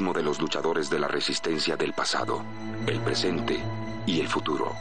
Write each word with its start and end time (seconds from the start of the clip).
de 0.00 0.22
los 0.22 0.40
luchadores 0.40 0.88
de 0.88 0.98
la 0.98 1.08
resistencia 1.08 1.76
del 1.76 1.92
pasado, 1.92 2.42
el 2.86 3.00
presente 3.00 3.60
y 4.06 4.18
el 4.18 4.28
futuro. 4.28 4.74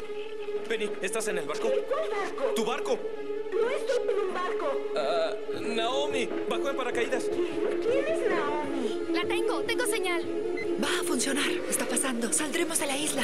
Penny, 0.67 0.91
¿estás 1.03 1.29
en 1.29 1.37
el 1.37 1.47
barco? 1.47 1.69
¿Cuál 1.69 2.11
barco? 2.11 2.55
¿Tu 2.55 2.65
barco? 2.65 2.99
No 3.53 3.69
estoy 3.69 4.09
en 4.09 4.21
un 4.27 4.35
barco. 4.35 4.73
Ah, 4.97 5.35
Naomi, 5.61 6.27
bajó 6.49 6.71
en 6.71 6.77
paracaídas. 6.79 7.25
¿Quién 7.25 8.07
es 8.07 8.31
Naomi? 8.31 9.03
La 9.13 9.27
tengo, 9.27 9.61
tengo 9.65 9.85
señal. 9.85 10.25
Va 10.83 10.89
a 11.01 11.05
funcionar. 11.05 11.51
Está 11.69 11.87
pasando. 11.87 12.33
Saldremos 12.33 12.79
de 12.79 12.87
la 12.87 12.97
isla. 12.97 13.23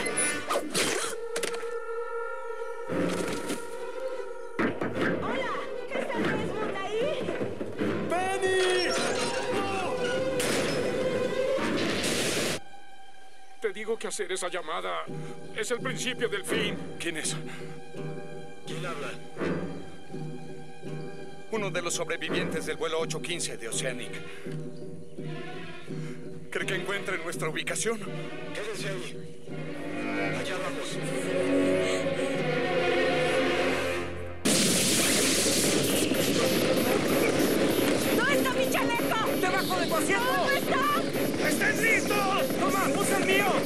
Hacer 14.13 14.31
esa 14.31 14.49
llamada 14.51 15.07
es 15.57 15.71
el 15.71 15.81
principio 15.81 16.29
del 16.29 16.45
fin. 16.45 16.77
¿Quién 16.99 17.17
es? 17.17 17.35
¿Quién 18.67 18.85
habla? 18.85 19.09
Uno 21.51 21.71
de 21.71 21.81
los 21.81 21.95
sobrevivientes 21.95 22.67
del 22.67 22.77
vuelo 22.77 23.01
815 23.01 23.57
de 23.57 23.69
Oceanic. 23.69 24.11
¿Cree 26.51 26.67
que 26.67 26.75
encuentre 26.75 27.17
nuestra 27.25 27.49
ubicación? 27.49 28.01
Quédense 28.53 28.89
ahí. 28.91 29.45
Allá 30.39 30.57
vamos. 30.59 30.99
¿No 38.19 38.29
está 38.29 38.53
mi 38.53 38.71
chaleco? 38.71 39.41
¡Debajo 39.41 39.81
de 39.81 39.87
tu 39.87 39.95
asiento! 39.95 40.33
¿Dónde 40.37 40.59
está? 40.59 41.49
¡Estén 41.49 41.83
listos! 41.83 42.49
¡Toma, 42.61 42.89
usa 43.01 43.17
el 43.17 43.25
mío! 43.25 43.62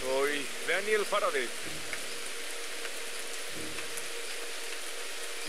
Soy 0.00 0.46
Daniel 0.68 1.04
Faraday. 1.04 1.48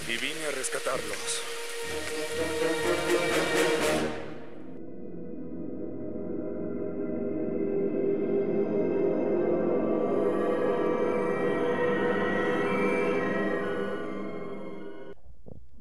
Y 0.07 0.17
vine 0.17 0.45
a 0.45 0.51
rescatarlos. 0.51 1.41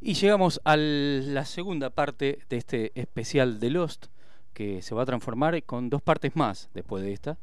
Y 0.07 0.13
llegamos 0.13 0.61
a 0.65 0.77
la 0.77 1.47
segunda 1.47 1.89
parte 1.89 2.41
de 2.51 2.57
este 2.59 2.93
especial 2.95 3.59
de 3.59 3.71
Lost, 3.71 4.07
que 4.55 4.81
se 4.81 4.95
va 4.95 5.03
a 5.03 5.07
transformar 5.07 5.63
con 5.65 5.91
dos 5.91 6.01
partes 6.01 6.35
más 6.37 6.71
después 6.73 7.05
de 7.05 7.13
esta. 7.13 7.37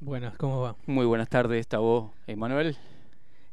Buenas, 0.00 0.36
¿cómo 0.36 0.60
va? 0.60 0.76
Muy 0.86 1.06
buenas 1.06 1.28
tardes, 1.28 1.60
esta 1.60 1.78
voz, 1.78 2.10
Emanuel. 2.26 2.76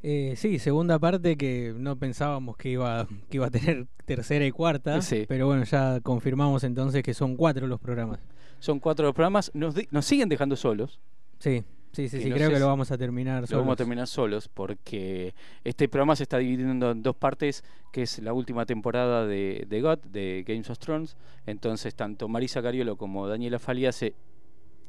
Eh, 0.02 0.34
sí, 0.38 0.60
segunda 0.60 0.98
parte 0.98 1.38
que 1.38 1.74
no 1.78 1.96
pensábamos 1.98 2.58
que 2.58 2.70
iba, 2.70 3.08
que 3.30 3.38
iba 3.38 3.48
a 3.48 3.52
tener 3.52 3.86
tercera 4.06 4.46
y 4.46 4.52
cuarta, 4.52 5.02
Sí. 5.02 5.26
pero 5.28 5.46
bueno, 5.46 5.64
ya 5.66 6.00
confirmamos 6.02 6.64
entonces 6.64 7.04
que 7.04 7.14
son 7.14 7.36
cuatro 7.36 7.68
los 7.68 7.80
programas. 7.80 8.20
Son 8.60 8.80
cuatro 8.80 9.06
los 9.06 9.14
programas, 9.14 9.52
nos, 9.54 9.76
nos 9.92 10.06
siguen 10.06 10.28
dejando 10.28 10.56
solos. 10.56 11.00
Sí, 11.40 11.64
sí, 11.92 12.10
sí, 12.10 12.22
sí, 12.22 12.30
no 12.30 12.36
creo 12.36 12.50
que 12.50 12.60
lo 12.60 12.68
vamos 12.68 12.92
a 12.92 12.98
terminar 12.98 13.42
Lo 13.42 13.48
solos. 13.48 13.62
vamos 13.62 13.74
a 13.74 13.78
terminar 13.78 14.08
solos 14.08 14.48
porque 14.48 15.34
este 15.64 15.88
programa 15.90 16.16
se 16.16 16.24
está 16.24 16.38
dividiendo 16.38 16.92
en 16.92 17.04
dos 17.04 17.16
partes, 17.16 17.64
que 17.92 18.04
es 18.04 18.20
la 18.20 18.34
última 18.34 18.66
temporada 18.66 19.26
de, 19.26 19.66
de 19.68 19.82
God, 19.82 20.00
de 20.00 20.44
Games 20.48 20.70
of 20.70 20.80
Thrones. 20.80 21.18
Entonces, 21.46 21.96
tanto 21.96 22.28
Marisa 22.28 22.62
Cariolo 22.62 22.96
como 22.98 23.28
Daniela 23.28 23.60
Faliase 23.60 24.14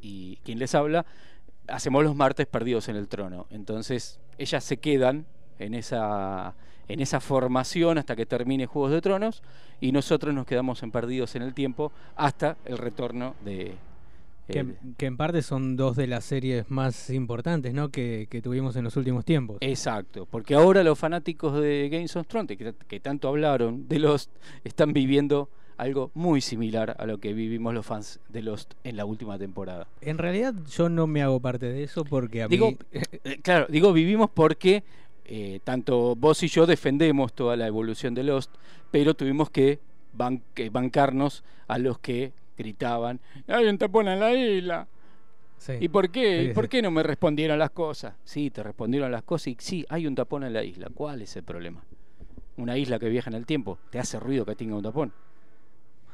y 0.01 0.37
quien 0.45 0.59
les 0.59 0.75
habla, 0.75 1.07
hacemos 1.69 2.05
los 2.05 2.15
martes 2.17 2.47
perdidos 2.47 2.89
en 2.89 2.97
el 2.97 3.09
trono. 3.09 3.47
Entonces, 3.51 4.21
ellas 4.39 4.65
se 4.65 4.79
quedan 4.79 5.27
en 5.59 5.75
esa, 5.75 6.55
en 6.89 7.01
esa 7.01 7.21
formación 7.21 7.99
hasta 7.99 8.17
que 8.17 8.27
termine 8.27 8.67
Juegos 8.67 8.93
de 8.93 9.01
Tronos 9.01 9.43
y 9.81 9.93
nosotros 9.93 10.35
nos 10.35 10.47
quedamos 10.47 10.83
en 10.83 10.91
perdidos 10.91 11.35
en 11.37 11.43
el 11.43 11.55
tiempo 11.55 11.93
hasta 12.17 12.57
el 12.65 12.79
retorno 12.79 13.35
de... 13.45 13.75
Que, 14.51 14.67
que 14.97 15.07
en 15.07 15.17
parte 15.17 15.43
son 15.43 15.77
dos 15.77 15.97
de 15.97 16.07
las 16.07 16.25
series 16.25 16.71
más 16.71 17.11
importantes 17.11 17.73
¿no? 17.75 17.91
que, 17.91 18.27
que 18.31 18.43
tuvimos 18.43 18.77
en 18.77 18.85
los 18.85 18.97
últimos 18.97 19.25
tiempos. 19.25 19.59
Exacto, 19.61 20.27
porque 20.27 20.55
ahora 20.55 20.83
los 20.83 20.99
fanáticos 20.99 21.61
de 21.61 21.89
Games 21.91 22.15
of 22.17 22.27
Thrones, 22.27 22.57
que, 22.57 22.75
que 22.87 23.01
tanto 23.01 23.29
hablaron 23.29 23.89
de 23.89 23.99
Lost, 23.99 24.31
están 24.65 24.93
viviendo 24.93 25.49
algo 25.81 26.11
muy 26.13 26.43
similar 26.43 26.95
a 26.99 27.07
lo 27.07 27.19
que 27.19 27.33
vivimos 27.33 27.73
los 27.73 27.87
fans 27.87 28.21
de 28.29 28.43
Lost 28.43 28.75
en 28.85 28.97
la 28.97 29.07
última 29.07 29.39
temporada. 29.39 29.89
En 30.03 30.19
realidad 30.19 30.55
yo 30.71 30.91
no 30.91 31.07
me 31.07 31.23
hago 31.23 31.41
parte 31.41 31.73
de 31.73 31.83
eso 31.83 32.05
porque 32.05 32.43
a 32.43 32.49
Digo, 32.49 32.73
mí... 32.73 32.79
eh, 33.25 33.39
claro, 33.43 33.67
digo 33.71 33.93
vivimos 33.95 34.29
porque 34.29 34.85
eh, 35.25 35.61
tanto 35.65 36.17
vos 36.17 36.43
y 36.43 36.49
yo 36.49 36.67
defendemos 36.67 37.33
toda 37.33 37.57
la 37.57 37.67
evolución 37.67 38.15
de 38.15 38.25
Lost, 38.25 38.55
pero 38.91 39.15
tuvimos 39.15 39.49
que 39.49 39.79
bancarnos 40.13 41.45
a 41.67 41.79
los 41.79 41.99
que 41.99 42.33
gritaban, 42.57 43.21
hay 43.47 43.67
un 43.67 43.79
tapón 43.79 44.09
en 44.09 44.21
la 44.21 44.33
isla. 44.33 44.87
Sí. 45.59 45.75
¿Y 45.81 45.89
por 45.89 46.11
qué? 46.11 46.45
Sí, 46.45 46.51
¿Y 46.51 46.55
por 46.55 46.69
qué 46.69 46.81
no 46.81 46.91
me 46.91 47.03
respondieron 47.03 47.59
las 47.59 47.71
cosas? 47.71 48.15
Sí, 48.25 48.51
te 48.51 48.63
respondieron 48.63 49.13
las 49.13 49.23
cosas 49.23 49.49
y 49.49 49.57
sí, 49.59 49.85
hay 49.89 50.07
un 50.07 50.15
tapón 50.15 50.45
en 50.45 50.53
la 50.55 50.65
isla. 50.65 50.89
¿Cuál 50.95 51.23
es 51.23 51.37
el 51.37 51.43
problema? 51.43 51.83
Una 52.57 52.79
isla 52.79 52.99
que 52.99 53.09
viaja 53.09 53.31
en 53.31 53.37
el 53.37 53.47
tiempo, 53.47 53.79
¿te 53.91 53.99
hace 53.99 54.19
ruido 54.19 54.45
que 54.45 54.55
tenga 54.55 54.75
un 54.77 54.83
tapón? 54.83 55.13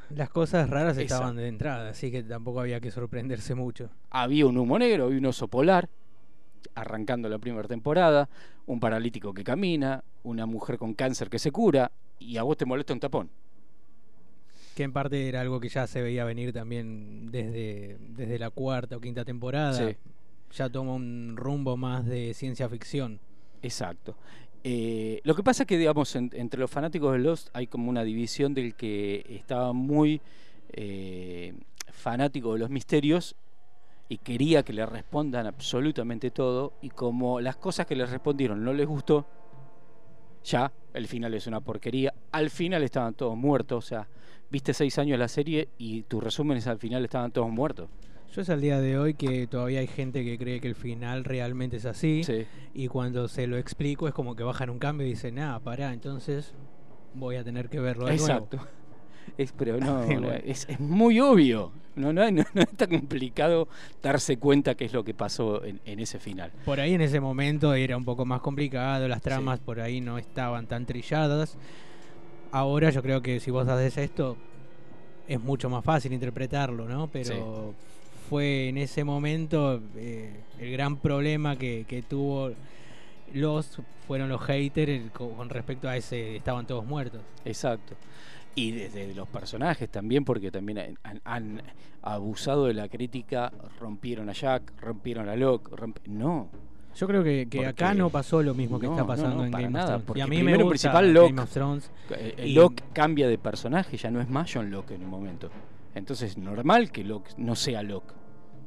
Las 0.09 0.29
cosas 0.29 0.69
raras 0.69 0.97
Esa. 0.97 1.01
estaban 1.15 1.35
de 1.35 1.47
entrada, 1.47 1.89
así 1.89 2.11
que 2.11 2.23
tampoco 2.23 2.61
había 2.61 2.79
que 2.79 2.91
sorprenderse 2.91 3.55
mucho. 3.55 3.89
Había 4.09 4.45
un 4.45 4.57
humo 4.57 4.79
negro, 4.79 5.05
había 5.05 5.17
un 5.17 5.25
oso 5.25 5.47
polar, 5.49 5.89
arrancando 6.75 7.27
la 7.27 7.39
primera 7.39 7.67
temporada, 7.67 8.29
un 8.65 8.79
paralítico 8.79 9.33
que 9.33 9.43
camina, 9.43 10.03
una 10.23 10.45
mujer 10.45 10.77
con 10.77 10.93
cáncer 10.93 11.29
que 11.29 11.39
se 11.39 11.51
cura, 11.51 11.91
y 12.19 12.37
a 12.37 12.43
vos 12.43 12.57
te 12.57 12.65
molesta 12.65 12.93
un 12.93 12.99
tapón. 12.99 13.29
Que 14.77 14.83
en 14.83 14.93
parte 14.93 15.27
era 15.27 15.41
algo 15.41 15.59
que 15.59 15.69
ya 15.69 15.87
se 15.87 16.03
veía 16.03 16.23
venir 16.23 16.53
también 16.53 17.31
desde, 17.31 17.97
desde 18.09 18.37
la 18.37 18.51
cuarta 18.51 18.95
o 18.95 19.01
quinta 19.01 19.25
temporada. 19.25 19.73
Sí. 19.73 19.95
Ya 20.55 20.69
toma 20.69 20.93
un 20.93 21.33
rumbo 21.35 21.75
más 21.77 22.05
de 22.05 22.35
ciencia 22.35 22.69
ficción. 22.69 23.19
Exacto. 23.63 24.15
Eh, 24.63 25.19
lo 25.23 25.33
que 25.33 25.41
pasa 25.41 25.63
es 25.63 25.67
que, 25.67 25.79
digamos, 25.79 26.15
en- 26.15 26.29
entre 26.35 26.59
los 26.59 26.69
fanáticos 26.69 27.11
de 27.13 27.17
Lost 27.17 27.49
hay 27.53 27.65
como 27.65 27.89
una 27.89 28.03
división 28.03 28.53
del 28.53 28.75
que 28.75 29.25
estaba 29.27 29.73
muy 29.73 30.21
eh, 30.73 31.55
fanático 31.91 32.53
de 32.53 32.59
los 32.59 32.69
misterios 32.69 33.35
y 34.09 34.17
quería 34.19 34.61
que 34.61 34.73
le 34.73 34.85
respondan 34.85 35.47
absolutamente 35.47 36.29
todo 36.29 36.73
y 36.83 36.89
como 36.89 37.41
las 37.41 37.55
cosas 37.55 37.87
que 37.87 37.95
le 37.95 38.05
respondieron 38.05 38.63
no 38.63 38.73
les 38.73 38.85
gustó, 38.85 39.25
ya 40.47 40.71
el 40.93 41.07
final 41.07 41.33
es 41.33 41.45
una 41.47 41.59
porquería. 41.61 42.13
Al 42.31 42.49
final 42.49 42.83
estaban 42.83 43.13
todos 43.13 43.37
muertos, 43.37 43.85
o 43.85 43.87
sea, 43.87 44.07
viste 44.49 44.73
seis 44.73 44.97
años 44.97 45.19
la 45.19 45.27
serie 45.27 45.69
y 45.77 46.03
tus 46.03 46.23
resúmenes 46.23 46.67
al 46.67 46.79
final 46.79 47.03
estaban 47.03 47.31
todos 47.31 47.49
muertos. 47.49 47.89
Yo 48.33 48.41
es 48.41 48.49
al 48.49 48.61
día 48.61 48.79
de 48.79 48.97
hoy 48.97 49.13
que 49.13 49.47
todavía 49.47 49.79
hay 49.79 49.87
gente 49.87 50.23
que 50.23 50.37
cree 50.37 50.59
que 50.59 50.67
el 50.67 50.75
final 50.75 51.23
realmente 51.23 51.77
es 51.77 51.85
así. 51.85 52.23
Sí. 52.23 52.45
Y 52.73 52.87
cuando 52.87 53.27
se 53.27 53.47
lo 53.47 53.57
explico 53.57 54.07
es 54.07 54.13
como 54.13 54.35
que 54.35 54.43
bajan 54.43 54.69
un 54.69 54.79
cambio 54.79 55.07
y 55.07 55.11
dicen, 55.11 55.35
nada, 55.35 55.59
pará, 55.59 55.93
entonces 55.93 56.53
voy 57.13 57.37
a 57.37 57.43
tener 57.43 57.69
que 57.69 57.79
verlo 57.79 58.05
de 58.05 58.13
Exacto. 58.13 58.57
nuevo. 58.57 58.71
Es, 59.37 59.51
pero 59.51 59.77
no, 59.79 60.03
bueno. 60.05 60.31
es, 60.45 60.65
es 60.69 60.79
muy 60.79 61.19
obvio. 61.19 61.71
No, 61.95 62.13
no, 62.13 62.29
no, 62.29 62.43
no 62.53 62.61
es 62.61 62.69
tan 62.77 62.89
complicado 62.89 63.67
darse 64.03 64.37
cuenta 64.37 64.75
qué 64.75 64.85
es 64.85 64.93
lo 64.93 65.03
que 65.03 65.13
pasó 65.15 65.63
en, 65.65 65.79
en 65.85 65.99
ese 65.99 66.19
final. 66.19 66.51
Por 66.63 66.79
ahí 66.79 66.93
en 66.93 67.01
ese 67.01 67.19
momento 67.19 67.73
era 67.73 67.97
un 67.97 68.05
poco 68.05 68.23
más 68.25 68.41
complicado, 68.41 69.07
las 69.07 69.21
tramas 69.21 69.59
por 69.59 69.79
ahí 69.79 69.99
no 70.01 70.17
estaban 70.19 70.67
tan 70.67 70.85
trilladas. 70.85 71.57
Ahora 72.51 72.89
yo 72.91 73.01
creo 73.01 73.21
que 73.21 73.39
si 73.39 73.51
vos 73.51 73.67
haces 73.67 73.97
esto 73.97 74.37
es 75.27 75.39
mucho 75.41 75.69
más 75.69 75.83
fácil 75.83 76.13
interpretarlo, 76.13 76.87
¿no? 76.87 77.07
Pero 77.07 77.73
fue 78.29 78.69
en 78.69 78.77
ese 78.77 79.03
momento 79.03 79.81
eh, 79.95 80.31
el 80.59 80.71
gran 80.71 80.97
problema 80.97 81.55
que, 81.57 81.85
que 81.87 82.01
tuvo 82.03 82.51
los 83.33 83.79
fueron 84.07 84.29
los 84.29 84.41
haters 84.41 84.89
el- 84.91 85.11
co- 85.11 85.31
con 85.31 85.49
respecto 85.49 85.89
a 85.89 85.97
ese 85.97 86.37
estaban 86.37 86.65
todos 86.65 86.85
muertos. 86.85 87.21
Exacto. 87.43 87.95
Y 88.57 88.71
desde 88.71 89.13
los 89.13 89.27
personajes 89.27 89.87
también, 89.89 90.25
porque 90.25 90.49
también 90.49 90.97
han, 91.23 91.61
abusado 92.01 92.65
de 92.65 92.73
la 92.73 92.89
crítica, 92.89 93.51
rompieron 93.79 94.29
a 94.29 94.33
Jack, 94.33 94.73
rompieron 94.81 95.29
a 95.29 95.35
Locke. 95.35 95.69
romp- 95.71 96.01
No. 96.07 96.49
Yo 96.95 97.05
creo 97.05 97.23
que, 97.23 97.47
que 97.47 97.65
acá 97.67 97.93
no 97.93 98.09
pasó 98.09 98.41
lo 98.41 98.55
mismo 98.55 98.79
que 98.79 98.87
No, 98.87 98.93
está 98.93 99.05
pasando 99.05 99.35
no, 99.35 99.45
en 99.45 99.51
para 99.51 99.63
Game 99.65 99.77
of 99.79 99.85
nada, 99.85 99.99
Thrones. 99.99 100.17
Y 100.17 100.21
a 100.21 100.27
mí 100.27 100.35
primero 100.37 100.57
me 100.57 100.63
gusta 100.63 100.71
principal, 100.91 101.05
Game 101.13 101.13
Locke. 101.29 101.39
of 101.43 101.49
Thrones. 101.51 101.91
Eh, 102.09 102.45
Y- 102.47 102.53
Locke 102.53 102.83
cambia 102.93 103.27
de 103.27 103.37
personaje, 103.37 103.95
ya 103.97 104.09
no 104.09 104.19
es 104.19 104.27
más 104.29 104.51
John 104.51 104.71
Locke 104.71 104.91
en 104.95 105.03
un 105.03 105.09
momento. 105.11 105.51
Entonces 105.93 106.31
es 106.31 106.37
normal 106.39 106.91
que 106.91 107.03
Locke 107.03 107.29
no 107.37 107.53
sea 107.55 107.83
Locke 107.83 108.13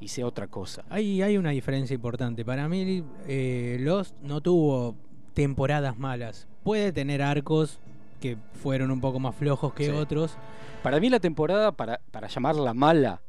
y 0.00 0.06
sea 0.06 0.26
otra 0.26 0.46
cosa. 0.46 0.84
Hay, 0.88 1.20
hay 1.22 1.36
una 1.36 1.50
diferencia 1.50 1.94
importante. 1.94 2.44
Para 2.44 2.68
mí, 2.68 3.02
eh, 3.26 3.78
Lost 3.80 4.14
no 4.22 4.40
tuvo 4.40 4.94
temporadas 5.34 5.98
malas. 5.98 6.46
Puede 6.62 6.92
tener 6.92 7.22
arcos 7.22 7.80
que 8.20 8.36
fueron 8.54 8.90
un 8.90 9.00
poco 9.00 9.18
más 9.18 9.34
flojos 9.34 9.72
que 9.74 9.86
Sí. 9.86 9.90
otros. 9.90 10.36
Para 10.82 11.00
mí 11.00 11.10
la 11.10 11.20
temporada, 11.20 11.72
para, 11.72 12.00
para 12.10 12.28
llamarla 12.28 12.72
mala, 12.74 13.20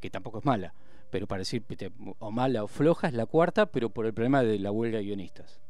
que 0.00 0.10
tampoco 0.10 0.38
es 0.38 0.44
mala, 0.44 0.74
pero 1.10 1.26
para 1.26 1.40
decir 1.40 1.64
o 2.18 2.30
mala 2.30 2.62
o 2.64 2.66
floja, 2.68 3.08
es 3.08 3.14
la 3.14 3.26
cuarta, 3.26 3.66
pero 3.66 3.90
por 3.90 4.06
el 4.06 4.12
problema 4.14 4.42
de 4.42 4.58
la 4.58 4.70
huelga 4.70 4.98
de 4.98 5.04
guionistas. 5.04 5.60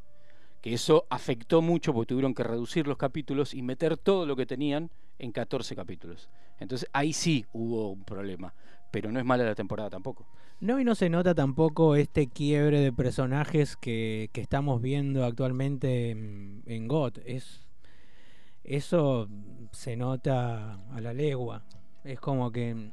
Que 0.61 0.75
eso 0.75 1.07
afectó 1.09 1.63
mucho 1.63 1.95
porque 1.95 2.09
tuvieron 2.09 2.35
que 2.35 2.43
reducir 2.45 2.87
los 2.87 2.99
capítulos 2.99 3.55
y 3.55 3.63
meter 3.63 3.97
todo 3.97 4.27
lo 4.27 4.37
que 4.37 4.45
tenían 4.45 4.91
en 5.19 5.33
14 5.33 5.75
capítulos. 5.75 6.29
Entonces 6.59 6.89
ahí 6.93 7.15
sí 7.15 7.47
hubo 7.55 7.91
un 7.91 8.05
problema, 8.05 8.53
pero 8.91 9.11
no 9.11 9.19
es 9.19 9.25
mala 9.25 9.45
la 9.45 9.55
temporada 9.55 9.89
tampoco. 9.89 10.27
No, 10.61 10.79
y 10.79 10.85
no 10.85 10.95
se 10.95 11.09
nota 11.09 11.35
tampoco 11.35 11.97
este 11.97 12.27
quiebre 12.27 12.81
de 12.81 12.93
personajes 12.93 13.77
que, 13.79 14.29
que 14.35 14.43
estamos 14.43 14.83
viendo 14.83 15.25
actualmente 15.25 16.11
en, 16.11 16.63
en 16.67 16.87
GOT. 16.87 17.21
Es, 17.25 17.67
eso 18.65 19.29
se 19.73 19.97
nota 19.97 20.75
a 20.93 21.01
la 21.01 21.13
legua. 21.13 21.65
Es 22.05 22.21
como 22.21 22.51
que 22.51 22.93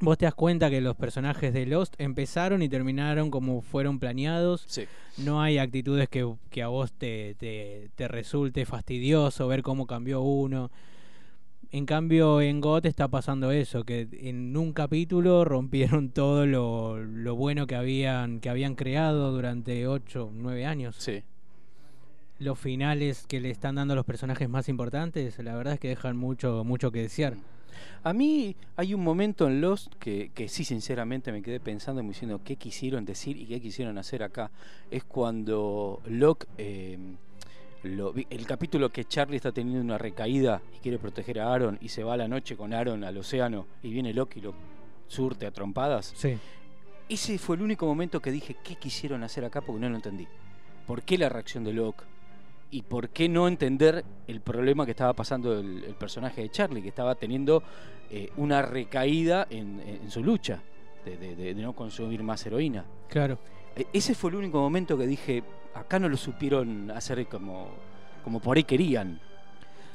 vos 0.00 0.18
te 0.18 0.26
das 0.26 0.34
cuenta 0.34 0.70
que 0.70 0.80
los 0.80 0.96
personajes 0.96 1.52
de 1.52 1.66
Lost 1.66 1.94
empezaron 1.98 2.62
y 2.62 2.68
terminaron 2.68 3.30
como 3.30 3.60
fueron 3.62 3.98
planeados. 3.98 4.64
Sí. 4.66 4.84
No 5.18 5.40
hay 5.40 5.58
actitudes 5.58 6.08
que, 6.08 6.30
que 6.50 6.62
a 6.62 6.68
vos 6.68 6.92
te, 6.92 7.34
te, 7.38 7.90
te 7.94 8.08
resulte 8.08 8.66
fastidioso 8.66 9.48
ver 9.48 9.62
cómo 9.62 9.86
cambió 9.86 10.20
uno. 10.20 10.70
En 11.72 11.84
cambio, 11.84 12.40
en 12.40 12.60
GOT 12.60 12.86
está 12.86 13.08
pasando 13.08 13.50
eso, 13.50 13.84
que 13.84 14.08
en 14.12 14.56
un 14.56 14.72
capítulo 14.72 15.44
rompieron 15.44 16.10
todo 16.14 16.46
lo, 16.46 16.98
lo 16.98 17.34
bueno 17.34 17.66
que 17.66 17.74
habían, 17.74 18.40
que 18.40 18.48
habían 18.48 18.74
creado 18.74 19.32
durante 19.32 19.86
8, 19.86 20.30
9 20.32 20.66
años. 20.66 20.96
Sí. 20.98 21.22
Los 22.38 22.58
finales 22.58 23.24
que 23.26 23.40
le 23.40 23.50
están 23.50 23.76
dando 23.76 23.92
a 23.92 23.96
los 23.96 24.04
personajes 24.04 24.48
más 24.48 24.68
importantes, 24.68 25.38
la 25.38 25.54
verdad 25.56 25.74
es 25.74 25.80
que 25.80 25.88
dejan 25.88 26.16
mucho, 26.16 26.64
mucho 26.64 26.90
que 26.92 27.02
desear. 27.02 27.34
A 28.04 28.12
mí 28.12 28.56
hay 28.76 28.94
un 28.94 29.02
momento 29.02 29.46
en 29.46 29.60
Lost 29.60 29.92
que, 29.98 30.30
que 30.34 30.48
sí, 30.48 30.64
sinceramente, 30.64 31.32
me 31.32 31.42
quedé 31.42 31.60
pensando 31.60 32.02
y 32.02 32.06
diciendo 32.08 32.40
qué 32.44 32.56
quisieron 32.56 33.04
decir 33.04 33.36
y 33.36 33.46
qué 33.46 33.60
quisieron 33.60 33.96
hacer 33.98 34.22
acá. 34.22 34.50
Es 34.90 35.04
cuando 35.04 36.02
Locke, 36.06 36.46
eh, 36.58 36.98
lo- 37.82 38.14
el 38.14 38.46
capítulo 38.46 38.90
que 38.90 39.04
Charlie 39.04 39.36
está 39.36 39.52
teniendo 39.52 39.80
una 39.82 39.98
recaída 39.98 40.60
y 40.74 40.78
quiere 40.80 40.98
proteger 40.98 41.40
a 41.40 41.52
Aaron 41.52 41.78
y 41.80 41.88
se 41.88 42.02
va 42.04 42.14
a 42.14 42.16
la 42.18 42.28
noche 42.28 42.56
con 42.56 42.72
Aaron 42.74 43.02
al 43.04 43.16
océano 43.18 43.66
y 43.82 43.90
viene 43.90 44.12
Locke 44.14 44.38
y 44.38 44.40
lo 44.42 44.54
surte 45.08 45.46
a 45.46 45.50
trompadas. 45.52 46.12
Sí. 46.16 46.36
Ese 47.08 47.38
fue 47.38 47.56
el 47.56 47.62
único 47.62 47.86
momento 47.86 48.20
que 48.20 48.30
dije 48.32 48.56
qué 48.64 48.74
quisieron 48.76 49.22
hacer 49.22 49.44
acá 49.44 49.60
porque 49.60 49.80
no 49.80 49.88
lo 49.88 49.96
entendí. 49.96 50.26
¿Por 50.86 51.02
qué 51.02 51.16
la 51.18 51.28
reacción 51.28 51.62
de 51.64 51.72
Locke? 51.72 52.04
¿Y 52.70 52.82
por 52.82 53.10
qué 53.10 53.28
no 53.28 53.46
entender 53.48 54.04
el 54.26 54.40
problema 54.40 54.84
que 54.84 54.90
estaba 54.90 55.12
pasando 55.12 55.58
el, 55.58 55.84
el 55.84 55.94
personaje 55.94 56.42
de 56.42 56.50
Charlie, 56.50 56.82
que 56.82 56.88
estaba 56.88 57.14
teniendo 57.14 57.62
eh, 58.10 58.30
una 58.36 58.62
recaída 58.62 59.46
en, 59.50 59.80
su 60.10 60.22
lucha 60.22 60.62
de, 61.04 61.16
de- 61.16 61.36
de- 61.36 61.54
de 61.54 61.62
no 61.62 61.74
consumir 61.74 62.22
más 62.22 62.44
heroína? 62.44 62.84
Claro. 63.08 63.38
E- 63.76 63.86
Ese 63.92 64.14
fue 64.14 64.30
el 64.30 64.36
único 64.36 64.58
momento 64.60 64.98
que 64.98 65.06
dije, 65.06 65.42
acá 65.74 65.98
no 65.98 66.08
lo 66.08 66.16
supieron 66.16 66.90
hacer 66.90 67.26
como, 67.26 67.68
como 68.24 68.40
por 68.40 68.56
ahí 68.56 68.64
querían. 68.64 69.20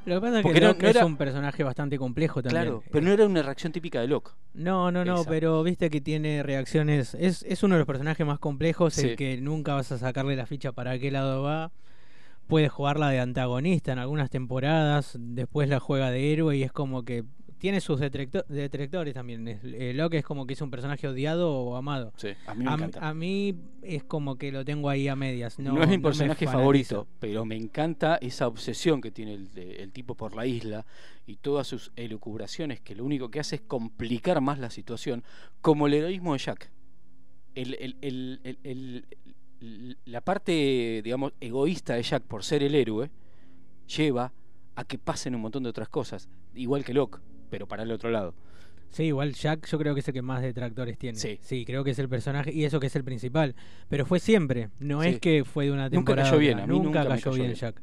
Lo 0.06 0.15
que 0.15 0.21
pasa 0.21 0.38
es 0.39 0.44
Porque 0.44 0.59
que 0.59 0.62
no- 0.65 0.67
Locke 0.69 0.81
no 0.83 0.89
era- 0.89 1.00
es 1.01 1.06
un 1.06 1.17
personaje 1.17 1.63
bastante 1.63 1.97
complejo 2.00 2.41
también. 2.41 2.63
Claro, 2.63 2.83
pero 2.89 3.06
no 3.06 3.12
era 3.12 3.25
una 3.25 3.41
reacción 3.44 3.71
típica 3.74 4.00
de 4.01 4.07
Locke. 4.07 4.31
No, 4.53 4.91
no, 4.91 5.06
no, 5.06 5.21
Esa. 5.21 5.29
pero 5.29 5.62
viste 5.62 5.89
que 5.91 6.01
tiene 6.01 6.41
reacciones. 6.41 7.13
Es, 7.15 7.44
es 7.44 7.62
uno 7.63 7.75
de 7.75 7.79
los 7.79 7.88
personajes 7.88 8.25
más 8.25 8.39
complejos, 8.39 8.94
Sí. 8.95 9.09
el 9.09 9.15
que 9.17 9.38
nunca 9.41 9.75
vas 9.75 9.91
a 9.91 9.97
sacarle 10.00 10.35
la 10.35 10.45
ficha 10.47 10.71
para 10.71 10.97
qué 10.97 11.12
lado 11.12 11.44
va. 11.44 11.71
Puede 12.51 12.68
jugarla 12.68 13.09
de 13.09 13.21
antagonista 13.21 13.94
en 13.94 14.00
algunas 14.00 14.30
temporadas, 14.30 15.15
después 15.18 15.69
la 15.69 15.80
juega 15.80 16.12
de 16.12 16.33
héroe 16.33 16.57
y 16.57 16.63
es 16.63 16.71
como 16.74 17.06
que 17.06 17.24
tiene 17.59 17.80
sus 17.80 18.01
detracto- 18.01 18.44
detractores 18.50 19.13
también. 19.13 19.48
Eh, 19.48 19.94
Locke 19.95 20.15
es 20.15 20.25
como 20.25 20.45
que 20.45 20.53
es 20.56 20.62
un 20.62 20.69
personaje 20.69 21.07
odiado 21.07 21.50
o 21.53 21.77
amado. 21.77 22.12
Sí, 22.18 22.27
a 22.48 22.53
mí 22.53 22.65
me 22.65 22.71
A, 22.71 22.74
encanta. 22.74 23.07
a 23.07 23.13
mí 23.13 23.56
es 23.83 24.03
como 24.03 24.36
que 24.36 24.51
lo 24.51 24.65
tengo 24.65 24.89
ahí 24.89 25.08
a 25.08 25.15
medias. 25.15 25.60
No, 25.60 25.72
No, 25.75 25.81
es 25.84 25.88
mi 25.88 25.98
personaje 25.98 26.46
favorito, 26.46 27.08
pero 27.20 27.46
me 27.46 27.55
encanta 27.55 28.17
esa 28.17 28.48
obsesión 28.48 29.00
que 29.00 29.12
tiene 29.12 29.36
el, 29.55 29.91
tipo 29.93 30.15
por 30.15 30.36
la 30.36 30.46
isla 30.46 30.86
y 31.25 31.38
todas 31.38 31.67
sus 31.67 31.93
elucubraciones 31.96 32.81
que 32.81 32.96
lo 32.96 33.05
único 33.05 33.31
que 33.31 33.39
hace 33.39 33.55
es 33.55 33.62
complicar 33.62 34.41
más 34.41 34.60
la 34.60 34.72
situación, 34.72 35.24
como 35.62 35.88
el 35.88 35.93
heroísmo 35.93 36.34
de 36.34 36.39
Jack. 36.39 36.70
El- 37.55 37.75
el- 37.75 37.96
el- 38.01 38.39
el- 38.43 38.58
el- 38.63 39.05
el- 39.25 39.38
la 40.06 40.22
parte, 40.22 41.01
digamos, 41.03 41.34
egoísta 41.39 41.94
de 41.96 42.03
Jack 42.03 42.24
por 42.24 42.44
ser 42.44 42.63
el 42.63 42.75
héroe 42.75 43.12
lleva 43.88 44.34
a 44.75 44.84
que 44.86 44.98
pasen 44.98 45.36
un 45.36 45.41
montón 45.41 45.63
de 45.63 45.70
otras 45.70 45.89
cosas, 45.89 46.30
igual 46.56 46.84
que 46.84 46.94
Locke, 46.94 47.20
pero 47.50 47.68
para 47.68 47.84
el 47.84 47.91
otro 47.91 48.10
lado. 48.10 48.34
Sí, 48.89 49.03
igual 49.03 49.34
Jack 49.34 49.68
yo 49.68 49.77
creo 49.77 49.94
que 49.94 50.01
es 50.01 50.08
el 50.08 50.13
que 50.13 50.22
más 50.22 50.41
detractores 50.41 50.98
tiene. 50.98 51.18
Sí. 51.18 51.63
creo 51.65 51.84
que 51.84 51.91
es 51.91 52.00
el 52.00 52.10
personaje 52.10 52.51
y 52.51 52.65
eso 52.65 52.80
que 52.80 52.88
es 52.88 52.96
el 52.98 53.03
principal. 53.06 53.56
Pero 53.88 54.06
fue 54.06 54.20
siempre, 54.20 54.70
no 54.80 55.01
es 55.03 55.13
Sí. 55.15 55.20
que 55.22 55.46
fue 55.46 55.65
de 55.65 55.72
una 55.72 55.84
Nunca 55.84 55.91
temporada. 55.96 56.27
cayó 56.30 56.38
a 56.38 56.39
bien, 56.39 56.60
a 56.60 56.68
mí 56.68 56.74
nunca, 56.74 56.86
nunca 57.03 57.03
cayó, 57.10 57.24
cayó 57.24 57.32
bien, 57.36 57.48
bien. 57.48 57.56
Jack. 57.56 57.82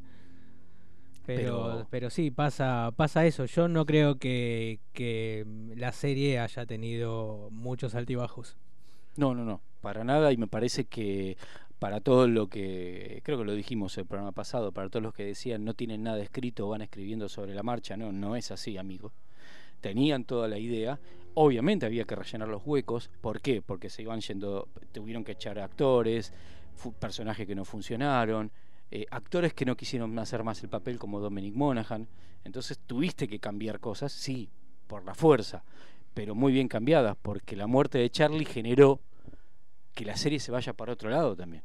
Pero, 1.25 1.63
Pero- 1.73 1.87
pero 1.89 2.09
sí, 2.09 2.31
pasa, 2.31 2.91
pasa 2.95 3.25
eso. 3.25 3.45
Yo 3.45 3.67
no 3.67 3.85
creo 3.85 4.17
que, 4.17 4.79
que 4.93 5.45
la 5.75 5.91
serie 5.91 6.39
haya 6.39 6.65
tenido 6.65 7.49
muchos 7.51 7.93
altibajos. 7.95 8.57
No, 9.15 9.35
no, 9.35 9.45
no, 9.45 9.61
para 9.81 10.03
nada 10.03 10.31
y 10.31 10.37
me 10.37 10.47
parece 10.47 10.85
que 10.85 11.37
para 11.79 12.01
todo 12.01 12.27
lo 12.27 12.47
que, 12.47 13.21
creo 13.23 13.37
que 13.37 13.45
lo 13.45 13.53
dijimos 13.53 13.97
el 13.97 14.05
programa 14.05 14.33
pasado, 14.33 14.73
para 14.73 14.89
todos 14.89 15.01
los 15.01 15.13
que 15.13 15.23
decían 15.23 15.63
no 15.63 15.73
tienen 15.73 16.03
nada 16.03 16.21
escrito 16.21 16.67
van 16.67 16.81
escribiendo 16.81 17.29
sobre 17.29 17.55
la 17.55 17.63
marcha, 17.63 17.95
no, 17.95 18.11
no 18.11 18.35
es 18.35 18.51
así, 18.51 18.77
amigo. 18.77 19.13
Tenían 19.79 20.25
toda 20.25 20.49
la 20.49 20.59
idea, 20.59 20.99
obviamente 21.35 21.85
había 21.85 22.03
que 22.03 22.15
rellenar 22.15 22.49
los 22.49 22.61
huecos, 22.65 23.09
¿por 23.21 23.39
qué? 23.39 23.61
Porque 23.61 23.89
se 23.89 24.01
iban 24.01 24.19
yendo, 24.19 24.67
tuvieron 24.91 25.23
que 25.23 25.31
echar 25.31 25.57
actores, 25.57 26.33
personajes 26.99 27.47
que 27.47 27.55
no 27.55 27.63
funcionaron, 27.63 28.51
eh, 28.91 29.05
actores 29.09 29.53
que 29.53 29.65
no 29.65 29.77
quisieron 29.77 30.19
hacer 30.19 30.43
más 30.43 30.61
el 30.63 30.69
papel 30.69 30.99
como 30.99 31.21
Dominic 31.21 31.55
Monaghan, 31.55 32.09
entonces 32.43 32.77
tuviste 32.85 33.29
que 33.29 33.39
cambiar 33.39 33.79
cosas, 33.79 34.11
sí, 34.11 34.49
por 34.87 35.05
la 35.05 35.13
fuerza, 35.13 35.63
pero 36.13 36.35
muy 36.35 36.51
bien 36.51 36.67
cambiadas, 36.67 37.15
porque 37.21 37.55
la 37.55 37.67
muerte 37.67 37.99
de 37.99 38.09
Charlie 38.09 38.43
generó 38.43 38.99
que 39.93 40.03
la 40.03 40.17
serie 40.17 40.39
se 40.39 40.51
vaya 40.51 40.73
para 40.73 40.93
otro 40.93 41.09
lado 41.09 41.35
también. 41.35 41.63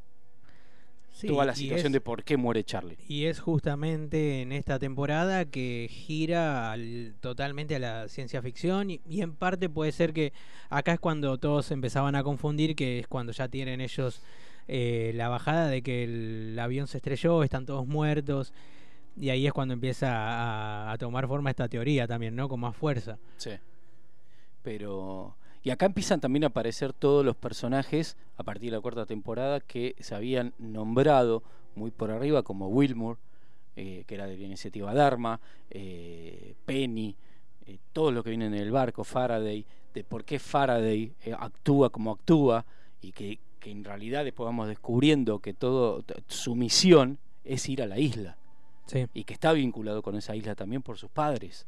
Sí, 1.16 1.28
Toda 1.28 1.44
la 1.46 1.54
situación 1.54 1.86
es- 1.86 1.92
de 1.92 2.00
por 2.00 2.24
qué 2.24 2.36
muere 2.36 2.64
Charlie. 2.64 2.98
Y 3.06 3.26
es 3.26 3.38
justamente 3.38 4.42
en 4.42 4.50
esta 4.50 4.80
temporada 4.80 5.44
que 5.44 5.86
gira 5.88 6.72
al- 6.72 7.14
totalmente 7.20 7.76
a 7.76 7.78
la 7.78 8.08
ciencia 8.08 8.42
ficción 8.42 8.90
y, 8.90 9.00
y 9.08 9.22
en 9.22 9.32
parte 9.36 9.68
puede 9.68 9.92
ser 9.92 10.12
que 10.12 10.32
acá 10.70 10.94
es 10.94 10.98
cuando 10.98 11.38
todos 11.38 11.70
empezaban 11.70 12.16
a 12.16 12.24
confundir 12.24 12.74
que 12.74 12.98
es 12.98 13.06
cuando 13.06 13.30
ya 13.32 13.46
tienen 13.46 13.80
ellos 13.80 14.22
eh, 14.66 15.12
la 15.14 15.28
bajada 15.28 15.68
de 15.68 15.82
que 15.82 16.02
el 16.02 16.58
avión 16.58 16.88
se 16.88 16.96
estrelló, 16.98 17.44
están 17.44 17.64
todos 17.64 17.86
muertos 17.86 18.52
y 19.16 19.28
ahí 19.28 19.46
es 19.46 19.52
cuando 19.52 19.72
empieza 19.74 20.08
a, 20.10 20.90
a 20.90 20.98
tomar 20.98 21.28
forma 21.28 21.48
esta 21.50 21.68
teoría 21.68 22.08
también, 22.08 22.34
¿no? 22.34 22.48
Con 22.48 22.58
más 22.58 22.74
fuerza. 22.74 23.18
Sí. 23.36 23.50
Pero. 24.62 25.36
Y 25.64 25.70
acá 25.70 25.86
empiezan 25.86 26.20
también 26.20 26.44
a 26.44 26.48
aparecer 26.48 26.92
todos 26.92 27.24
los 27.24 27.34
personajes 27.36 28.16
a 28.36 28.42
partir 28.44 28.70
de 28.70 28.76
la 28.76 28.82
cuarta 28.82 29.06
temporada 29.06 29.60
que 29.60 29.96
se 29.98 30.14
habían 30.14 30.52
nombrado 30.58 31.42
muy 31.74 31.90
por 31.90 32.10
arriba, 32.10 32.42
como 32.42 32.68
Wilmore, 32.68 33.18
eh, 33.74 34.04
que 34.06 34.14
era 34.14 34.26
de 34.26 34.36
la 34.36 34.44
iniciativa 34.44 34.92
Dharma, 34.92 35.40
eh, 35.70 36.54
Penny, 36.66 37.16
eh, 37.66 37.78
todo 37.94 38.12
lo 38.12 38.22
que 38.22 38.30
viene 38.30 38.46
en 38.46 38.54
el 38.54 38.70
barco, 38.70 39.04
Faraday, 39.04 39.64
de 39.94 40.04
por 40.04 40.24
qué 40.24 40.38
Faraday 40.38 41.12
eh, 41.24 41.34
actúa 41.36 41.88
como 41.88 42.12
actúa 42.12 42.66
y 43.00 43.12
que, 43.12 43.38
que 43.58 43.70
en 43.70 43.84
realidad 43.84 44.22
después 44.22 44.44
vamos 44.44 44.68
descubriendo 44.68 45.38
que 45.38 45.54
todo 45.54 46.04
su 46.28 46.54
misión 46.54 47.18
es 47.42 47.68
ir 47.68 47.82
a 47.82 47.86
la 47.86 47.98
isla 47.98 48.36
Sí. 48.86 49.06
y 49.14 49.24
que 49.24 49.32
está 49.32 49.52
vinculado 49.54 50.02
con 50.02 50.14
esa 50.14 50.36
isla 50.36 50.54
también 50.54 50.82
por 50.82 50.98
sus 50.98 51.08
padres. 51.10 51.66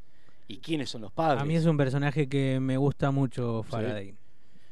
¿Y 0.49 0.59
quiénes 0.59 0.91
son 0.91 1.03
los 1.03 1.13
padres? 1.13 1.43
A 1.43 1.45
mí 1.45 1.57
es 1.57 1.65
un 1.67 1.77
personaje 1.77 2.29
que 2.29 2.61
me 2.61 2.77
gusta 2.77 3.11
mucho 3.11 3.63
Faraday. 3.65 4.15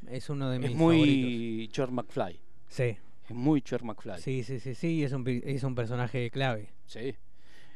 Es 0.09 0.29
uno 0.31 0.51
de 0.51 0.59
mis 0.59 0.71
Es 0.71 0.77
muy. 0.77 1.71
George 1.73 1.93
McFly. 1.93 2.41
Sí. 2.69 2.97
Es 3.29 3.31
muy 3.35 3.63
George 3.67 3.85
McFly. 3.87 4.21
Sí, 4.21 4.45
sí, 4.45 4.61
sí, 4.61 4.75
sí, 4.75 5.03
es 5.03 5.13
un, 5.13 5.25
es 5.27 5.63
un 5.65 5.75
personaje 5.75 6.31
clave. 6.31 6.69
Sí. 6.87 7.17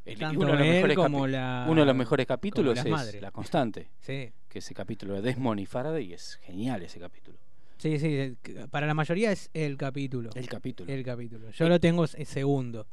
El- 0.05 0.14
y 0.14 0.17
Tanto 0.17 0.40
uno, 0.40 0.57
de 0.57 0.83
los 0.87 0.95
como 0.97 1.26
la- 1.26 1.67
uno 1.69 1.81
de 1.83 1.87
los 1.87 1.97
mejores 1.97 2.26
capítulos 2.26 2.78
es 2.78 2.87
madres. 2.87 3.21
La 3.21 3.31
Constante, 3.31 3.88
Sí. 4.00 4.31
que 4.49 4.61
ese 4.61 4.75
capítulo 4.75 5.14
de 5.14 5.23
Desmond 5.23 5.61
y 5.61 5.67
Faraday 5.67 6.12
es 6.12 6.37
genial 6.43 6.83
ese 6.83 6.99
capítulo. 7.00 7.37
Sí, 7.78 7.99
sí, 7.99 8.37
para 8.71 8.87
la 8.87 8.95
mayoría 8.95 9.31
es 9.33 9.50
el 9.55 9.76
capítulo. 9.76 10.31
El 10.35 10.49
capítulo. 10.49 10.93
El 10.93 11.05
capítulo. 11.05 11.50
Yo 11.50 11.69
lo 11.69 11.78
tengo 11.78 12.07
segundo. 12.07 12.87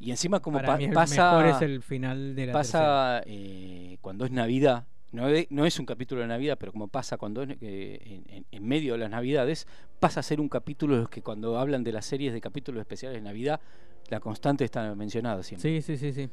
Y 0.00 0.10
encima 0.10 0.40
como 0.40 0.58
Para 0.58 0.68
pa- 0.68 0.76
mí 0.78 0.84
el 0.84 0.92
pasa 0.92 1.30
mejor 1.32 1.46
es 1.46 1.62
el 1.62 1.82
final 1.82 2.34
de 2.36 2.46
la 2.46 2.52
pasa 2.52 3.22
eh, 3.26 3.98
cuando 4.00 4.24
es 4.24 4.30
Navidad, 4.30 4.86
no, 5.10 5.28
es- 5.28 5.46
no 5.50 5.66
es 5.66 5.78
un 5.80 5.86
capítulo 5.86 6.20
de 6.20 6.26
Navidad, 6.28 6.56
pero 6.60 6.70
como 6.72 6.86
pasa 6.88 7.16
cuando 7.16 7.42
es, 7.42 7.56
eh, 7.60 8.44
en 8.50 8.64
medio 8.66 8.92
de 8.92 8.98
las 9.00 9.10
Navidades, 9.10 9.66
pasa 9.98 10.20
a 10.20 10.22
ser 10.22 10.40
un 10.40 10.48
capítulo 10.48 10.94
de 10.94 11.00
los 11.02 11.10
que 11.10 11.22
cuando 11.22 11.58
hablan 11.58 11.82
de 11.82 11.92
las 11.92 12.06
series 12.06 12.32
de 12.32 12.40
capítulos 12.40 12.80
especiales 12.80 13.18
de 13.18 13.22
Navidad, 13.22 13.60
la 14.08 14.20
constante 14.20 14.64
está 14.64 14.94
mencionada 14.94 15.42
siempre. 15.42 15.80
Sí, 15.80 15.82
sí, 15.82 15.96
sí, 15.98 16.12
sí. 16.12 16.30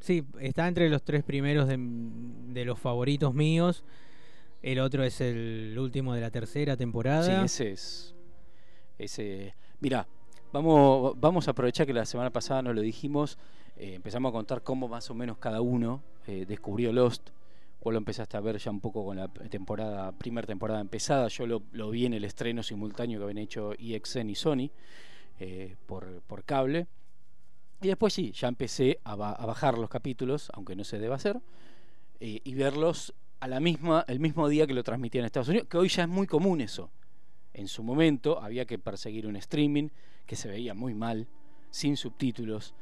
Sí, 0.00 0.24
está 0.40 0.66
entre 0.66 0.88
los 0.88 1.02
tres 1.04 1.22
primeros 1.22 1.68
de, 1.68 1.76
de 1.78 2.64
los 2.64 2.78
favoritos 2.78 3.34
míos. 3.34 3.84
El 4.62 4.80
otro 4.80 5.04
es 5.04 5.20
el 5.20 5.76
último 5.78 6.14
de 6.14 6.20
la 6.20 6.30
tercera 6.30 6.76
temporada. 6.76 7.22
Sí, 7.40 7.44
ese 7.44 7.70
es. 7.72 8.14
Ese. 8.98 9.54
Mira, 9.80 10.06
vamos, 10.52 11.14
vamos 11.18 11.48
a 11.48 11.52
aprovechar 11.52 11.86
que 11.86 11.92
la 11.92 12.04
semana 12.04 12.30
pasada 12.30 12.62
no 12.62 12.72
lo 12.72 12.80
dijimos. 12.80 13.38
eh, 13.76 13.94
empezamos 13.94 14.30
a 14.30 14.32
contar 14.32 14.62
cómo 14.62 14.88
más 14.88 15.10
o 15.10 15.14
menos 15.14 15.38
cada 15.38 15.60
uno 15.60 16.02
eh, 16.26 16.44
descubrió 16.46 16.92
Lost. 16.92 17.30
Vos 17.82 17.92
lo 17.92 17.98
empezaste 17.98 18.36
a 18.36 18.40
ver 18.40 18.58
ya 18.58 18.70
un 18.70 18.80
poco 18.80 19.04
con 19.04 19.16
la 19.16 19.28
temporada, 19.28 20.12
primera 20.12 20.46
temporada 20.46 20.80
empezada. 20.80 21.28
Yo 21.28 21.46
lo, 21.46 21.90
vi 21.90 22.06
en 22.06 22.14
el 22.14 22.24
estreno 22.24 22.62
simultáneo 22.62 23.18
que 23.18 23.24
habían 23.24 23.38
hecho 23.38 23.72
EXN 23.72 24.30
y 24.30 24.34
Sony 24.36 24.70
eh, 25.40 25.74
por, 25.86 26.22
por 26.22 26.44
cable. 26.44 26.86
Y 27.80 27.88
después 27.88 28.12
sí, 28.14 28.30
ya 28.32 28.46
empecé 28.46 29.00
a, 29.02 29.16
ba- 29.16 29.32
a 29.32 29.44
bajar 29.46 29.76
los 29.78 29.90
capítulos, 29.90 30.50
aunque 30.54 30.76
no 30.76 30.84
se 30.84 31.00
deba 31.00 31.16
hacer, 31.16 31.40
y 32.20 32.54
verlos 32.54 33.12
a 33.40 33.48
la 33.48 33.58
misma, 33.58 34.04
el 34.06 34.20
mismo 34.20 34.48
día 34.48 34.68
que 34.68 34.74
lo 34.74 34.84
transmitían 34.84 35.22
en 35.22 35.26
Estados 35.26 35.48
Unidos, 35.48 35.66
que 35.66 35.76
hoy 35.78 35.88
ya 35.88 36.04
es 36.04 36.08
muy 36.08 36.28
común 36.28 36.60
eso. 36.60 36.90
En 37.52 37.66
su 37.66 37.82
momento 37.82 38.40
había 38.40 38.64
que 38.66 38.78
perseguir 38.78 39.26
un 39.26 39.34
streaming 39.34 39.88
que 40.26 40.36
se 40.36 40.48
veía 40.48 40.74
muy 40.74 40.94
mal, 40.94 41.26
sin 41.70 41.96
subtítulos. 41.96 42.74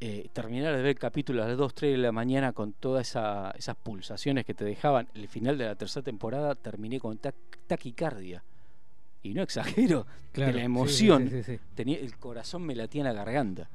Eh, 0.00 0.28
terminar 0.32 0.72
de 0.74 0.78
ver 0.82 0.86
el 0.90 0.98
capítulo 0.98 1.44
a 1.44 1.48
las 1.48 1.56
2, 1.56 1.74
3 1.74 1.92
de 1.92 1.98
la 1.98 2.10
mañana 2.10 2.52
con 2.52 2.72
todas 2.72 3.08
esa- 3.08 3.52
esas 3.56 3.76
pulsaciones 3.76 4.44
que 4.44 4.52
te 4.54 4.64
dejaban. 4.64 5.06
El 5.14 5.28
final 5.28 5.56
de 5.58 5.66
la 5.66 5.76
tercera 5.76 6.02
temporada 6.02 6.54
terminé 6.56 6.98
con 6.98 7.20
taquicardia. 7.68 8.42
Y 9.22 9.34
no 9.34 9.42
exagero, 9.42 10.04
Claro, 10.32 10.52
de 10.52 10.58
la 10.58 10.64
emoción. 10.64 11.28
sí, 11.28 11.36
sí, 11.36 11.42
sí, 11.44 11.52
sí. 11.56 11.60
Tenía, 11.76 11.98
el 11.98 12.16
corazón 12.18 12.62
me 12.62 12.74
latía 12.74 13.02
en 13.02 13.06
la 13.06 13.12
garganta. 13.12 13.68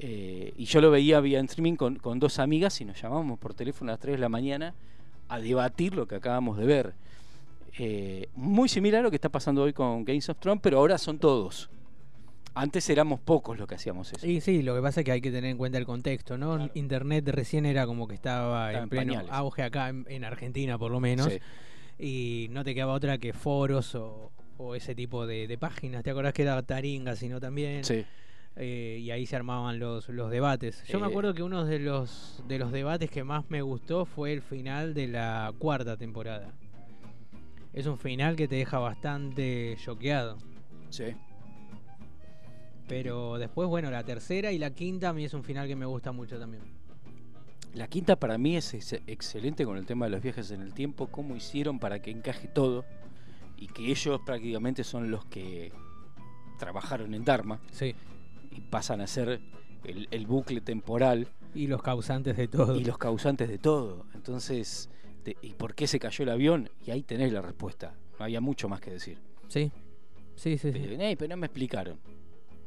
Eh, 0.00 0.52
y 0.56 0.64
yo 0.64 0.80
lo 0.80 0.90
veía 0.90 1.20
vía 1.20 1.38
en 1.38 1.44
streaming 1.44 1.76
con, 1.76 1.96
con 1.96 2.18
dos 2.18 2.38
amigas 2.40 2.80
y 2.80 2.84
nos 2.84 3.00
llamábamos 3.00 3.38
por 3.38 3.54
teléfono 3.54 3.90
a 3.90 3.94
las 3.94 4.00
3 4.00 4.14
de 4.16 4.18
la 4.20 4.28
mañana 4.28 4.74
a 5.28 5.38
debatir 5.38 5.94
lo 5.94 6.08
que 6.08 6.16
acabamos 6.16 6.56
de 6.56 6.64
ver. 6.66 6.94
Eh, 7.78 8.28
muy 8.34 8.68
similar 8.68 9.00
a 9.00 9.02
lo 9.04 9.10
que 9.10 9.16
está 9.16 9.28
pasando 9.28 9.62
hoy 9.62 9.72
con 9.72 10.04
Games 10.04 10.28
of 10.28 10.38
Thrones, 10.40 10.60
pero 10.62 10.78
ahora 10.78 10.98
son 10.98 11.18
todos. 11.20 11.70
Antes 12.54 12.88
éramos 12.90 13.20
pocos 13.20 13.58
los 13.58 13.68
que 13.68 13.76
hacíamos 13.76 14.12
eso. 14.12 14.20
Sí, 14.20 14.40
sí, 14.40 14.62
lo 14.62 14.74
que 14.74 14.82
pasa 14.82 15.00
es 15.00 15.04
que 15.04 15.12
hay 15.12 15.20
que 15.20 15.30
tener 15.30 15.50
en 15.50 15.56
cuenta 15.56 15.78
el 15.78 15.86
contexto, 15.86 16.36
¿no? 16.36 16.68
Internet 16.74 17.28
recién 17.28 17.64
era 17.64 17.86
como 17.86 18.08
que 18.08 18.14
estaba, 18.14 18.68
Estaba 18.70 18.72
en 18.78 18.82
en 18.84 18.88
pleno 18.88 19.12
pañales. 19.14 19.32
auge 19.32 19.62
acá 19.62 19.88
en, 19.88 20.04
en 20.08 20.24
Argentina 20.24 20.76
por 20.78 20.90
lo 20.90 20.98
menos. 21.00 21.28
Sí. 21.32 21.38
Y 21.98 22.48
no 22.50 22.64
te 22.64 22.74
quedaba 22.74 22.92
otra 22.94 23.18
que 23.18 23.32
foros 23.32 23.94
o, 23.94 24.32
o 24.56 24.74
ese 24.74 24.94
tipo 24.94 25.26
de, 25.26 25.46
de 25.46 25.58
páginas. 25.58 26.02
¿Te 26.02 26.10
acordás 26.10 26.32
que 26.32 26.42
era 26.42 26.60
Taringa, 26.62 27.14
sino 27.14 27.38
también? 27.40 27.84
Sí. 27.84 28.04
Eh, 28.56 28.98
y 29.00 29.10
ahí 29.12 29.26
se 29.26 29.36
armaban 29.36 29.78
los, 29.78 30.08
los 30.08 30.28
debates. 30.30 30.82
Yo 30.88 30.98
me 30.98 31.06
Eh. 31.06 31.10
acuerdo 31.10 31.34
que 31.34 31.42
uno 31.44 31.64
de 31.64 31.78
los, 31.78 32.42
de 32.48 32.58
los 32.58 32.72
debates 32.72 33.10
que 33.10 33.22
más 33.22 33.48
me 33.48 33.62
gustó 33.62 34.04
fue 34.06 34.32
el 34.32 34.42
final 34.42 34.92
de 34.92 35.06
la 35.06 35.52
cuarta 35.58 35.96
temporada. 35.96 36.52
Es 37.72 37.86
un 37.86 37.96
final 37.96 38.34
que 38.34 38.48
te 38.48 38.56
deja 38.56 38.78
bastante 38.80 39.76
choqueado. 39.84 40.36
Sí. 40.90 41.04
Pero 42.90 43.38
después, 43.38 43.68
bueno, 43.68 43.90
la 43.90 44.02
tercera 44.04 44.50
y 44.52 44.58
la 44.58 44.70
quinta 44.74 45.08
a 45.10 45.12
mí 45.12 45.24
es 45.24 45.32
un 45.32 45.44
final 45.44 45.68
que 45.68 45.76
me 45.76 45.86
gusta 45.86 46.10
mucho 46.12 46.38
también. 46.38 46.62
La 47.72 47.86
quinta 47.86 48.16
para 48.16 48.36
mí 48.36 48.56
es 48.56 48.74
ex- 48.74 49.00
excelente 49.06 49.64
con 49.64 49.76
el 49.76 49.86
tema 49.86 50.06
de 50.06 50.10
los 50.10 50.20
viajes 50.22 50.50
en 50.50 50.60
el 50.60 50.74
tiempo, 50.74 51.06
cómo 51.06 51.36
hicieron 51.36 51.78
para 51.78 52.02
que 52.02 52.10
encaje 52.10 52.48
todo 52.48 52.84
y 53.56 53.68
que 53.68 53.90
ellos 53.92 54.20
prácticamente 54.26 54.82
son 54.82 55.10
los 55.10 55.24
que 55.26 55.72
trabajaron 56.58 57.14
en 57.14 57.24
Dharma 57.24 57.60
Sí. 57.70 57.94
y 58.50 58.60
pasan 58.60 59.00
a 59.00 59.06
ser 59.06 59.40
el, 59.84 60.08
el 60.10 60.26
bucle 60.26 60.60
temporal 60.60 61.28
Y 61.54 61.68
los 61.68 61.80
causantes 61.82 62.36
de 62.36 62.48
todo. 62.48 62.74
y 62.76 62.82
los 62.84 62.98
causantes 62.98 63.48
de 63.48 63.58
todo. 63.58 64.04
Entonces, 64.14 64.90
de- 65.24 65.36
¿y 65.42 65.50
por 65.54 65.74
qué 65.76 65.86
se 65.86 66.00
cayó 66.00 66.24
el 66.24 66.30
avión? 66.30 66.68
Y 66.84 66.90
ahí 66.90 67.02
tenés 67.04 67.32
la 67.32 67.40
respuesta. 67.40 67.94
No 68.18 68.24
había 68.24 68.40
mucho 68.40 68.68
más 68.68 68.80
que 68.80 68.90
decir. 68.90 69.18
Sí. 69.46 69.70
Sí, 70.34 70.58
sí, 70.58 70.72
sí. 70.72 70.78
dicen, 70.78 71.00
"Ey, 71.02 71.14
pero 71.16 71.28
no 71.30 71.36
me 71.36 71.46
explicaron. 71.46 71.98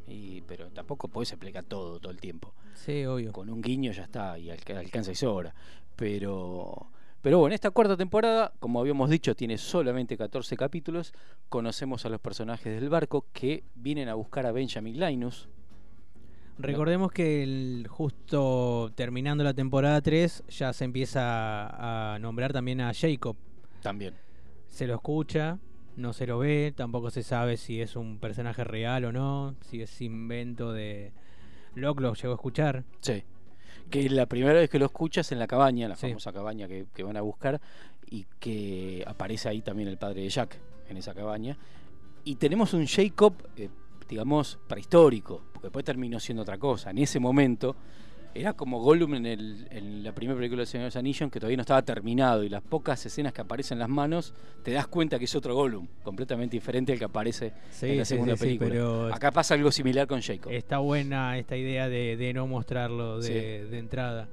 Y, 0.07 0.41
pero 0.41 0.69
tampoco 0.69 1.07
podés 1.07 1.31
explicar 1.31 1.63
todo 1.63 2.00
todo 2.00 2.12
el 2.12 2.19
tiempo. 2.19 2.53
Sí, 2.74 3.05
obvio. 3.05 3.31
Con 3.31 3.50
un 3.50 3.62
guiño 3.62 3.91
ya 3.91 4.03
está 4.03 4.38
y 4.38 4.50
alca- 4.50 4.77
alcanza 4.79 5.12
y 5.12 5.15
sobra. 5.15 5.53
Pero, 5.95 6.88
pero 7.22 7.39
bueno, 7.39 7.55
esta 7.55 7.72
cuarta 7.72 7.95
temporada, 7.95 8.51
como 8.60 8.79
habíamos 8.81 9.10
dicho, 9.10 9.33
tiene 9.36 9.57
solamente 9.57 10.17
14 10.17 10.57
capítulos. 10.57 11.13
Conocemos 11.50 12.05
a 12.05 12.10
los 12.10 12.19
personajes 12.19 12.74
del 12.79 12.89
barco 12.89 13.25
que 13.31 13.63
vienen 13.75 14.10
a 14.10 14.15
buscar 14.15 14.45
a 14.45 14.51
Benjamin 14.51 15.00
Linus. 15.00 15.48
Recordemos 16.60 17.12
que 17.12 17.41
el- 17.43 17.88
justo 17.89 18.91
terminando 18.95 19.43
la 19.43 19.53
temporada 19.53 20.01
3 20.01 20.43
ya 20.50 20.72
se 20.74 20.86
empieza 20.86 22.13
a 22.13 22.19
nombrar 22.19 22.53
también 22.53 22.81
a 22.81 22.91
Jacob. 22.93 23.36
También. 23.81 24.13
Se 24.67 24.86
lo 24.86 24.95
escucha, 24.95 25.57
no 25.95 26.13
se 26.13 26.25
lo 26.27 26.39
ve, 26.39 26.73
tampoco 26.75 27.09
se 27.09 27.23
sabe 27.23 27.57
si 27.57 27.81
es 27.81 27.95
un 27.95 28.17
personaje 28.19 28.63
real 28.63 29.05
o 29.05 29.12
no, 29.12 29.55
si 29.62 29.81
es 29.81 30.01
invento 30.01 30.73
de... 30.73 31.12
Locke 31.75 32.01
lo 32.01 32.13
llegó 32.13 32.33
a 32.33 32.35
escuchar. 32.35 32.83
Sí. 33.01 33.23
Que 33.89 34.09
la 34.09 34.25
primera 34.27 34.53
vez 34.59 34.69
que 34.69 34.79
lo 34.79 34.85
escuchas 34.85 35.31
en 35.31 35.39
la 35.39 35.47
cabaña, 35.47 35.88
la 35.88 35.95
Sí. 35.95 36.07
famosa 36.07 36.31
cabaña 36.31 36.67
que, 36.67 36.85
que 36.93 37.03
van 37.03 37.17
a 37.17 37.21
buscar, 37.21 37.59
y 38.09 38.25
que 38.39 39.03
aparece 39.07 39.50
ahí 39.50 39.62
también 39.62 39.89
el 39.89 39.97
padre 39.97 40.21
de 40.21 40.29
Jack 40.29 40.59
en 40.89 40.97
esa 40.97 41.13
cabaña. 41.13 41.57
Y 42.23 42.35
tenemos 42.35 42.73
un 42.73 42.85
Jacob, 42.85 43.33
eh, 43.57 43.69
digamos, 44.07 44.59
prehistórico, 44.67 45.41
porque 45.51 45.67
después 45.67 45.83
terminó 45.85 46.19
siendo 46.19 46.43
otra 46.43 46.57
cosa. 46.57 46.91
En 46.91 47.00
ese 47.00 47.19
momento 47.19 47.75
era 48.36 48.54
como 48.54 48.80
Gollum 48.82 49.16
en, 49.16 49.25
el- 49.25 49.68
en 49.72 50.04
la 50.04 50.12
primera 50.13 50.36
película 50.38 50.62
de 50.62 50.66
Señor 50.66 50.84
de 50.84 50.88
los 50.88 50.96
Anillos, 50.96 51.30
que 51.32 51.40
todavía 51.40 51.58
no 51.58 51.62
estaba 51.62 51.82
terminado, 51.84 52.44
y 52.44 52.50
las 52.50 52.62
pocas 52.63 53.06
escenas 53.06 53.34
que 53.34 53.42
aparecen 53.42 53.75
en 53.75 53.80
las 53.80 53.90
manos, 53.90 54.34
te 54.63 54.72
das 54.72 54.88
cuenta 54.88 55.20
que 55.20 55.25
es 55.25 55.36
otro 55.36 55.54
Gollum, 55.56 55.88
completamente 56.04 56.56
diferente 56.58 56.94
al 56.94 57.00
que 57.00 57.06
aparece 57.06 57.54
Sí, 57.72 57.92
en 57.92 57.98
la 58.00 58.06
segunda 58.06 58.36
sí, 58.36 58.40
sí, 58.40 58.46
película. 58.46 58.70
pero 58.70 59.13
Acá 59.13 59.32
pasa 59.32 59.54
algo 59.54 59.72
similar 59.72 60.08
con 60.08 60.22
Jacob. 60.22 60.52
está 60.52 60.80
buena 60.80 61.38
esta 61.38 61.56
idea 61.58 61.88
de, 61.90 62.18
de 62.18 62.34
no 62.34 62.48
mostrarlo 62.48 63.20
de, 63.20 63.66
de 63.66 63.78
entrada. 63.80 64.28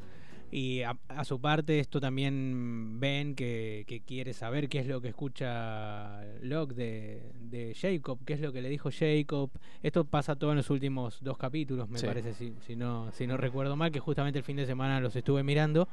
Y 0.53 0.83
a, 0.83 0.97
a 1.09 1.25
su 1.25 1.41
parte, 1.41 1.79
esto 1.79 2.01
también 2.01 2.99
ven 2.99 3.37
que, 3.37 3.85
que 3.87 4.01
quiere 4.01 4.33
saber 4.33 4.69
qué 4.69 4.81
es 4.81 4.87
lo 4.87 5.01
que 5.01 5.09
escucha 5.09 6.23
Locke 6.43 6.75
de, 6.75 7.23
de 7.41 7.75
Jacob, 7.81 8.19
qué 8.27 8.33
es 8.35 8.41
lo 8.41 8.53
que 8.53 8.61
le 8.61 8.69
dijo 8.69 8.91
Jacob. 8.91 9.51
Esto 9.83 10.05
pasa 10.05 10.35
todo 10.37 10.51
en 10.51 10.57
los 10.57 10.69
últimos 10.71 11.19
dos 11.23 11.39
capítulos, 11.39 11.89
me 11.89 11.99
Sí. 11.99 12.07
parece, 12.07 12.35
si, 12.35 12.53
si, 12.67 12.75
no, 12.75 13.13
si 13.13 13.27
no 13.29 13.37
recuerdo 13.37 13.77
mal, 13.77 13.93
que 13.93 14.01
justamente 14.01 14.39
el 14.41 14.45
fin 14.45 14.57
de 14.57 14.67
semana 14.67 15.01
los 15.01 15.15
estuve 15.15 15.45
mirando. 15.45 15.87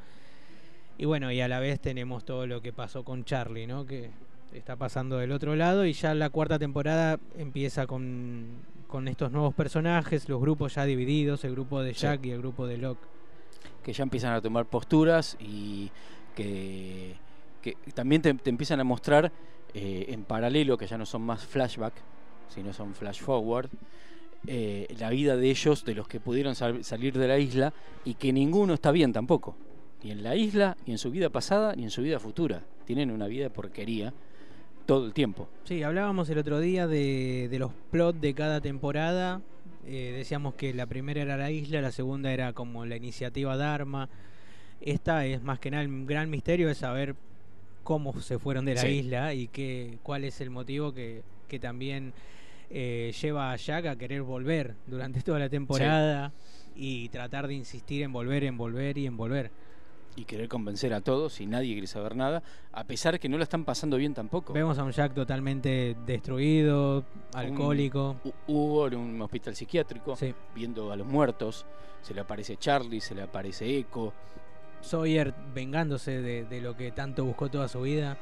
Y 0.98 1.06
bueno, 1.06 1.32
y 1.32 1.40
a 1.42 1.48
la 1.48 1.60
vez 1.60 1.80
tenemos 1.80 2.26
todo 2.26 2.48
lo 2.48 2.60
que 2.62 2.74
pasó 2.74 3.04
con 3.04 3.24
Charlie, 3.26 3.68
¿no? 3.68 3.86
Que 3.86 4.10
está 4.54 4.76
pasando 4.76 5.18
del 5.20 5.32
otro 5.34 5.56
lado 5.56 5.86
y 5.86 5.94
ya 5.94 6.16
la 6.16 6.32
cuarta 6.32 6.58
temporada 6.58 7.20
empieza 7.38 7.86
con, 7.86 8.46
con 8.88 9.08
estos 9.08 9.32
nuevos 9.32 9.54
personajes, 9.54 10.28
los 10.30 10.42
grupos 10.42 10.74
ya 10.74 10.86
divididos, 10.86 11.44
el 11.44 11.52
grupo 11.52 11.84
de 11.84 11.94
Sí. 11.94 12.02
Jack 12.02 12.26
y 12.26 12.32
el 12.32 12.40
grupo 12.40 12.66
de 12.66 12.78
Locke. 12.80 13.06
Que 13.84 13.94
ya 13.94 14.04
empiezan 14.04 14.34
a 14.34 14.42
tomar 14.42 14.66
posturas 14.66 15.38
y 15.40 15.90
que, 16.36 17.16
que 17.62 17.76
también 17.94 18.22
te, 18.22 18.30
empiezan 18.46 18.80
a 18.80 18.84
mostrar 18.84 19.32
eh, 19.74 20.06
en 20.10 20.24
paralelo, 20.24 20.78
que 20.78 20.88
ya 20.88 20.98
no 20.98 21.06
son 21.06 21.22
más 21.24 21.46
flashback, 21.46 21.94
sino 22.50 22.74
son 22.74 22.94
flash 22.94 23.22
forward, 23.22 23.70
eh, 24.46 24.88
la 25.00 25.10
vida 25.10 25.36
de 25.36 25.50
ellos, 25.50 25.84
de 25.84 25.96
los 25.96 26.08
que 26.08 26.20
pudieron 26.20 26.56
sal- 26.56 26.84
salir 26.84 27.18
de 27.18 27.28
la 27.28 27.38
isla, 27.38 27.74
y 28.06 28.14
que 28.14 28.32
ninguno 28.32 28.74
está 28.74 28.92
bien 28.92 29.12
tampoco. 29.12 29.56
Ni 30.04 30.12
en 30.12 30.24
la 30.24 30.36
isla, 30.36 30.78
ni 30.86 30.94
en 30.94 31.00
su 31.00 31.10
vida 31.12 31.30
pasada, 31.30 31.76
ni 31.76 31.84
en 31.84 31.92
su 31.92 32.02
vida 32.02 32.20
futura. 32.20 32.62
Tienen 32.86 33.12
una 33.12 33.28
vida 33.28 33.46
de 33.46 33.50
porquería 33.50 34.14
todo 34.86 35.06
el 35.06 35.14
tiempo. 35.14 35.50
Sí, 35.66 35.84
hablábamos 35.84 36.30
el 36.30 36.38
otro 36.38 36.60
día 36.60 36.88
de, 36.88 37.48
de 37.50 37.60
los 37.60 37.72
plots 37.92 38.22
de 38.22 38.34
cada 38.34 38.62
temporada. 38.62 39.42
Eh, 39.90 40.14
decíamos 40.18 40.56
que 40.56 40.74
la 40.74 40.86
primera 40.86 41.22
era 41.22 41.38
la 41.38 41.50
isla, 41.50 41.82
la 41.82 41.92
segunda 41.94 42.32
era 42.34 42.52
como 42.54 42.86
la 42.86 42.98
iniciativa 42.98 43.56
Dharma. 43.56 44.10
Esta 44.82 45.26
es 45.26 45.42
más 45.42 45.60
que 45.60 45.72
nada 45.72 45.84
el 45.84 46.06
gran 46.06 46.30
misterio 46.30 46.70
es 46.70 46.78
saber 46.80 47.16
cómo 47.84 48.20
se 48.22 48.38
fueron 48.38 48.66
de 48.66 48.76
la 48.76 48.82
Sí. 48.82 48.88
isla 48.90 49.34
y 49.34 49.48
qué, 49.48 49.98
cuál 50.04 50.26
es 50.26 50.42
el 50.42 50.50
motivo 50.50 50.94
que, 50.94 51.24
que 51.48 51.58
también 51.58 52.14
eh, 52.70 53.14
lleva 53.22 53.54
a 53.54 53.56
Jack 53.56 53.86
a 53.86 53.96
querer 53.96 54.24
volver 54.24 54.76
durante 54.88 55.22
toda 55.22 55.40
la 55.40 55.48
temporada 55.50 56.34
y 56.76 57.08
tratar 57.10 57.48
de 57.48 57.54
insistir 57.54 58.04
en 58.04 58.12
volver, 58.12 58.44
en 58.44 58.58
volver 58.58 58.98
y 58.98 59.06
en 59.06 59.16
volver. 59.16 59.52
Y 60.18 60.26
querer 60.26 60.50
convencer 60.50 60.94
a 60.96 61.02
todos 61.02 61.40
y 61.42 61.46
nadie 61.46 61.74
quiere 61.74 61.86
saber 61.86 62.16
nada, 62.16 62.42
a 62.74 62.84
pesar 62.86 63.20
que 63.20 63.30
no 63.30 63.38
la 63.38 63.44
están 63.44 63.64
pasando 63.66 63.98
bien 63.98 64.16
tampoco. 64.16 64.52
Vemos 64.52 64.80
a 64.80 64.84
un 64.84 64.92
Jack 64.92 65.14
totalmente 65.14 65.96
destruido, 66.08 67.06
alcohólico. 67.36 68.18
Un- 68.24 68.32
Hu- 68.32 68.36
Hugo 68.48 68.88
en 68.88 68.96
un 68.98 69.22
hospital 69.22 69.56
psiquiátrico, 69.56 70.16
Sí. 70.16 70.34
viendo 70.56 70.92
a 70.92 70.96
los 70.96 71.06
muertos. 71.06 71.68
Se 72.02 72.16
le 72.16 72.22
aparece 72.22 72.58
Charlie, 72.58 73.00
se 73.00 73.14
le 73.14 73.22
aparece 73.22 73.78
Echo. 73.78 74.12
Sawyer 74.82 75.34
vengándose 75.54 76.20
de, 76.22 76.46
de 76.46 76.62
lo 76.62 76.76
que 76.76 76.92
tanto 76.92 77.24
buscó 77.24 77.50
toda 77.50 77.68
su 77.68 77.82
vida. 77.82 78.18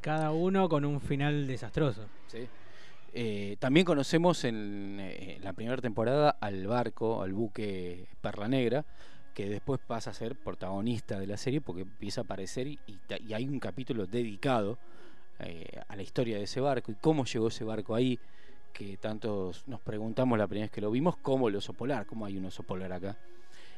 Cada 0.00 0.30
uno 0.30 0.68
con 0.68 0.84
un 0.84 1.00
final 1.00 1.46
desastroso. 1.48 2.06
Sí. 2.28 2.46
Eh, 3.14 3.56
también 3.58 3.84
conocemos 3.84 4.44
en, 4.44 4.98
eh, 5.00 5.34
en 5.36 5.44
la 5.44 5.52
primera 5.54 5.80
temporada 5.82 6.36
al 6.40 6.66
barco, 6.68 7.20
al 7.22 7.32
buque 7.32 8.06
Perla 8.20 8.46
Negra, 8.46 8.84
que 9.38 9.48
después 9.48 9.78
pasa 9.78 10.10
a 10.10 10.14
ser 10.14 10.34
protagonista 10.34 11.20
de 11.20 11.28
la 11.28 11.36
serie 11.36 11.60
porque 11.60 11.82
empieza 11.82 12.22
a 12.22 12.24
aparecer 12.24 12.66
y, 12.66 12.80
hay 13.32 13.46
un 13.46 13.60
capítulo 13.60 14.04
dedicado 14.04 14.78
eh, 15.38 15.80
a 15.86 15.94
la 15.94 16.02
historia 16.02 16.38
de 16.38 16.42
ese 16.42 16.60
barco 16.60 16.90
y 16.90 16.96
cómo 16.96 17.24
llegó 17.24 17.46
ese 17.46 17.62
barco 17.62 17.94
ahí, 17.94 18.18
que 18.72 18.96
tantos 18.96 19.62
nos 19.68 19.80
preguntamos 19.80 20.36
la 20.36 20.48
primera 20.48 20.64
vez 20.64 20.72
que 20.72 20.80
lo 20.80 20.90
vimos, 20.90 21.18
cómo 21.18 21.46
el 21.46 21.54
oso 21.54 21.72
polar, 21.72 22.04
cómo 22.04 22.26
hay 22.26 22.36
un 22.36 22.46
oso 22.46 22.64
polar 22.64 22.92
acá. 22.92 23.16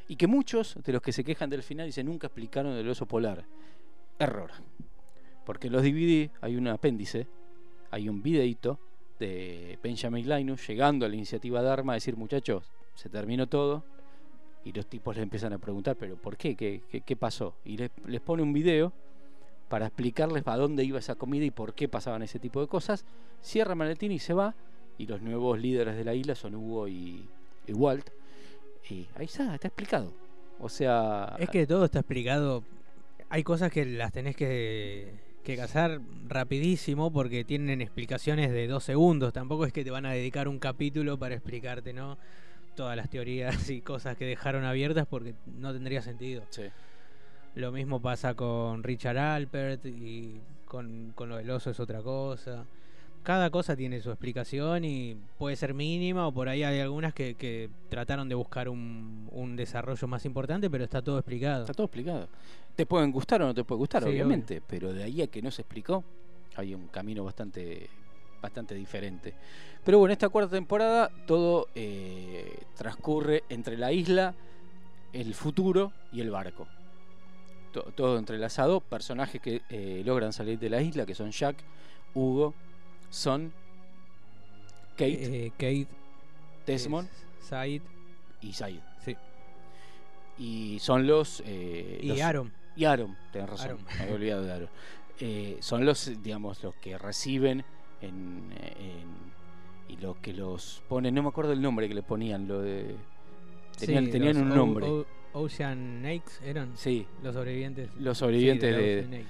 Y 0.07 0.15
que 0.15 0.25
muchos 0.25 0.79
de 0.83 0.93
los 0.93 1.01
que 1.03 1.11
se 1.11 1.23
quejan 1.23 1.51
del 1.51 1.61
final 1.61 1.85
dicen 1.85 2.07
nunca 2.07 2.25
explicaron 2.25 2.73
el 2.73 2.89
oso 2.89 3.05
polar. 3.05 3.45
Error. 4.17 4.49
Porque 5.45 5.69
los 5.69 5.83
DVD 5.83 6.31
hay 6.41 6.55
un 6.55 6.69
apéndice, 6.69 7.27
hay 7.91 8.09
un 8.09 8.23
videito 8.23 8.79
de 9.19 9.77
Benjamin 9.83 10.27
Linus 10.27 10.67
llegando 10.67 11.05
a 11.05 11.09
la 11.09 11.13
iniciativa 11.13 11.61
Dharma 11.61 11.93
a 11.93 11.97
decir, 11.97 12.17
muchachos, 12.17 12.63
se 12.95 13.09
terminó 13.09 13.45
todo. 13.45 14.00
Y 14.63 14.71
los 14.73 14.85
tipos 14.85 15.15
le 15.15 15.23
empiezan 15.23 15.53
a 15.53 15.57
preguntar, 15.57 15.95
¿pero 15.95 16.15
por 16.15 16.37
qué? 16.37 16.55
¿Qué, 16.55 16.81
qué, 16.91 17.01
qué 17.01 17.15
pasó? 17.15 17.55
Y 17.65 17.77
les, 17.77 17.91
les 18.05 18.21
pone 18.21 18.43
un 18.43 18.53
video 18.53 18.93
para 19.69 19.87
explicarles 19.87 20.43
a 20.45 20.57
dónde 20.57 20.83
iba 20.83 20.99
esa 20.99 21.15
comida 21.15 21.45
y 21.45 21.51
por 21.51 21.73
qué 21.73 21.87
pasaban 21.87 22.21
ese 22.21 22.39
tipo 22.39 22.61
de 22.61 22.67
cosas. 22.67 23.05
Cierra 23.41 23.73
maletín 23.73 24.11
y 24.11 24.19
se 24.19 24.33
va. 24.33 24.53
Y 24.97 25.07
los 25.07 25.21
nuevos 25.21 25.59
líderes 25.59 25.95
de 25.95 26.03
la 26.03 26.13
isla 26.13 26.35
son 26.35 26.55
Hugo 26.55 26.87
y, 26.87 27.25
y 27.67 27.73
Walt. 27.73 28.09
Y 28.89 29.07
ahí 29.15 29.25
está, 29.25 29.55
está 29.55 29.69
explicado. 29.69 30.13
O 30.59 30.69
sea, 30.69 31.35
Es 31.39 31.49
que 31.49 31.65
todo 31.65 31.85
está 31.85 31.99
explicado. 31.99 32.63
Hay 33.29 33.43
cosas 33.43 33.71
que 33.71 33.85
las 33.85 34.11
tenés 34.11 34.35
que, 34.35 35.13
que 35.43 35.55
cazar 35.55 36.01
rapidísimo 36.27 37.11
porque 37.11 37.43
tienen 37.45 37.81
explicaciones 37.81 38.51
de 38.51 38.67
dos 38.67 38.83
segundos. 38.83 39.33
Tampoco 39.33 39.65
es 39.65 39.73
que 39.73 39.83
te 39.83 39.89
van 39.89 40.05
a 40.05 40.11
dedicar 40.11 40.47
un 40.47 40.59
capítulo 40.59 41.17
para 41.17 41.33
explicarte, 41.33 41.93
¿no? 41.93 42.17
Todas 42.75 42.95
las 42.95 43.09
teorías 43.09 43.69
y 43.69 43.81
cosas 43.81 44.17
que 44.17 44.25
dejaron 44.25 44.63
abiertas 44.63 45.05
porque 45.07 45.35
no 45.45 45.73
tendría 45.73 46.01
sentido. 46.01 46.43
sí. 46.49 46.63
Lo 47.53 47.73
mismo 47.73 48.01
pasa 48.01 48.33
con 48.33 48.81
Richard 48.81 49.17
Alpert 49.17 49.85
y 49.85 50.39
con, 50.63 51.11
con 51.15 51.27
lo 51.27 51.35
del 51.35 51.49
oso 51.49 51.69
es 51.69 51.81
otra 51.81 52.01
cosa. 52.01 52.65
Cada 53.23 53.49
cosa 53.49 53.75
tiene 53.75 53.99
su 53.99 54.09
explicación 54.09 54.85
y 54.85 55.17
puede 55.37 55.57
ser 55.57 55.73
mínima 55.73 56.25
o 56.27 56.31
por 56.31 56.47
ahí 56.47 56.63
hay 56.63 56.79
algunas 56.79 57.13
que, 57.13 57.35
que 57.35 57.69
trataron 57.89 58.29
de 58.29 58.35
buscar 58.35 58.69
un, 58.69 59.27
un 59.33 59.57
desarrollo 59.57 60.07
más 60.07 60.23
importante, 60.25 60.69
pero 60.69 60.85
está 60.85 61.01
todo 61.01 61.19
explicado. 61.19 61.63
Está 61.63 61.73
todo 61.73 61.87
explicado. 61.87 62.29
Te 62.73 62.85
pueden 62.85 63.11
gustar 63.11 63.41
o 63.41 63.47
no 63.47 63.53
te 63.53 63.65
puede 63.65 63.79
gustar, 63.79 64.01
Sí, 64.03 64.09
obviamente, 64.09 64.61
pero 64.65 64.93
de 64.93 65.03
ahí 65.03 65.21
a 65.21 65.27
que 65.27 65.41
no 65.41 65.51
se 65.51 65.63
explicó, 65.63 66.05
hay 66.55 66.73
un 66.73 66.87
camino 66.87 67.23
bastante, 67.25 67.89
bastante 68.41 68.75
diferente. 68.75 69.33
Pero 69.83 69.99
bueno, 69.99 70.13
esta 70.13 70.29
cuarta 70.29 70.51
temporada 70.51 71.09
todo 71.25 71.67
eh, 71.75 72.59
transcurre 72.75 73.43
entre 73.49 73.77
la 73.77 73.91
isla, 73.91 74.33
el 75.13 75.33
futuro 75.33 75.91
y 76.11 76.21
el 76.21 76.29
barco. 76.31 76.67
To- 77.73 77.83
todo 77.95 78.17
entrelazado, 78.17 78.81
personajes 78.81 79.41
que 79.41 79.61
eh, 79.69 80.01
logran 80.05 80.33
salir 80.33 80.59
de 80.59 80.69
la 80.69 80.81
isla, 80.81 81.05
que 81.05 81.15
son 81.15 81.31
Jack, 81.31 81.57
Hugo, 82.13 82.53
Son, 83.09 83.51
Kate, 84.97 85.45
Eh, 85.47 85.51
Kate, 85.51 85.87
Desmond 86.65 87.07
es 87.41 87.47
Said 87.47 87.81
y 88.41 88.53
Said. 88.53 88.79
sí. 89.03 89.15
Y 90.37 90.79
son 90.79 91.07
los... 91.07 91.41
y 91.45 92.07
los- 92.07 92.21
Aaron. 92.21 92.51
Y 92.75 92.85
Aaron, 92.85 93.17
tenés 93.31 93.49
razón, 93.49 93.67
Aaron. 93.71 93.85
me 93.85 93.93
había 94.03 94.15
olvidado 94.15 94.43
de 94.43 94.51
Aaron. 94.53 94.69
Son 95.61 95.85
los, 95.85 96.23
digamos, 96.23 96.63
los 96.63 96.73
que 96.75 96.97
reciben 96.97 97.63
en, 98.01 98.51
en- 98.79 99.21
y 99.89 99.97
los 99.97 100.17
que 100.17 100.33
los 100.33 100.81
ponen, 100.87 101.13
no 101.15 101.21
me 101.23 101.29
acuerdo 101.29 101.51
el 101.53 101.61
nombre 101.61 101.87
que 101.87 101.93
le 101.93 102.03
ponían, 102.03 102.47
lo 102.47 102.61
de 102.61 102.95
tenían, 103.77 104.05
Sí, 104.05 104.11
tenían 104.11 104.37
un 104.37 104.51
O- 104.51 104.55
nombre. 104.55 104.87
O- 104.87 105.05
Ocean 105.33 105.99
Snakes 106.01 106.31
eran 106.45 106.71
sí, 106.75 107.05
los 107.23 107.33
sobrevivientes. 107.33 107.89
los 107.97 108.17
sobrevivientes 108.17 108.75
de, 108.75 108.93
Ocean 108.99 109.07
Snake. 109.07 109.25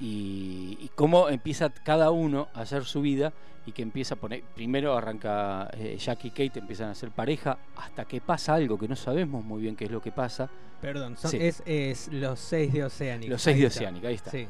y, 0.00 0.78
y 0.80 0.90
cómo 0.94 1.28
empieza 1.28 1.70
cada 1.70 2.10
uno 2.10 2.48
a 2.54 2.60
hacer 2.62 2.84
su 2.84 3.00
vida 3.02 3.32
y 3.66 3.72
que 3.72 3.82
empieza 3.82 4.14
a 4.14 4.16
poner, 4.18 4.42
primero 4.54 4.96
arranca 4.96 5.68
eh, 5.74 5.96
Jack 5.98 6.24
y 6.26 6.30
Kate 6.30 6.60
empiezan 6.60 6.88
a 6.90 6.94
ser 6.94 7.10
pareja 7.10 7.58
hasta 7.76 8.04
que 8.04 8.20
pasa 8.20 8.54
algo 8.54 8.78
que 8.78 8.88
no 8.88 8.96
sabemos 8.96 9.44
muy 9.44 9.60
bien 9.62 9.76
qué 9.76 9.84
es 9.84 9.90
lo 9.90 10.00
que 10.00 10.12
pasa, 10.12 10.48
Perdón, 10.80 11.16
son- 11.18 11.30
Sí. 11.32 11.36
es, 11.40 11.62
es 11.66 12.08
los 12.12 12.38
seis 12.38 12.72
de 12.72 12.84
Oceanic. 12.84 13.28
los 13.28 13.42
seis 13.42 13.58
de. 13.58 13.66
Oceánica, 13.66 14.08
ahí 14.08 14.14
está. 14.14 14.30
Sí. 14.30 14.46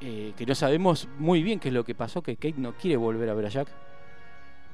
Eh, 0.00 0.32
que 0.36 0.46
no 0.46 0.54
sabemos 0.54 1.08
muy 1.18 1.42
bien 1.42 1.58
qué 1.60 1.68
es 1.68 1.74
lo 1.74 1.84
que 1.84 1.94
pasó, 1.94 2.22
que 2.22 2.36
Kate 2.36 2.54
no 2.58 2.74
quiere 2.74 2.96
volver 2.96 3.28
a 3.30 3.34
ver 3.34 3.46
a 3.46 3.48
Jack 3.48 3.68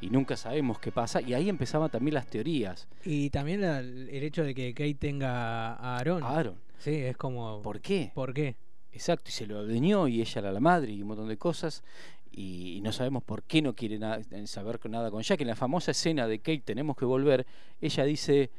y 0.00 0.10
nunca 0.10 0.36
sabemos 0.36 0.78
qué 0.80 0.90
pasa 0.90 1.20
y 1.20 1.32
ahí 1.34 1.48
empezaban 1.48 1.90
también 1.90 2.14
las 2.14 2.26
teorías. 2.26 2.88
Y 3.04 3.30
también 3.30 3.60
la- 3.60 3.78
el 3.80 4.08
hecho 4.22 4.42
de 4.44 4.54
que 4.54 4.74
Kate 4.74 4.94
tenga 4.94 5.74
a 5.74 5.96
Aaron. 5.98 6.22
Aaron, 6.24 6.56
Sí, 6.78 6.96
es 6.96 7.16
como. 7.16 7.62
¿por 7.62 7.80
qué? 7.80 8.10
¿Por 8.14 8.34
qué? 8.34 8.56
Exacto, 8.92 9.28
y 9.28 9.32
se 9.32 9.46
lo 9.46 9.58
adueñó 9.58 10.08
y 10.08 10.20
ella 10.20 10.40
era 10.40 10.52
la 10.52 10.58
madre 10.60 10.90
y 10.92 11.00
un 11.02 11.08
montón 11.08 11.28
de 11.28 11.36
cosas 11.38 11.82
y, 12.32 12.74
y 12.76 12.80
no 12.80 12.90
sabemos 12.92 13.22
por 13.22 13.44
qué 13.44 13.62
no 13.62 13.74
quiere 13.74 13.98
nada- 13.98 14.20
saber 14.46 14.80
nada 14.90 15.10
con 15.10 15.22
Jack. 15.22 15.40
En 15.42 15.46
la 15.46 15.54
famosa 15.56 15.92
escena 15.92 16.26
de 16.26 16.40
Kate 16.40 16.62
tenemos 16.64 16.96
que 16.96 17.04
volver, 17.04 17.46
ella 17.80 18.04
dice 18.04 18.50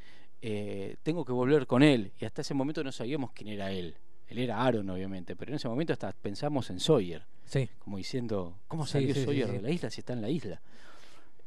eh, 0.42 0.96
tengo 1.04 1.24
que 1.26 1.32
volver 1.34 1.68
con 1.68 1.84
él 1.84 2.12
y 2.20 2.26
hasta 2.26 2.42
ese 2.42 2.54
momento 2.54 2.84
no 2.84 2.92
sabíamos 2.92 3.32
quién 3.34 3.50
era 3.50 3.72
él. 3.72 3.96
Él 4.28 4.40
era 4.40 4.64
Aaron, 4.64 4.90
obviamente, 4.90 5.36
pero 5.36 5.52
en 5.52 5.56
ese 5.58 5.68
momento 5.68 5.94
hasta 5.94 6.12
pensamos 6.14 6.70
en 6.70 6.80
Sawyer. 6.80 7.24
Sí. 7.46 7.70
como 7.80 7.98
diciendo, 7.98 8.58
¿cómo 8.68 8.86
salió 8.86 9.14
sí, 9.14 9.26
Sawyer 9.26 9.52
de 9.52 9.62
la 9.62 9.70
isla 9.70 9.90
si 9.90 10.00
está 10.02 10.14
en 10.14 10.22
la 10.22 10.30
isla? 10.30 10.62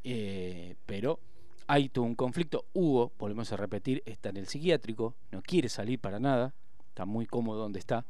Eh, 0.04 0.76
pero 0.86 1.18
hay 1.66 1.88
todo 1.88 2.04
un 2.04 2.14
conflicto. 2.14 2.66
Hugo, 2.74 3.12
volvemos 3.18 3.50
a 3.52 3.56
repetir, 3.56 4.02
está 4.06 4.28
en 4.28 4.36
el 4.36 4.46
psiquiátrico, 4.46 5.14
no 5.32 5.42
quiere 5.42 5.68
salir 5.68 5.98
para 5.98 6.20
nada, 6.20 6.54
está 6.88 7.04
muy 7.06 7.26
cómodo 7.26 7.60
donde 7.62 7.78
está, 7.80 8.04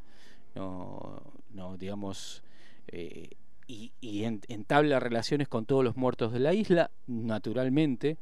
no, 0.54 1.22
no 1.50 1.76
digamos, 1.78 2.42
eh, 2.88 3.30
y, 3.66 3.92
y 4.00 4.24
en- 4.24 4.42
entabla 4.48 5.00
relaciones 5.00 5.48
con 5.48 5.64
todos 5.64 5.82
los 5.84 5.96
muertos 5.96 6.32
de 6.32 6.40
la 6.40 6.52
isla, 6.52 6.90
naturalmente. 7.06 8.18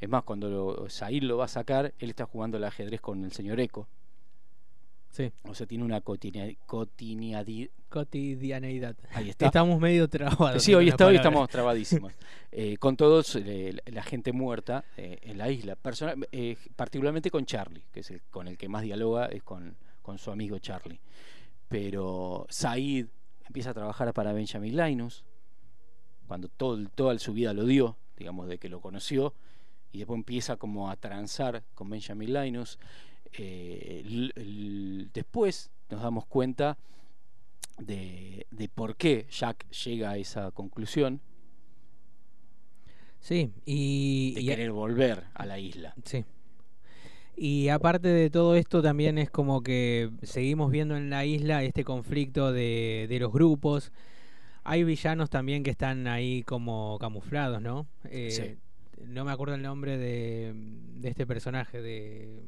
Es 0.00 0.08
más, 0.08 0.22
cuando 0.24 0.48
lo, 0.50 0.90
Zahir 0.90 1.24
lo 1.24 1.38
va 1.38 1.46
a 1.46 1.48
sacar, 1.48 1.94
él 1.98 2.10
está 2.10 2.26
jugando 2.26 2.58
al 2.58 2.64
ajedrez 2.64 3.00
con 3.00 3.24
el 3.24 3.32
señor 3.32 3.58
Eco. 3.60 3.88
Sí. 5.16 5.32
O 5.44 5.54
sea, 5.54 5.66
tiene 5.66 5.82
una 5.82 6.02
cotidia- 6.02 6.54
cotidianidad. 6.66 7.70
Cotidianeidad. 7.88 8.96
Ahí 9.12 9.30
está. 9.30 9.46
Estamos 9.46 9.80
medio 9.80 10.08
trabados. 10.08 10.62
Sí, 10.62 10.74
hoy, 10.74 10.88
está, 10.90 11.06
hoy 11.06 11.16
estamos 11.16 11.48
trabadísimos. 11.48 12.12
Eh, 12.58 12.76
con 12.78 12.96
todos 12.96 13.36
eh, 13.36 13.74
la- 13.86 14.02
gente 14.02 14.32
muerta 14.32 14.84
eh, 14.96 15.18
en 15.22 15.36
la 15.38 15.50
isla. 15.50 15.74
Persona- 15.76 16.14
particularmente 16.74 17.30
con 17.30 17.44
Charlie, 17.46 17.84
que 17.92 18.00
es 18.00 18.10
el 18.10 18.22
con 18.30 18.48
el 18.48 18.56
que 18.58 18.68
más 18.68 18.82
dialoga, 18.82 19.26
es 19.26 19.42
con, 19.42 19.76
con 20.02 20.18
su 20.18 20.30
amigo 20.30 20.58
Charlie. 20.58 21.00
Pero 21.68 22.46
Said 22.48 23.06
empieza 23.46 23.70
a 23.70 23.74
trabajar 23.74 24.12
para 24.12 24.32
Benjamin 24.32 24.76
Linus, 24.76 25.24
cuando 26.26 26.48
todo, 26.48 26.82
toda 26.94 27.18
su 27.18 27.32
vida 27.32 27.52
lo 27.52 27.64
dio, 27.64 27.96
digamos, 28.16 28.48
de 28.48 28.58
que 28.58 28.68
lo 28.68 28.80
conoció, 28.80 29.34
y 29.92 29.98
después 29.98 30.16
empieza 30.18 30.56
como 30.56 30.90
a 30.90 30.96
transar 30.96 31.62
con 31.74 31.88
Benjamin 31.90 32.32
Linus. 32.32 32.78
Eh, 33.38 35.08
después 35.12 35.70
nos 35.90 36.02
damos 36.02 36.26
cuenta 36.26 36.76
de, 37.78 38.46
de 38.50 38.68
por 38.68 38.96
qué 38.96 39.26
Jack 39.30 39.68
llega 39.70 40.10
a 40.10 40.16
esa 40.16 40.50
conclusión 40.50 41.20
Sí, 43.20 43.50
y, 43.64 44.34
de 44.34 44.40
y- 44.42 44.46
querer 44.46 44.70
volver 44.72 45.24
a 45.34 45.46
la 45.46 45.58
isla. 45.58 45.94
Sí. 46.04 46.24
Y 47.36 47.68
aparte 47.68 48.08
de 48.08 48.30
todo 48.30 48.54
esto, 48.54 48.80
también 48.82 49.18
es 49.18 49.30
como 49.30 49.62
que 49.62 50.10
seguimos 50.22 50.70
viendo 50.70 50.96
en 50.96 51.10
la 51.10 51.24
isla 51.26 51.62
este 51.64 51.84
conflicto 51.84 52.52
de, 52.52 53.06
de 53.08 53.18
los 53.18 53.32
grupos. 53.32 53.92
Hay 54.64 54.84
villanos 54.84 55.28
también 55.28 55.62
que 55.62 55.70
están 55.70 56.06
ahí 56.06 56.44
como 56.44 56.98
camuflados, 57.00 57.60
¿no? 57.60 57.86
Eh, 58.04 58.30
Sí. 58.30 58.58
No 59.06 59.24
me 59.26 59.32
acuerdo 59.32 59.54
el 59.54 59.62
nombre 59.62 59.98
de, 59.98 60.52
de 60.54 61.08
este 61.10 61.26
personaje, 61.26 61.82
de 61.82 62.40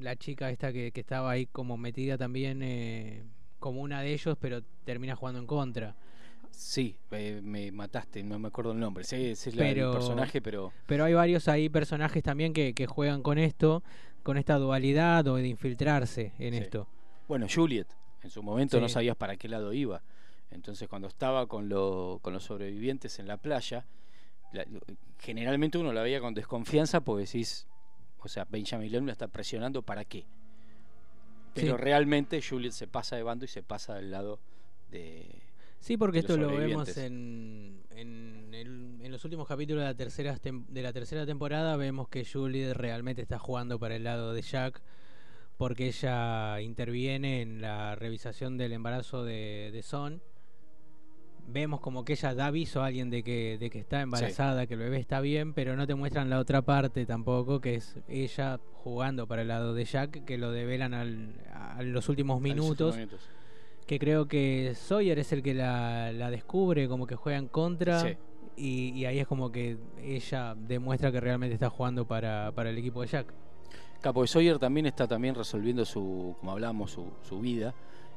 la 0.00 0.16
chica 0.16 0.50
esta 0.50 0.72
que, 0.72 0.92
que 0.92 1.00
estaba 1.00 1.30
ahí 1.30 1.46
como 1.46 1.76
metida 1.76 2.16
también 2.18 2.62
eh, 2.62 3.24
como 3.58 3.80
una 3.82 4.00
de 4.02 4.12
ellos, 4.12 4.36
pero 4.40 4.62
termina 4.84 5.16
jugando 5.16 5.40
en 5.40 5.46
contra. 5.46 5.96
Sí, 6.50 6.96
eh, 7.10 7.40
me 7.42 7.70
mataste, 7.70 8.22
no 8.22 8.38
me 8.38 8.48
acuerdo 8.48 8.72
el 8.72 8.80
nombre. 8.80 9.04
Sé, 9.04 9.34
sé 9.36 9.52
la- 9.52 9.58
Pero- 9.64 9.88
el 9.92 9.98
personaje, 9.98 10.40
pero 10.40 10.72
Pero 10.86 11.04
hay 11.04 11.12
varios 11.14 11.48
ahí 11.48 11.68
personajes 11.68 12.22
también 12.22 12.52
que, 12.52 12.72
que 12.72 12.86
juegan 12.86 13.22
con 13.22 13.38
esto, 13.38 13.82
con 14.22 14.38
esta 14.38 14.56
dualidad 14.56 15.26
o 15.28 15.36
de 15.36 15.48
infiltrarse 15.48 16.32
en 16.38 16.54
Sí. 16.54 16.60
esto. 16.60 16.88
bueno, 17.28 17.46
Juliet, 17.52 17.88
en 18.22 18.30
su 18.30 18.42
momento 18.42 18.80
no 18.80 18.88
Sí. 18.88 18.94
sabías 18.94 19.16
para 19.16 19.36
qué 19.36 19.48
lado 19.48 19.72
iba. 19.72 20.00
Entonces, 20.50 20.88
cuando 20.88 21.08
estaba 21.08 21.46
con, 21.48 21.68
lo- 21.68 22.20
con 22.22 22.32
los 22.32 22.44
sobrevivientes 22.44 23.18
en 23.18 23.26
la 23.26 23.36
playa, 23.36 23.84
la- 24.52 24.64
generalmente 25.18 25.76
uno 25.76 25.92
la 25.92 26.02
veía 26.02 26.20
con 26.20 26.34
desconfianza 26.34 27.00
porque 27.00 27.24
decís, 27.24 27.66
o 28.26 28.28
sea, 28.28 28.46
Benjamin 28.48 29.06
la 29.06 29.12
está 29.12 29.28
presionando 29.28 29.82
para 29.82 30.04
qué. 30.04 30.24
Pero 31.54 31.76
Sí. 31.76 31.82
realmente 31.82 32.42
Juliet 32.42 32.72
se 32.72 32.86
pasa 32.86 33.16
de 33.16 33.22
bando 33.22 33.44
y 33.46 33.48
se 33.48 33.62
pasa 33.62 33.94
del 33.94 34.10
lado 34.10 34.38
de. 34.90 35.42
Sí, 35.80 35.96
porque 35.96 36.16
de 36.16 36.20
esto 36.20 36.36
lo 36.36 36.48
vemos 36.54 36.96
en, 36.98 37.80
en, 37.90 38.50
el- 38.52 38.98
en 39.02 39.12
los 39.12 39.24
últimos 39.24 39.46
capítulos 39.46 39.82
de 39.82 39.86
la, 39.88 39.94
tercera, 39.94 40.38
de 40.42 40.82
la 40.82 40.92
tercera 40.92 41.24
temporada. 41.24 41.76
Vemos 41.76 42.08
que 42.08 42.24
Juliet 42.24 42.74
realmente 42.74 43.22
está 43.22 43.38
jugando 43.38 43.78
para 43.78 43.96
el 43.96 44.04
lado 44.04 44.32
de 44.34 44.42
Jack 44.42 44.82
porque 45.56 45.86
ella 45.88 46.60
interviene 46.60 47.40
en 47.40 47.62
la 47.62 47.94
revisación 47.94 48.58
del 48.58 48.72
embarazo 48.72 49.24
de, 49.24 49.70
de 49.72 49.82
Son. 49.82 50.20
Vemos 51.48 51.80
como 51.80 52.04
que 52.04 52.14
ella 52.14 52.34
da 52.34 52.46
aviso 52.46 52.82
a 52.82 52.86
alguien 52.86 53.08
de 53.10 53.22
que, 53.22 53.56
de 53.58 53.70
que 53.70 53.78
está 53.78 54.02
embarazada, 54.02 54.66
que 54.66 54.74
el 54.74 54.80
bebé 54.80 54.98
está 54.98 55.20
bien, 55.20 55.52
pero 55.54 55.76
no 55.76 55.86
te 55.86 55.94
muestran 55.94 56.28
la 56.28 56.38
otra 56.38 56.62
parte 56.62 57.06
tampoco, 57.06 57.60
que 57.60 57.76
es 57.76 57.96
ella 58.08 58.58
jugando 58.82 59.26
para 59.26 59.42
el 59.42 59.48
lado 59.48 59.74
de 59.74 59.84
Jack, 59.84 60.24
que 60.24 60.38
lo 60.38 60.50
develan 60.50 60.92
al, 60.94 61.34
a 61.54 61.82
los 61.82 62.08
últimos 62.08 62.36
los 62.36 62.42
minutos 62.42 62.96
que 63.86 63.98
creo 63.98 64.26
que 64.26 64.72
Sawyer 64.74 65.18
es 65.18 65.32
el 65.32 65.42
que 65.42 65.54
la, 65.54 66.12
la 66.12 66.30
descubre, 66.30 66.88
como 66.88 67.06
que 67.06 67.14
juega 67.14 67.38
en 67.38 67.46
contra. 67.46 68.00
Sí. 68.00 68.16
Y, 68.56 68.88
y 68.94 69.04
ahí 69.04 69.18
es 69.18 69.26
como 69.26 69.52
que 69.52 69.76
ella 70.02 70.54
demuestra 70.56 71.12
que 71.12 71.20
realmente 71.20 71.54
está 71.54 71.70
jugando 71.70 72.06
para, 72.06 72.52
para 72.52 72.70
el 72.70 72.78
equipo 72.78 73.02
de 73.02 73.08
Jack. 73.08 73.26
Capo 74.00 74.26
Sawyer 74.26 74.58
también 74.58 74.86
está 74.86 75.06
también 75.06 75.34
resolviendo 75.34 75.84
su, 75.84 76.34
como 76.40 76.52
hablábamos, 76.52 76.90
su, 76.90 77.06
su 77.22 77.40
vida. 77.40 77.74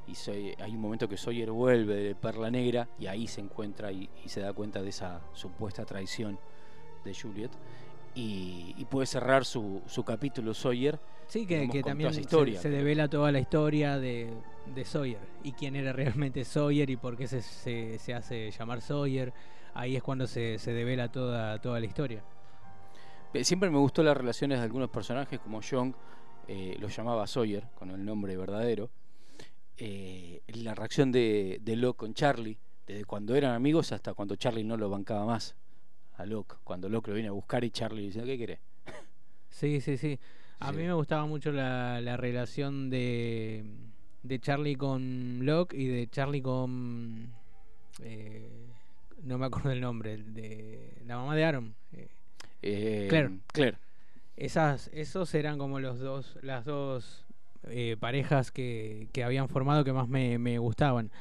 Y 0.09 0.15
Soy- 0.15 0.55
hay 0.59 0.71
un 0.71 0.81
momento 0.81 1.07
que 1.07 1.17
Sawyer 1.17 1.51
vuelve 1.51 1.95
de 1.95 2.15
Perla 2.15 2.49
Negra 2.49 2.89
y 2.97 3.05
ahí 3.07 3.27
se 3.27 3.41
encuentra 3.41 3.91
y, 3.91 4.09
y 4.25 4.29
se 4.29 4.41
da 4.41 4.53
cuenta 4.53 4.81
de 4.81 4.89
esa 4.89 5.21
supuesta 5.33 5.85
traición 5.85 6.39
de 7.05 7.13
Juliet. 7.13 7.51
Y, 8.15 8.73
y 8.77 8.85
puede 8.85 9.05
cerrar 9.05 9.45
su, 9.45 9.81
su 9.85 10.03
capítulo 10.03 10.53
Sawyer. 10.55 10.99
Sí, 11.27 11.45
que, 11.45 11.55
digamos, 11.59 11.73
que 11.75 11.81
con 11.83 11.91
también 11.91 12.13
se- 12.13 12.23
se, 12.59 12.69
devela 12.69 13.07
toda 13.07 13.31
la 13.31 13.39
historia 13.39 13.99
de, 13.99 14.33
de 14.73 14.83
Sawyer 14.83 15.19
y 15.43 15.51
quién 15.51 15.75
era 15.75 15.93
realmente 15.93 16.43
Sawyer 16.43 16.89
y 16.89 16.97
por 16.97 17.15
qué 17.15 17.27
se, 17.27 17.41
se, 17.43 17.99
se 17.99 18.13
hace 18.15 18.49
llamar 18.49 18.81
Sawyer. 18.81 19.31
Ahí 19.75 19.95
es 19.95 20.01
cuando 20.01 20.25
se, 20.25 20.57
se 20.57 20.73
devela 20.73 21.11
toda, 21.11 21.61
toda 21.61 21.79
la 21.79 21.85
historia. 21.85 22.23
Siempre 23.43 23.69
me 23.69 23.77
gustó 23.77 24.01
las 24.01 24.17
relaciones 24.17 24.57
de 24.57 24.63
algunos 24.63 24.89
personajes, 24.89 25.39
como 25.39 25.61
Young 25.61 25.93
eh, 26.47 26.75
lo 26.79 26.87
llamaba 26.87 27.27
Sawyer, 27.27 27.67
con 27.75 27.91
el 27.91 28.03
nombre 28.03 28.35
verdadero. 28.35 28.89
Eh, 29.81 30.41
la 30.47 30.75
reacción 30.75 31.11
de, 31.11 31.59
de 31.61 31.75
Locke 31.77 31.97
con 31.99 32.13
Charlie, 32.13 32.57
desde 32.85 33.05
cuando 33.05 33.35
eran 33.35 33.53
amigos 33.53 33.91
hasta 33.93 34.13
cuando 34.13 34.35
Charlie 34.35 34.63
no 34.65 34.75
lo 34.75 34.89
bancaba 34.89 35.25
más 35.25 35.55
a 36.17 36.25
Locke. 36.25 36.57
Cuando 36.65 36.89
Locke 36.89 37.07
lo 37.07 37.13
viene 37.13 37.29
a 37.29 37.33
buscar 37.33 37.63
y 37.63 37.71
Charlie 37.71 38.03
dice, 38.07 38.23
¿qué 38.23 38.37
querés? 38.37 38.59
Sí, 39.49 39.79
sí, 39.81 39.97
sí. 39.97 40.19
A 40.59 40.71
Sí. 40.71 40.77
mí 40.77 40.83
me 40.83 40.93
gustaba 40.93 41.25
mucho 41.25 41.51
la, 41.53 42.01
la 42.01 42.17
relación 42.17 42.89
de, 42.89 43.63
de 44.23 44.39
Charlie 44.39 44.75
con 44.75 45.45
Locke 45.45 45.73
y 45.75 45.87
de 45.87 46.07
Charlie 46.09 46.41
con... 46.41 47.31
eh, 48.03 48.67
no 49.23 49.37
me 49.37 49.45
acuerdo 49.45 49.71
el 49.71 49.79
nombre, 49.81 50.17
de 50.17 50.97
la 51.05 51.15
mamá 51.17 51.35
de 51.37 51.45
Aaron. 51.45 51.75
Eh, 51.93 52.09
Eh, 52.61 53.05
Claire. 53.09 53.39
Claire. 53.53 53.77
esas, 54.35 54.89
esos 54.93 55.33
eran 55.35 55.57
como 55.57 55.79
los 55.79 55.99
dos, 55.99 56.37
las 56.41 56.65
dos 56.65 57.25
eh, 57.67 57.97
parejas 57.99 58.51
que, 58.51 59.07
que 59.11 59.23
habían 59.23 59.49
formado 59.49 59.83
que 59.83 59.93
más 59.93 60.07
me, 60.07 60.37
me 60.37 60.57
gustaban. 60.57 61.11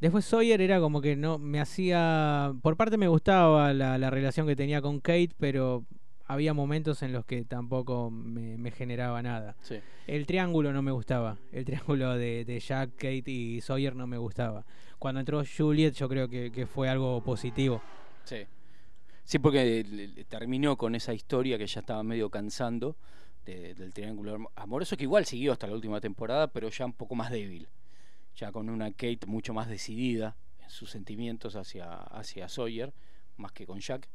Después 0.00 0.24
Sawyer 0.24 0.60
era 0.60 0.78
como 0.80 1.00
que 1.00 1.16
no 1.16 1.38
me 1.38 1.60
hacía. 1.60 2.52
Por 2.62 2.76
parte 2.76 2.98
me 2.98 3.08
gustaba 3.08 3.72
la, 3.72 3.96
la 3.96 4.10
relación 4.10 4.46
que 4.46 4.54
tenía 4.54 4.82
con 4.82 5.00
Kate, 5.00 5.30
pero 5.38 5.84
había 6.26 6.52
momentos 6.52 7.02
en 7.02 7.12
los 7.12 7.24
que 7.24 7.44
tampoco 7.44 8.10
me, 8.10 8.58
me 8.58 8.70
generaba 8.70 9.22
nada. 9.22 9.56
Sí. 9.62 9.76
El 10.06 10.26
triángulo 10.26 10.72
no 10.72 10.82
me 10.82 10.90
gustaba. 10.90 11.38
El 11.52 11.64
triángulo 11.64 12.14
de, 12.16 12.44
de 12.44 12.60
Jack, 12.60 12.90
Kate 12.96 13.30
y 13.30 13.60
Sawyer 13.60 13.94
no 13.94 14.06
me 14.06 14.18
gustaba. 14.18 14.66
Cuando 14.98 15.20
entró 15.20 15.42
Juliet, 15.44 15.92
yo 15.92 16.08
creo 16.08 16.28
que, 16.28 16.50
que 16.50 16.66
fue 16.66 16.88
algo 16.88 17.22
positivo. 17.22 17.80
Sí. 18.24 18.38
Sí, 19.24 19.38
porque 19.38 20.26
terminó 20.28 20.76
con 20.76 20.94
esa 20.94 21.14
historia 21.14 21.58
que 21.58 21.66
ya 21.66 21.80
estaba 21.80 22.02
medio 22.02 22.28
cansando 22.30 22.96
de- 23.46 23.74
del 23.74 23.94
triángulo 23.94 24.34
am- 24.34 24.46
amoroso, 24.56 24.96
que 24.96 25.04
igual 25.04 25.24
siguió 25.24 25.52
hasta 25.52 25.66
la 25.66 25.72
última 25.74 26.00
temporada, 26.00 26.48
pero 26.48 26.68
ya 26.68 26.84
un 26.84 26.92
poco 26.92 27.14
más 27.14 27.30
débil. 27.30 27.68
Ya 28.36 28.52
con 28.52 28.68
una 28.68 28.90
Kate 28.90 29.20
mucho 29.26 29.54
más 29.54 29.68
decidida 29.68 30.36
en 30.62 30.68
sus 30.68 30.90
sentimientos 30.90 31.56
hacia, 31.56 31.94
hacia 31.94 32.48
Sawyer, 32.50 32.92
más 33.38 33.52
que 33.52 33.64
con 33.66 33.80
Jack. 33.80 34.08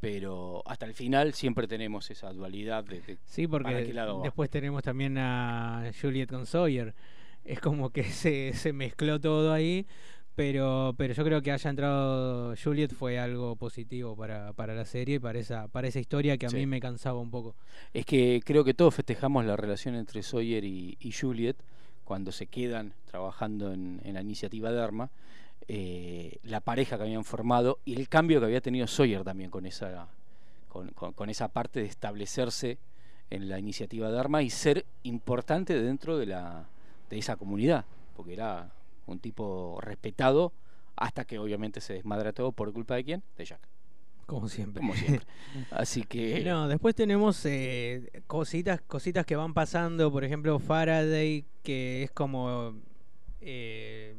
Pero 0.00 0.62
hasta 0.66 0.86
el 0.86 0.94
final 0.94 1.34
siempre 1.34 1.66
tenemos 1.66 2.10
esa 2.10 2.32
dualidad 2.32 2.84
de, 2.84 3.00
de 3.00 3.18
Sí, 3.24 3.46
para 3.48 3.64
porque 3.64 3.86
qué 3.86 3.92
lado 3.94 4.18
va. 4.18 4.24
después 4.24 4.48
tenemos 4.48 4.82
también 4.82 5.18
a 5.18 5.90
Juliet 6.00 6.28
con 6.28 6.46
Sawyer. 6.46 6.94
Es 7.44 7.60
como 7.60 7.90
que 7.90 8.04
se, 8.04 8.52
se 8.54 8.72
mezcló 8.72 9.20
todo 9.20 9.52
ahí, 9.52 9.86
pero, 10.38 10.94
pero 10.96 11.14
yo 11.14 11.24
creo 11.24 11.42
que 11.42 11.50
haya 11.50 11.68
entrado 11.68 12.54
Juliet 12.62 12.92
fue 12.94 13.18
algo 13.18 13.56
positivo 13.56 14.14
para, 14.14 14.52
para 14.52 14.72
la 14.72 14.84
serie 14.84 15.16
y 15.16 15.18
para 15.18 15.36
esa, 15.40 15.66
para 15.66 15.88
esa 15.88 15.98
historia 15.98 16.38
que 16.38 16.46
a 16.46 16.50
Sí. 16.50 16.56
mí 16.58 16.66
me 16.66 16.78
cansaba 16.80 17.18
un 17.18 17.28
poco. 17.28 17.56
Es 17.92 18.06
que 18.06 18.40
creo 18.44 18.62
que 18.62 18.72
todos 18.72 18.94
festejamos 18.94 19.44
la 19.44 19.56
relación 19.56 19.96
entre 19.96 20.22
Sawyer 20.22 20.62
y, 20.64 20.96
y 21.00 21.10
Juliet 21.10 21.56
cuando 22.04 22.30
se 22.30 22.46
quedan 22.46 22.92
trabajando 23.04 23.72
en, 23.72 24.00
en 24.04 24.14
la 24.14 24.20
iniciativa 24.20 24.70
Dharma, 24.70 25.10
eh, 25.66 26.38
la 26.44 26.60
pareja 26.60 26.96
que 26.96 27.02
habían 27.02 27.24
formado 27.24 27.80
y 27.84 27.96
el 27.96 28.08
cambio 28.08 28.38
que 28.38 28.46
había 28.46 28.60
tenido 28.60 28.86
Sawyer 28.86 29.24
también 29.24 29.50
con 29.50 29.66
esa, 29.66 30.06
con, 30.68 30.88
con- 30.90 31.14
con 31.14 31.30
esa 31.30 31.48
parte 31.48 31.80
de 31.80 31.86
establecerse 31.86 32.78
en 33.30 33.48
la 33.48 33.58
iniciativa 33.58 34.08
Dharma 34.08 34.42
y 34.42 34.50
ser 34.50 34.86
importante 35.02 35.74
dentro 35.82 36.16
de, 36.16 36.26
la, 36.26 36.68
de 37.10 37.18
esa 37.18 37.34
comunidad, 37.34 37.84
porque 38.16 38.34
era 38.34 38.70
un 39.08 39.18
tipo 39.18 39.78
respetado 39.80 40.52
hasta 40.96 41.24
que 41.24 41.38
obviamente 41.38 41.80
se 41.80 41.94
desmadra 41.94 42.32
todo 42.32 42.52
por 42.52 42.72
culpa 42.72 42.94
de 42.96 43.04
quién? 43.04 43.22
De 43.36 43.44
Jack, 43.44 43.60
Como 44.26 44.48
siempre. 44.48 44.80
como 44.80 44.94
siempre. 44.94 45.26
Así 45.70 46.02
que... 46.02 46.42
No, 46.44 46.68
después 46.68 46.94
tenemos 46.94 47.44
eh, 47.46 48.10
cositas, 48.26 48.80
cositas 48.82 49.24
que 49.24 49.36
van 49.36 49.54
pasando, 49.54 50.10
por 50.10 50.24
ejemplo 50.24 50.58
Faraday, 50.58 51.44
que 51.62 52.02
es 52.04 52.10
como 52.10 52.74
eh, 53.40 54.16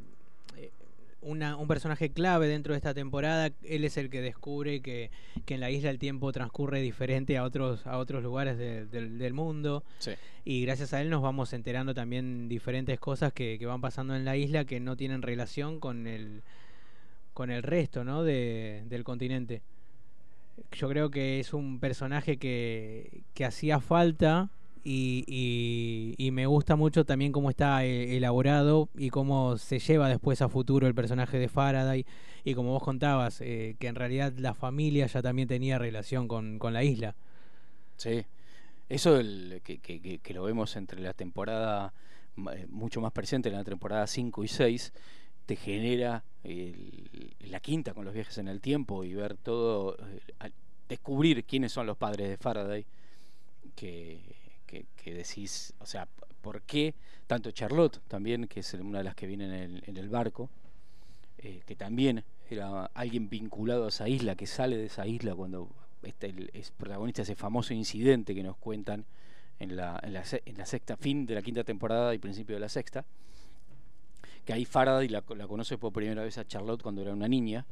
una- 1.22 1.58
un 1.58 1.68
personaje 1.68 2.10
clave 2.12 2.48
dentro 2.48 2.74
de 2.74 2.78
esta 2.78 2.94
temporada. 2.94 3.52
Él 3.64 3.84
es 3.84 3.98
el 3.98 4.10
que 4.10 4.22
descubre 4.22 4.82
que, 4.82 5.12
que 5.46 5.56
en 5.56 5.60
la 5.60 5.70
isla 5.72 5.90
el 5.90 6.00
tiempo 6.00 6.32
transcurre 6.32 6.82
diferente 6.82 7.38
a 7.38 7.44
otros, 7.44 7.86
a 7.86 7.98
otros 7.98 8.24
lugares 8.24 8.58
de- 8.58 8.86
del- 8.86 9.18
del 9.18 9.34
mundo. 9.34 9.84
Sí. 10.00 10.12
Y 10.46 10.62
gracias 10.64 10.94
a 10.94 11.02
él 11.02 11.10
nos 11.10 11.22
vamos 11.22 11.52
enterando 11.54 11.94
también 11.94 12.48
diferentes 12.50 13.00
cosas 13.00 13.34
que, 13.34 13.58
que 13.60 13.66
van 13.66 13.82
pasando 13.82 14.16
en 14.16 14.24
la 14.26 14.38
isla 14.38 14.66
que 14.66 14.80
no 14.80 14.96
tienen 14.96 15.22
relación 15.22 15.80
con 15.80 16.08
el, 16.08 16.42
con 17.34 17.52
el 17.52 17.64
resto 17.64 18.04
¿no? 18.04 18.24
de, 18.24 18.84
del 18.88 19.04
continente. 19.04 19.62
Yo 20.74 20.90
creo 20.90 21.10
que 21.10 21.40
es 21.40 21.54
un 21.54 21.80
personaje 21.80 22.38
que, 22.38 23.22
que 23.34 23.46
hacía 23.46 23.80
falta 23.80 24.50
y, 24.84 26.16
y- 26.18 26.32
me 26.32 26.46
gusta 26.46 26.76
mucho 26.76 27.06
también 27.06 27.32
cómo 27.32 27.50
está 27.50 27.86
eh, 27.86 28.16
elaborado 28.18 28.90
y 28.98 29.10
cómo 29.10 29.58
se 29.58 29.80
lleva 29.80 30.10
después 30.10 30.42
a 30.42 30.50
futuro 30.50 30.88
el 30.88 30.96
personaje 30.96 31.38
de 31.40 31.50
Faraday 31.50 32.06
y 32.46 32.54
como 32.54 32.72
vos 32.72 32.84
contabas, 32.84 33.42
eh, 33.42 33.76
que 33.80 33.88
en 33.88 33.96
realidad 33.96 34.34
la 34.38 34.54
familia 34.54 35.08
ya 35.08 35.22
también 35.22 35.48
tenía 35.48 35.78
relación 35.80 36.28
con, 36.28 36.60
con 36.60 36.74
la 36.74 36.84
isla. 36.84 37.16
Sí, 37.98 38.24
eso 38.90 39.20
que, 39.64 39.80
que- 39.80 40.34
lo 40.34 40.44
vemos 40.44 40.76
entre 40.76 41.02
la 41.02 41.14
temporada, 41.14 41.94
eh, 42.54 42.66
mucho 42.70 43.02
más 43.02 43.12
presente 43.12 43.50
en 43.50 43.56
la 43.56 43.64
temporada 43.64 44.08
5 44.08 44.44
y 44.44 44.48
6, 44.48 44.94
te 45.46 45.56
genera 45.56 46.24
la 47.42 47.60
quinta 47.60 47.94
con 47.94 48.06
los 48.06 48.14
viajes 48.14 48.38
en 48.38 48.48
el 48.48 48.62
tiempo 48.62 49.04
y 49.04 49.14
ver 49.14 49.36
todo, 49.38 49.98
descubrir 50.88 51.44
quiénes 51.46 51.72
son 51.72 51.86
los 51.88 51.98
padres 51.98 52.30
de 52.30 52.38
Faraday, 52.38 52.86
que, 53.76 54.20
que, 54.70 54.86
que 54.96 55.16
decís, 55.16 55.74
o 55.80 55.86
sea, 55.88 56.08
¿por 56.42 56.62
qué 56.62 56.94
tanto 57.26 57.50
Charlotte 57.50 58.00
también, 58.08 58.48
que 58.48 58.60
es 58.60 58.72
una 58.76 59.00
de 59.00 59.04
las 59.04 59.16
que 59.16 59.26
viene 59.26 59.46
en 59.46 59.52
el, 59.78 59.84
en 59.88 59.98
el 59.98 60.10
barco, 60.10 60.48
eh, 61.40 61.62
que 61.66 61.76
también 61.76 62.24
era 62.52 62.86
alguien 62.94 63.30
vinculado 63.30 63.86
a 63.86 63.90
esa 63.90 64.08
isla, 64.08 64.36
que 64.36 64.46
sale 64.46 64.78
de 64.78 64.86
esa 64.86 65.08
isla 65.08 65.34
cuando 65.34 65.70
este, 66.04 66.28
el- 66.28 66.52
es 66.54 66.70
protagonista 66.72 67.22
de 67.22 67.24
ese 67.24 67.36
famoso 67.36 67.74
incidente 67.74 68.36
que 68.36 68.44
nos 68.44 68.58
cuentan 68.58 69.06
en 69.60 69.76
la, 69.76 70.00
en 70.04 70.14
la, 70.14 70.24
se- 70.24 70.44
en 70.46 70.58
la 70.58 70.66
sexta, 70.68 70.96
fin 70.98 71.26
de 71.26 71.34
la 71.36 71.42
quinta 71.42 71.64
temporada 71.64 72.14
y 72.14 72.20
principio 72.20 72.56
de 72.56 72.60
la 72.62 72.70
sexta, 72.70 73.06
que 74.46 74.54
ahí 74.54 74.66
Faraday 74.66 75.08
la, 75.10 75.24
la 75.36 75.48
conoce 75.48 75.78
por 75.78 75.92
primera 75.92 76.24
vez 76.24 76.38
a 76.38 76.46
Charlotte 76.46 76.82
cuando 76.84 77.02
era 77.02 77.12
una 77.14 77.28
niña, 77.28 77.66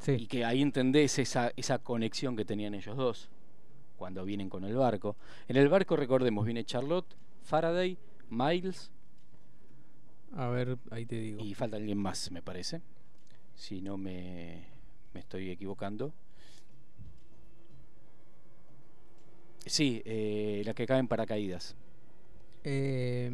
Sí. 0.00 0.12
y 0.12 0.26
que 0.26 0.44
ahí 0.46 0.62
entendés 0.62 1.18
esa, 1.18 1.52
esa 1.56 1.78
conexión 1.78 2.34
que 2.34 2.44
tenían 2.46 2.74
ellos 2.74 2.96
dos 2.96 3.28
cuando 4.00 4.24
vienen 4.24 4.48
con 4.48 4.64
el 4.64 4.74
barco. 4.76 5.14
En 5.46 5.58
el 5.58 5.68
barco, 5.68 5.94
recordemos, 5.94 6.46
viene 6.46 6.64
Charlotte, 6.64 7.14
Faraday, 7.42 7.98
Miles 8.30 8.90
A 10.34 10.48
ver, 10.48 10.78
ahí 10.90 11.04
te 11.04 11.16
digo. 11.16 11.44
y 11.44 11.52
falta 11.52 11.76
alguien 11.76 11.98
más, 11.98 12.30
me 12.30 12.40
parece. 12.40 12.80
Si 13.54 13.82
no 13.82 13.98
me, 13.98 14.64
me 15.12 15.20
estoy 15.20 15.50
equivocando. 15.50 16.14
Sí, 19.66 20.00
eh, 20.06 20.62
la 20.64 20.72
que 20.72 20.86
cae 20.86 20.98
en 20.98 21.06
paracaídas. 21.08 21.76
Eh, 22.64 23.30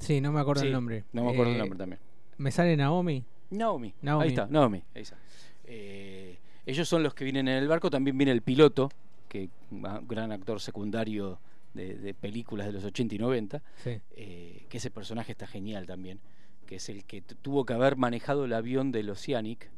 sí, 0.00 0.20
no 0.20 0.32
me 0.32 0.40
acuerdo 0.40 0.62
Sí, 0.62 0.66
el 0.66 0.72
nombre. 0.72 1.04
No 1.12 1.22
me 1.22 1.30
acuerdo 1.30 1.52
el 1.52 1.56
Eh, 1.56 1.60
nombre 1.60 1.78
también. 1.78 2.00
¿Me 2.36 2.50
sale 2.50 2.76
Naomi? 2.76 3.24
Naomi. 3.50 3.94
Naomi. 4.02 4.24
Ahí 4.24 4.28
está, 4.30 4.48
Naomi. 4.48 4.82
Ahí 4.92 5.02
está. 5.02 5.16
Eh, 5.62 6.36
ellos 6.66 6.88
son 6.88 7.04
los 7.04 7.14
que 7.14 7.22
vienen 7.22 7.46
en 7.46 7.54
el 7.58 7.68
barco. 7.68 7.90
También 7.90 8.18
viene 8.18 8.32
el 8.32 8.42
piloto, 8.42 8.90
que 9.34 9.48
gran 10.06 10.30
actor 10.30 10.60
secundario 10.60 11.40
de, 11.74 11.96
de 11.96 12.14
películas 12.14 12.68
de 12.68 12.72
los 12.72 12.84
80 12.84 13.16
y 13.16 13.18
90. 13.18 13.62
Sí. 13.82 13.90
eh, 14.12 14.64
que 14.68 14.76
ese 14.76 14.92
personaje 14.92 15.32
está 15.32 15.48
genial 15.48 15.86
también. 15.86 16.20
Que 16.66 16.76
es 16.76 16.88
el 16.88 17.04
que 17.04 17.20
tuvo 17.20 17.66
que 17.66 17.72
haber 17.72 17.96
manejado 17.96 18.44
el 18.44 18.52
avión 18.52 18.92
del 18.92 19.10
Oceanic 19.10 19.70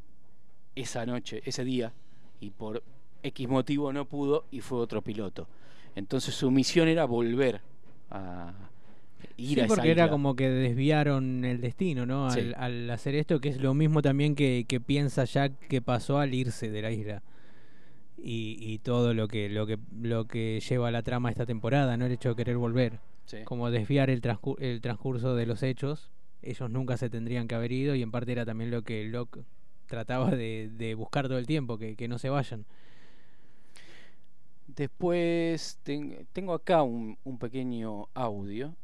esa 0.75 1.07
noche, 1.07 1.41
ese 1.45 1.63
día, 1.65 1.91
y 2.39 2.51
por 2.51 2.83
X 3.23 3.47
motivo 3.49 3.91
no 3.91 4.05
pudo 4.05 4.45
y 4.51 4.61
fue 4.61 4.77
otro 4.77 5.01
piloto. 5.01 5.47
Entonces 5.95 6.35
su 6.35 6.51
misión 6.51 6.87
era 6.87 7.05
volver 7.05 7.61
a 8.11 8.53
ir 9.37 9.55
Sí, 9.55 9.59
a 9.61 9.65
esa 9.65 9.73
porque 9.75 9.89
era 9.89 10.07
como 10.11 10.35
que 10.35 10.49
desviaron 10.49 11.43
el 11.45 11.59
destino, 11.61 12.05
¿no? 12.05 12.29
Sí. 12.29 12.51
Al 12.55 12.87
hacer 12.91 13.15
esto, 13.15 13.41
que 13.41 13.49
es 13.49 13.59
lo 13.59 13.73
mismo 13.73 14.03
también 14.03 14.35
que, 14.35 14.65
que 14.67 14.79
piensa 14.79 15.23
Jack 15.25 15.53
que 15.67 15.81
pasó 15.81 16.19
al 16.19 16.35
irse 16.35 16.69
de 16.69 16.81
la 16.83 16.91
isla. 16.91 17.23
Y, 18.17 18.57
y 18.59 18.79
todo 18.79 19.13
lo 19.13 19.27
que, 19.27 19.47
lo 19.49 19.67
que 19.67 19.77
lo 20.01 20.25
que 20.27 20.59
lleva 20.59 20.87
a 20.87 20.91
la 20.91 21.03
trama 21.03 21.29
esta 21.29 21.45
temporada, 21.45 21.97
¿no? 21.97 22.05
El 22.05 22.11
hecho 22.13 22.29
de 22.29 22.35
querer 22.35 22.57
volver. 22.57 22.99
Sí. 23.25 23.37
Como 23.45 23.69
desviar 23.71 24.09
el, 24.09 24.21
transcu- 24.21 24.57
el 24.59 24.81
transcurso 24.81 25.35
de 25.35 25.45
los 25.45 25.61
hechos. 25.63 26.09
Ellos 26.41 26.69
nunca 26.69 26.97
se 26.97 27.09
tendrían 27.09 27.47
que 27.47 27.55
haber 27.55 27.71
ido 27.71 27.95
y 27.95 28.01
en 28.01 28.11
parte 28.11 28.31
era 28.31 28.45
también 28.45 28.71
lo 28.71 28.83
que 28.83 29.03
Locke 29.05 29.43
trataba 29.87 30.31
de, 30.31 30.69
de 30.77 30.95
buscar 30.95 31.27
todo 31.27 31.37
el 31.37 31.45
tiempo, 31.47 31.77
que, 31.77 31.95
que 31.95 32.07
no 32.07 32.17
se 32.19 32.29
vayan. 32.29 32.65
Después 34.67 35.79
ten- 35.83 36.27
tengo 36.33 36.53
acá 36.53 36.83
un, 36.83 37.17
un 37.23 37.39
pequeño 37.39 38.07
audio, 38.13 38.75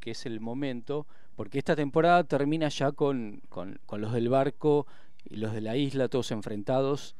que 0.00 0.12
es 0.12 0.26
el 0.26 0.40
momento, 0.40 1.06
porque 1.36 1.58
esta 1.58 1.74
temporada 1.76 2.24
termina 2.24 2.68
ya 2.68 2.92
con, 2.92 3.40
con- 3.48 3.78
con 3.86 4.00
los 4.00 4.12
del 4.12 4.28
barco 4.28 4.86
y 5.28 5.36
los 5.36 5.52
de 5.52 5.60
la 5.62 5.76
isla, 5.76 6.08
todos 6.08 6.30
enfrentados, 6.32 7.16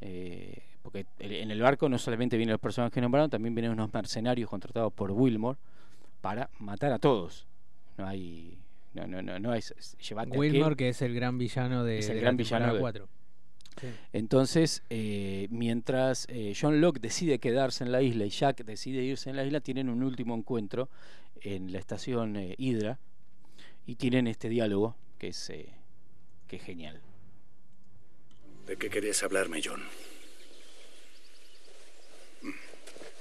eh, 0.00 0.62
porque 0.82 1.06
en 1.18 1.50
el 1.50 1.60
barco 1.60 1.88
no 1.88 1.98
solamente 1.98 2.36
vienen 2.36 2.52
los 2.52 2.60
personajes 2.60 2.92
que 2.94 3.00
nombraron, 3.00 3.30
también 3.30 3.54
vienen 3.54 3.72
unos 3.72 3.92
mercenarios 3.92 4.50
contratados 4.50 4.92
por 4.92 5.10
Wilmore 5.12 5.58
para 6.20 6.50
matar 6.58 6.92
a 6.92 6.98
todos. 6.98 7.46
No 7.96 8.06
hay... 8.06 8.58
No, 8.92 9.06
no, 9.08 9.22
no, 9.22 9.38
no 9.40 9.54
es, 9.54 9.74
es- 9.76 9.96
Wilmore, 10.36 10.76
que 10.76 10.88
es 10.90 11.02
el 11.02 11.14
gran 11.14 11.36
villano 11.38 11.82
de, 11.82 11.98
Es 11.98 12.08
el 12.10 12.16
de 12.16 12.20
gran 12.20 12.34
la 12.34 12.38
villano 12.38 12.74
de- 12.74 12.80
4. 12.80 13.08
Sí. 13.80 13.86
Entonces, 14.12 14.84
eh, 14.88 15.48
mientras 15.50 16.26
eh, 16.28 16.54
John 16.58 16.80
Locke 16.80 17.00
decide 17.00 17.40
quedarse 17.40 17.82
en 17.82 17.90
la 17.90 18.02
isla 18.02 18.24
y 18.24 18.30
Jack 18.30 18.64
decide 18.64 19.02
irse 19.02 19.30
en 19.30 19.36
la 19.36 19.44
isla, 19.44 19.60
tienen 19.60 19.88
un 19.88 20.04
último 20.04 20.36
encuentro 20.36 20.88
en 21.40 21.72
la 21.72 21.80
estación 21.80 22.36
eh, 22.36 22.54
Hydra 22.56 23.00
y 23.84 23.96
tienen 23.96 24.28
este 24.28 24.48
diálogo 24.48 24.94
que 25.18 25.28
es, 25.28 25.50
eh, 25.50 25.70
que 26.46 26.56
es 26.56 26.62
genial. 26.62 27.00
¿De 28.66 28.76
qué 28.76 28.88
querías 28.88 29.22
hablarme, 29.22 29.60
John? 29.62 29.82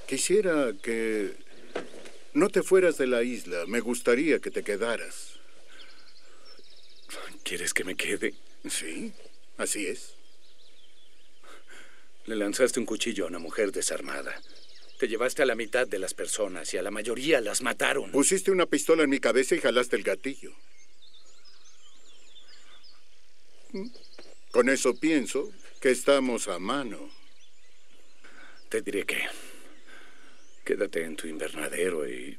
Quisiera 0.08 0.74
que 0.82 1.34
no 2.34 2.50
te 2.50 2.64
fueras 2.64 2.98
de 2.98 3.08
la 3.08 3.24
isla. 3.24 3.66
Me 3.68 3.80
gustaría 3.80 4.40
que 4.40 4.52
te 4.52 4.64
quedaras. 4.64 5.40
¿Quieres 7.44 7.74
que 7.74 7.84
me 7.84 7.96
quede? 7.96 8.34
Sí, 8.70 9.14
así 9.58 9.88
es. 9.88 10.14
Le 12.26 12.36
lanzaste 12.36 12.80
un 12.80 12.86
cuchillo 12.86 13.26
a 13.26 13.28
una 13.28 13.40
mujer 13.40 13.72
desarmada. 13.72 14.42
Te 14.98 15.08
llevaste 15.08 15.42
a 15.42 15.46
la 15.46 15.56
mitad 15.56 15.86
de 15.86 16.00
las 16.00 16.14
personas 16.14 16.74
y 16.74 16.78
a 16.78 16.82
la 16.82 16.92
mayoría 16.92 17.42
las 17.42 17.62
mataron. 17.62 18.12
Pusiste 18.12 18.52
una 18.52 18.66
pistola 18.66 19.04
en 19.04 19.10
mi 19.10 19.20
cabeza 19.20 19.56
y 19.56 19.60
jalaste 19.60 19.98
el 19.98 20.04
gatillo. 20.04 20.54
Con 24.54 24.70
eso 24.70 24.94
pienso 24.94 25.52
que 25.82 25.90
estamos 25.90 26.48
a 26.48 26.60
mano. 26.60 27.10
Te 28.70 28.84
diré 28.84 29.04
que 29.04 29.18
quédate 30.64 31.04
en 31.04 31.16
tu 31.16 31.26
invernadero 31.28 32.08
y 32.08 32.38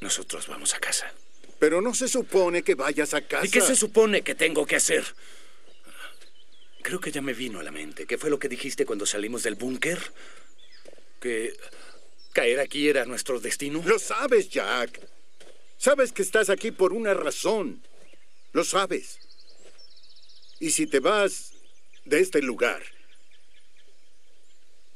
nosotros 0.00 0.48
vamos 0.48 0.74
a 0.74 0.80
casa. 0.80 1.14
Pero 1.60 1.80
no 1.80 1.94
se 1.94 2.08
supone 2.08 2.64
que 2.64 2.74
vayas 2.74 3.14
a 3.14 3.20
casa. 3.20 3.46
¿Y 3.46 3.50
qué 3.50 3.60
se 3.60 3.76
supone 3.76 4.22
que 4.22 4.34
tengo 4.34 4.66
que 4.66 4.74
hacer? 4.74 5.04
Creo 6.82 6.98
que 6.98 7.12
ya 7.12 7.22
me 7.22 7.34
vino 7.34 7.60
a 7.60 7.62
la 7.62 7.70
mente. 7.70 8.04
¿Qué 8.04 8.18
fue 8.18 8.30
lo 8.30 8.40
que 8.40 8.48
dijiste 8.48 8.84
cuando 8.84 9.06
salimos 9.06 9.44
del 9.44 9.54
búnker? 9.54 10.00
¿Que 11.20 11.56
caer 12.32 12.58
aquí 12.58 12.88
era 12.88 13.04
nuestro 13.04 13.38
destino? 13.38 13.80
Lo 13.86 14.00
sabes, 14.00 14.50
Jack. 14.50 15.00
Sabes 15.76 16.10
que 16.10 16.22
estás 16.22 16.50
aquí 16.50 16.72
por 16.72 16.92
una 16.92 17.14
razón. 17.14 17.80
Lo 18.52 18.64
sabes. 18.64 19.20
Y 20.60 20.70
si 20.70 20.86
te 20.86 21.00
vas 21.00 21.52
de 22.04 22.20
este 22.20 22.42
lugar, 22.42 22.82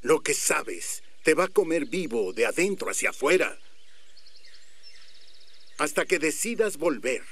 lo 0.02 0.22
que 0.22 0.34
sabes 0.34 1.02
te 1.22 1.34
va 1.34 1.44
a 1.44 1.48
comer 1.48 1.86
vivo 1.86 2.32
de 2.32 2.46
adentro 2.46 2.90
hacia 2.90 3.10
afuera. 3.10 3.56
Hasta 5.78 6.04
que 6.04 6.18
decidas 6.18 6.76
volver. 6.76 7.22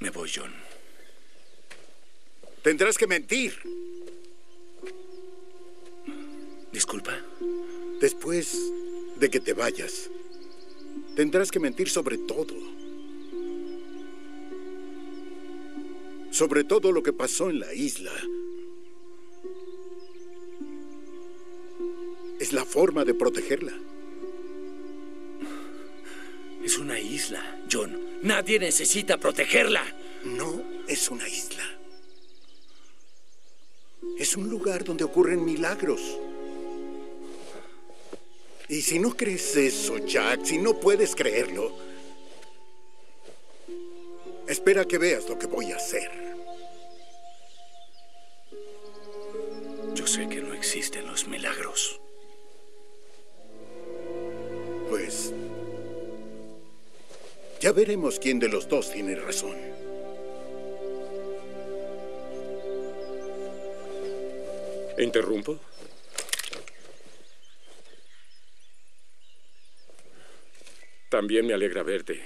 Me 0.00 0.10
voy, 0.10 0.30
John. 0.34 0.54
Tendrás 2.62 2.98
que 2.98 3.06
mentir. 3.06 3.58
Disculpa. 6.72 7.18
Después 8.00 8.56
de 9.16 9.30
que 9.30 9.40
te 9.40 9.54
vayas, 9.54 10.10
tendrás 11.14 11.50
que 11.50 11.58
mentir 11.58 11.88
sobre 11.88 12.18
todo. 12.18 12.75
Sobre 16.36 16.64
todo 16.64 16.92
lo 16.92 17.02
que 17.02 17.14
pasó 17.14 17.48
en 17.48 17.60
la 17.60 17.72
isla. 17.72 18.12
Es 22.38 22.52
la 22.52 22.66
forma 22.66 23.06
de 23.06 23.14
protegerla. 23.14 23.72
Es 26.62 26.76
una 26.76 27.00
isla, 27.00 27.64
John. 27.72 27.98
Nadie 28.20 28.58
necesita 28.58 29.16
protegerla. 29.16 29.82
No 30.24 30.62
es 30.86 31.08
una 31.08 31.26
isla. 31.26 31.64
Es 34.18 34.36
un 34.36 34.50
lugar 34.50 34.84
donde 34.84 35.04
ocurren 35.04 35.42
milagros. 35.42 36.02
Y 38.68 38.82
si 38.82 38.98
no 38.98 39.16
crees 39.16 39.56
eso, 39.56 39.96
Jack, 40.04 40.44
si 40.44 40.58
no 40.58 40.78
puedes 40.78 41.16
creerlo, 41.16 41.74
espera 44.46 44.84
que 44.84 44.98
veas 44.98 45.26
lo 45.30 45.38
que 45.38 45.46
voy 45.46 45.72
a 45.72 45.76
hacer. 45.76 46.25
Yo 50.06 50.12
sé 50.12 50.28
que 50.28 50.40
no 50.40 50.54
existen 50.54 51.04
los 51.08 51.26
milagros. 51.26 52.00
Pues 54.88 55.32
ya 57.60 57.72
veremos 57.72 58.20
quién 58.20 58.38
de 58.38 58.48
los 58.48 58.68
dos 58.68 58.92
tiene 58.92 59.16
razón. 59.16 59.56
¿Interrumpo? 64.96 65.58
También 71.08 71.48
me 71.48 71.52
alegra 71.52 71.82
verte. 71.82 72.22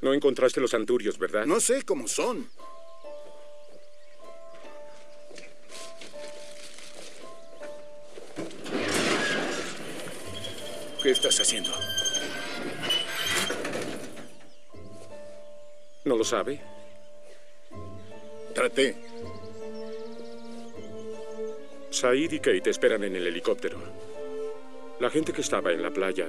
No 0.00 0.14
encontraste 0.14 0.60
los 0.60 0.74
anturios, 0.74 1.18
¿verdad? 1.18 1.44
No 1.44 1.58
sé 1.58 1.82
cómo 1.82 2.06
son. 2.06 2.48
¿Qué 11.06 11.12
estás 11.12 11.38
haciendo? 11.38 11.70
¿No 16.04 16.16
lo 16.16 16.24
sabe? 16.24 16.60
Traté. 18.52 18.96
Said 21.90 22.32
y 22.32 22.40
Kate 22.40 22.70
esperan 22.70 23.04
en 23.04 23.14
el 23.14 23.24
helicóptero. 23.24 23.78
La 24.98 25.08
gente 25.08 25.32
que 25.32 25.42
estaba 25.42 25.70
en 25.70 25.80
la 25.80 25.92
playa 25.92 26.26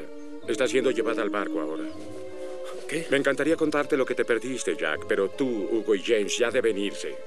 está 0.48 0.68
siendo 0.68 0.92
llevada 0.92 1.24
al 1.24 1.32
barco 1.32 1.60
ahora. 1.60 1.86
¿Qué? 2.88 3.08
Me 3.10 3.18
encantaría 3.18 3.56
contarte 3.56 3.98
lo 3.98 4.06
que 4.06 4.14
te 4.14 4.26
perdiste, 4.26 4.76
Jack, 4.76 5.08
pero 5.08 5.32
tú, 5.32 5.48
Hugo 5.72 5.96
y 5.96 6.04
James 6.04 6.38
ya 6.38 6.52
deben 6.52 6.78
irse. 6.78 7.18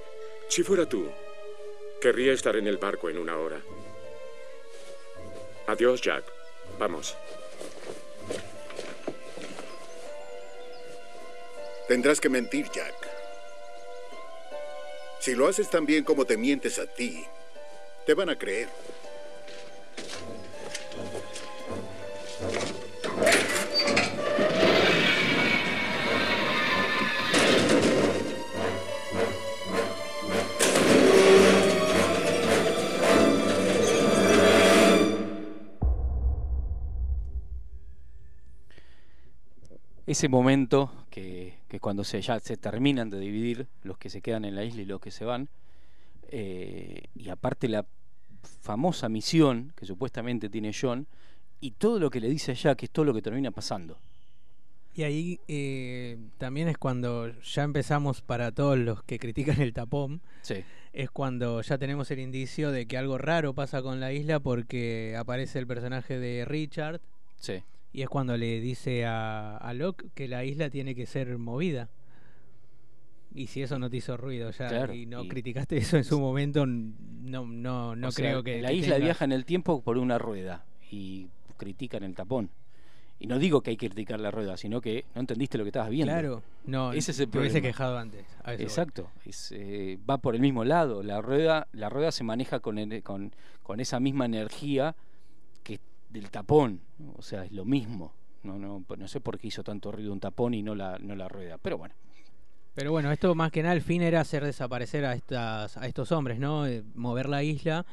Si 0.46 0.62
fuera 0.62 0.88
tú, 0.88 1.04
querría 2.00 2.32
estar 2.32 2.54
en 2.54 2.68
el 2.68 2.76
barco 2.76 3.10
en 3.10 3.18
una 3.18 3.36
hora. 3.36 3.60
Adiós, 5.66 6.00
Jack. 6.00 6.22
Vamos. 6.78 7.16
Tendrás 11.90 12.20
que 12.20 12.28
mentir, 12.28 12.70
Jack. 12.72 12.94
Si 15.18 15.34
lo 15.34 15.48
haces 15.48 15.68
tan 15.68 15.84
bien 15.84 16.04
como 16.04 16.24
te 16.24 16.36
mientes 16.36 16.78
a 16.78 16.86
ti, 16.86 17.24
te 18.06 18.14
van 18.14 18.30
a 18.30 18.38
creer. 18.38 18.68
ese 40.06 40.28
momento 40.28 40.99
que, 41.70 41.76
que 41.76 41.80
cuando 41.80 42.04
se, 42.04 42.20
ya 42.20 42.40
se 42.40 42.56
terminan 42.56 43.10
de 43.10 43.20
dividir 43.20 43.66
los 43.84 43.96
que 43.96 44.10
se 44.10 44.20
quedan 44.20 44.44
en 44.44 44.54
la 44.56 44.64
isla 44.64 44.82
y 44.82 44.84
los 44.84 45.00
que 45.00 45.10
se 45.10 45.24
van, 45.24 45.48
eh, 46.28 47.04
y 47.14 47.28
aparte 47.28 47.68
la 47.68 47.86
famosa 48.60 49.08
misión 49.08 49.72
que 49.76 49.86
supuestamente 49.86 50.48
tiene 50.48 50.72
John, 50.78 51.06
y 51.60 51.72
todo 51.72 51.98
lo 51.98 52.10
que 52.10 52.20
le 52.20 52.28
dice 52.28 52.52
allá, 52.52 52.74
que 52.74 52.86
es 52.86 52.90
todo 52.90 53.04
lo 53.04 53.14
que 53.14 53.22
termina 53.22 53.50
pasando. 53.50 53.98
Y 54.94 55.04
ahí 55.04 55.40
eh, 55.46 56.18
también 56.38 56.68
es 56.68 56.76
cuando 56.76 57.30
ya 57.42 57.62
empezamos 57.62 58.22
para 58.22 58.50
todos 58.50 58.76
los 58.76 59.02
que 59.04 59.18
critican 59.18 59.60
el 59.60 59.72
tapón, 59.72 60.20
Sí, 60.42 60.64
es 60.92 61.10
cuando 61.10 61.62
ya 61.62 61.78
tenemos 61.78 62.10
el 62.10 62.18
indicio 62.18 62.72
de 62.72 62.86
que 62.86 62.98
algo 62.98 63.18
raro 63.18 63.54
pasa 63.54 63.82
con 63.82 64.00
la 64.00 64.12
isla 64.12 64.40
porque 64.40 65.14
aparece 65.16 65.58
el 65.58 65.66
personaje 65.66 66.18
de 66.18 66.44
Richard 66.44 67.00
sí. 67.38 67.62
Y 67.92 68.02
es 68.02 68.08
cuando 68.08 68.36
le 68.36 68.60
dice 68.60 69.04
a, 69.06 69.56
a 69.56 69.74
Locke 69.74 70.06
que 70.14 70.28
la 70.28 70.44
isla 70.44 70.70
tiene 70.70 70.94
que 70.94 71.06
ser 71.06 71.36
movida. 71.38 71.88
Y 73.34 73.46
si 73.46 73.62
eso 73.62 73.78
no 73.78 73.88
te 73.90 73.98
hizo 73.98 74.16
ruido 74.16 74.50
ya 74.50 74.68
Claro, 74.68 74.92
y 74.94 75.06
no 75.06 75.24
y- 75.24 75.28
criticaste 75.28 75.76
eso 75.78 75.96
en 75.96 76.04
su 76.04 76.20
momento, 76.20 76.66
no 76.66 77.46
no 77.46 77.94
no 77.96 78.10
sea, 78.12 78.24
creo 78.30 78.42
que 78.42 78.60
La 78.60 78.68
que 78.70 78.74
isla 78.76 78.98
viaja 78.98 79.24
en 79.24 79.32
el 79.32 79.44
tiempo 79.44 79.82
por 79.82 79.98
una 79.98 80.18
rueda 80.18 80.64
y 80.90 81.28
critican 81.56 82.02
el 82.02 82.14
tapón. 82.14 82.50
Y 83.22 83.26
no 83.26 83.38
digo 83.38 83.60
que 83.60 83.70
hay 83.70 83.76
que 83.76 83.88
criticar 83.88 84.18
la 84.18 84.30
rueda, 84.30 84.56
sino 84.56 84.80
que 84.80 85.04
no 85.14 85.20
entendiste 85.20 85.58
lo 85.58 85.64
que 85.64 85.68
estabas 85.68 85.90
viendo. 85.90 86.10
Claro, 86.10 86.42
no, 86.64 86.94
Ese 86.94 87.10
es 87.10 87.20
el 87.20 87.28
te 87.28 87.38
hubiese 87.38 87.60
quejado 87.60 87.98
antes. 87.98 88.24
Exacto, 88.58 89.10
es, 89.26 89.52
eh, 89.54 89.98
va 90.08 90.16
por 90.16 90.34
el 90.34 90.40
mismo 90.40 90.64
lado. 90.64 91.02
La 91.02 91.20
rueda, 91.20 91.68
la 91.72 91.90
rueda 91.90 92.12
se 92.12 92.24
maneja 92.24 92.60
con, 92.60 92.78
ene- 92.78 93.02
con, 93.02 93.34
con 93.62 93.78
esa 93.78 94.00
misma 94.00 94.24
energía 94.24 94.96
del 96.10 96.30
tapón. 96.30 96.80
O 97.16 97.22
sea, 97.22 97.44
es 97.44 97.52
lo 97.52 97.64
mismo. 97.64 98.12
No, 98.42 98.58
no, 98.58 98.84
no 98.96 99.08
sé 99.08 99.20
por 99.20 99.38
qué 99.38 99.48
hizo 99.48 99.62
tanto 99.62 99.92
ruido 99.92 100.12
un 100.12 100.20
tapón 100.20 100.54
y 100.54 100.62
no 100.62 100.74
la, 100.74 100.98
no 100.98 101.14
la 101.14 101.28
rueda. 101.28 101.58
Pero 101.58 101.76
bueno, 101.78 101.94
Pero 102.74 102.90
bueno, 102.92 103.10
esto 103.12 103.34
más 103.34 103.50
que 103.52 103.62
nada 103.62 103.74
el 103.74 103.82
fin 103.82 104.02
era 104.02 104.20
hacer 104.20 104.44
desaparecer 104.44 105.04
a 105.04 105.14
estas 105.14 105.76
a 105.76 105.86
estos 105.86 106.10
hombres, 106.12 106.38
¿no? 106.38 106.66
Eh, 106.66 106.82
mover 106.94 107.28
la 107.28 107.42
isla 107.42 107.84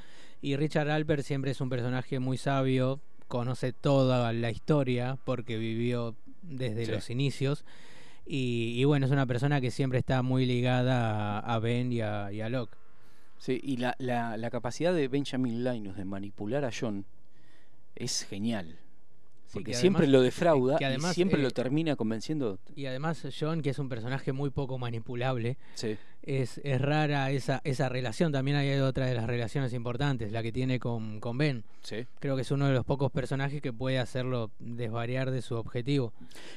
y 0.41 0.55
Richard 0.55 0.89
Alpert 0.89 1.23
siempre 1.23 1.51
es 1.51 1.59
un 1.61 1.69
personaje 1.69 2.19
muy 2.19 2.37
sabio, 2.37 2.99
conoce 3.27 3.73
toda 3.73 4.31
la 4.33 4.51
historia 4.51 5.17
porque 5.25 5.57
vivió 5.57 6.15
desde 6.43 6.85
Sí. 6.85 6.91
los 6.91 7.09
inicios 7.09 7.65
y, 8.25 8.73
y 8.77 8.83
bueno, 8.85 9.05
es 9.05 9.11
una 9.11 9.25
persona 9.25 9.59
que 9.59 9.71
siempre 9.71 9.99
está 9.99 10.21
muy 10.21 10.45
ligada 10.45 11.39
a, 11.39 11.55
a 11.55 11.59
Ben 11.59 11.91
y 11.91 11.99
a, 12.01 12.31
y 12.31 12.39
a 12.41 12.47
Locke. 12.49 12.77
sí, 13.37 13.59
y 13.61 13.77
la, 13.77 13.95
la, 13.99 14.37
la 14.37 14.49
capacidad 14.49 14.93
de 14.93 15.07
Benjamin 15.09 15.63
Linus 15.63 15.97
de 15.97 16.05
manipular 16.05 16.63
a 16.65 16.71
John 16.77 17.03
es 17.99 18.23
genial. 18.25 18.77
Porque 19.53 19.71
que 19.71 19.77
siempre 19.77 20.03
además- 20.03 20.11
lo 20.13 20.21
defrauda 20.23 20.77
que 20.77 20.85
además, 20.85 21.11
y 21.11 21.15
siempre 21.15 21.39
eh, 21.39 21.43
lo 21.43 21.51
termina 21.51 21.95
convenciendo. 21.95 22.59
Y 22.75 22.85
además 22.85 23.25
John, 23.39 23.61
que 23.61 23.69
es 23.69 23.79
un 23.79 23.87
personaje 23.87 24.33
muy 24.33 24.49
poco 24.49 24.77
manipulable, 24.77 25.57
Sí, 25.73 25.95
es, 26.21 26.59
es 26.65 26.81
rara 26.81 27.31
esa, 27.31 27.61
esa 27.63 27.87
relación. 27.87 28.33
También 28.33 28.57
hay 28.57 28.71
otra 28.81 29.05
de 29.05 29.15
las 29.15 29.25
relaciones 29.25 29.71
importantes, 29.71 30.33
la 30.33 30.43
que 30.43 30.51
tiene 30.51 30.79
con, 30.79 31.21
con 31.21 31.37
Ben. 31.37 31.63
sí. 31.81 32.05
Creo 32.19 32.35
que 32.35 32.41
es 32.41 32.51
uno 32.51 32.67
de 32.67 32.73
los 32.73 32.83
pocos 32.83 33.09
personajes 33.09 33.61
que 33.61 33.71
puede 33.71 33.99
hacerlo 33.99 34.51
desvariar 34.59 35.31
de 35.31 35.41
su 35.41 35.55
objetivo. 35.55 36.11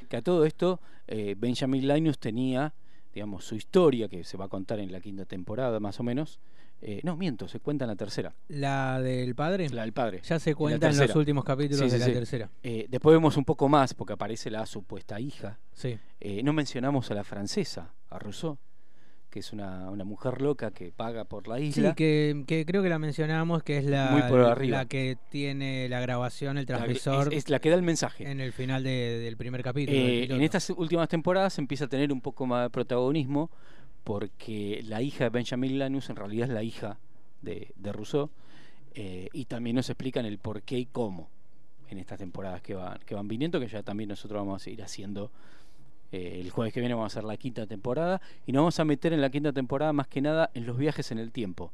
Que 0.09 0.17
a 0.17 0.23
todo 0.23 0.45
esto, 0.45 0.81
eh, 1.07 1.37
Benjamin 1.39 1.87
Linus 1.87 2.19
tenía, 2.19 2.75
digamos, 3.15 3.45
su 3.45 3.55
historia, 3.55 4.09
que 4.09 4.25
se 4.25 4.37
va 4.37 4.47
a 4.47 4.49
contar 4.49 4.81
en 4.81 4.91
la 4.91 5.01
quinta 5.01 5.25
temporada 5.27 5.79
más 5.79 6.01
o 6.01 6.03
menos. 6.03 6.41
Eh, 6.83 7.01
no, 7.05 7.15
miento, 7.17 7.47
se 7.47 7.61
cuenta 7.61 7.85
en 7.85 7.89
la 7.91 7.97
tercera, 7.97 8.35
La 8.49 9.01
del 9.03 9.35
padre 9.35 9.69
la 9.69 9.83
del 9.83 9.93
padre. 9.93 10.23
ya 10.25 10.39
se 10.39 10.55
cuenta 10.55 10.89
en, 10.89 10.97
los 10.97 11.15
últimos 11.15 11.45
capítulos 11.45 11.79
Sí, 11.81 11.85
de 11.85 11.91
sí, 11.91 11.99
la 11.99 12.05
sí. 12.07 12.13
tercera. 12.13 12.51
Eh, 12.63 12.87
después 12.89 13.13
vemos 13.15 13.37
un 13.37 13.45
poco 13.45 13.69
más, 13.69 13.93
porque 13.93 14.15
aparece 14.15 14.51
la 14.51 14.65
supuesta 14.65 15.21
hija. 15.21 15.59
Sí. 15.73 15.99
Eh, 16.21 16.43
no 16.43 16.53
mencionamos 16.55 17.11
a 17.11 17.15
la 17.15 17.23
francesa, 17.25 17.93
a 18.09 18.19
Rousseau, 18.19 18.57
que 19.29 19.41
es 19.41 19.53
una, 19.53 19.91
una 19.91 20.05
mujer 20.05 20.41
loca 20.41 20.71
que 20.73 20.91
paga 20.91 21.25
por 21.25 21.47
la 21.49 21.59
Sí, 21.59 21.65
isla. 21.67 21.95
que, 21.95 22.45
que 22.49 22.65
creo 22.67 22.83
que 22.83 22.89
la 22.89 22.99
mencionamos, 22.99 23.63
que 23.63 23.77
es 23.77 23.85
la, 23.85 24.11
Muy 24.11 24.23
por 24.23 24.41
arriba. 24.41 24.79
la 24.79 24.85
que 24.87 25.19
tiene 25.29 25.87
la 25.89 26.01
grabación, 26.01 26.57
el 26.59 26.65
La- 26.67 26.77
transmisor 26.79 27.29
es, 27.33 27.45
es 27.45 27.51
la 27.51 27.59
que 27.61 27.69
da 27.71 27.77
el 27.77 27.83
mensaje. 27.83 28.29
en 28.29 28.41
el 28.41 28.53
final 28.53 28.83
de- 28.83 29.21
del 29.21 29.37
primer 29.37 29.63
capítulo. 29.63 29.97
Eh, 29.99 30.25
en 30.25 30.41
estas 30.41 30.71
últimas 30.71 31.09
temporadas 31.09 31.59
empieza 31.59 31.85
a 31.85 31.89
tener 31.89 32.11
un 32.11 32.21
poco 32.23 32.47
más 32.47 32.65
de 32.65 32.71
protagonismo 32.71 33.51
porque 34.11 34.83
la 34.89 35.03
hija 35.03 35.23
de 35.23 35.31
Benjamin 35.31 35.79
Lanus 35.79 36.11
en 36.11 36.17
realidad 36.17 36.49
es 36.49 36.53
la 36.53 36.65
hija 36.65 36.99
de, 37.43 37.71
de 37.77 37.93
Rousseau 37.93 38.29
eh, 38.93 39.29
y 39.33 39.45
también 39.45 39.77
nos 39.77 39.89
explican 39.89 40.27
el 40.27 40.39
por 40.39 40.63
qué 40.63 40.81
y 40.81 40.87
cómo 40.87 41.29
en 41.91 41.99
estas 41.99 42.19
temporadas 42.19 42.61
que 42.61 42.75
van, 42.75 42.99
que 43.07 43.15
van 43.15 43.29
viniendo, 43.29 43.61
que 43.61 43.69
ya 43.69 43.85
también 43.85 44.09
nosotros 44.09 44.45
vamos 44.45 44.67
a 44.67 44.71
ir 44.71 44.83
haciendo. 44.83 45.31
eh, 46.11 46.41
el 46.41 46.51
jueves 46.51 46.75
que 46.75 46.81
viene 46.81 46.97
vamos 46.97 47.15
a 47.15 47.19
hacer 47.19 47.25
la 47.25 47.37
quinta 47.37 47.69
temporada 47.69 48.21
y 48.49 48.51
nos 48.51 48.63
vamos 48.63 48.81
a 48.81 48.85
meter 48.85 49.13
en 49.13 49.21
la 49.21 49.31
quinta 49.31 49.53
temporada 49.53 49.93
más 49.93 50.09
que 50.09 50.21
nada 50.21 50.51
en 50.55 50.67
los 50.67 50.77
viajes 50.77 51.13
en 51.13 51.21
el 51.21 51.31
tiempo. 51.31 51.71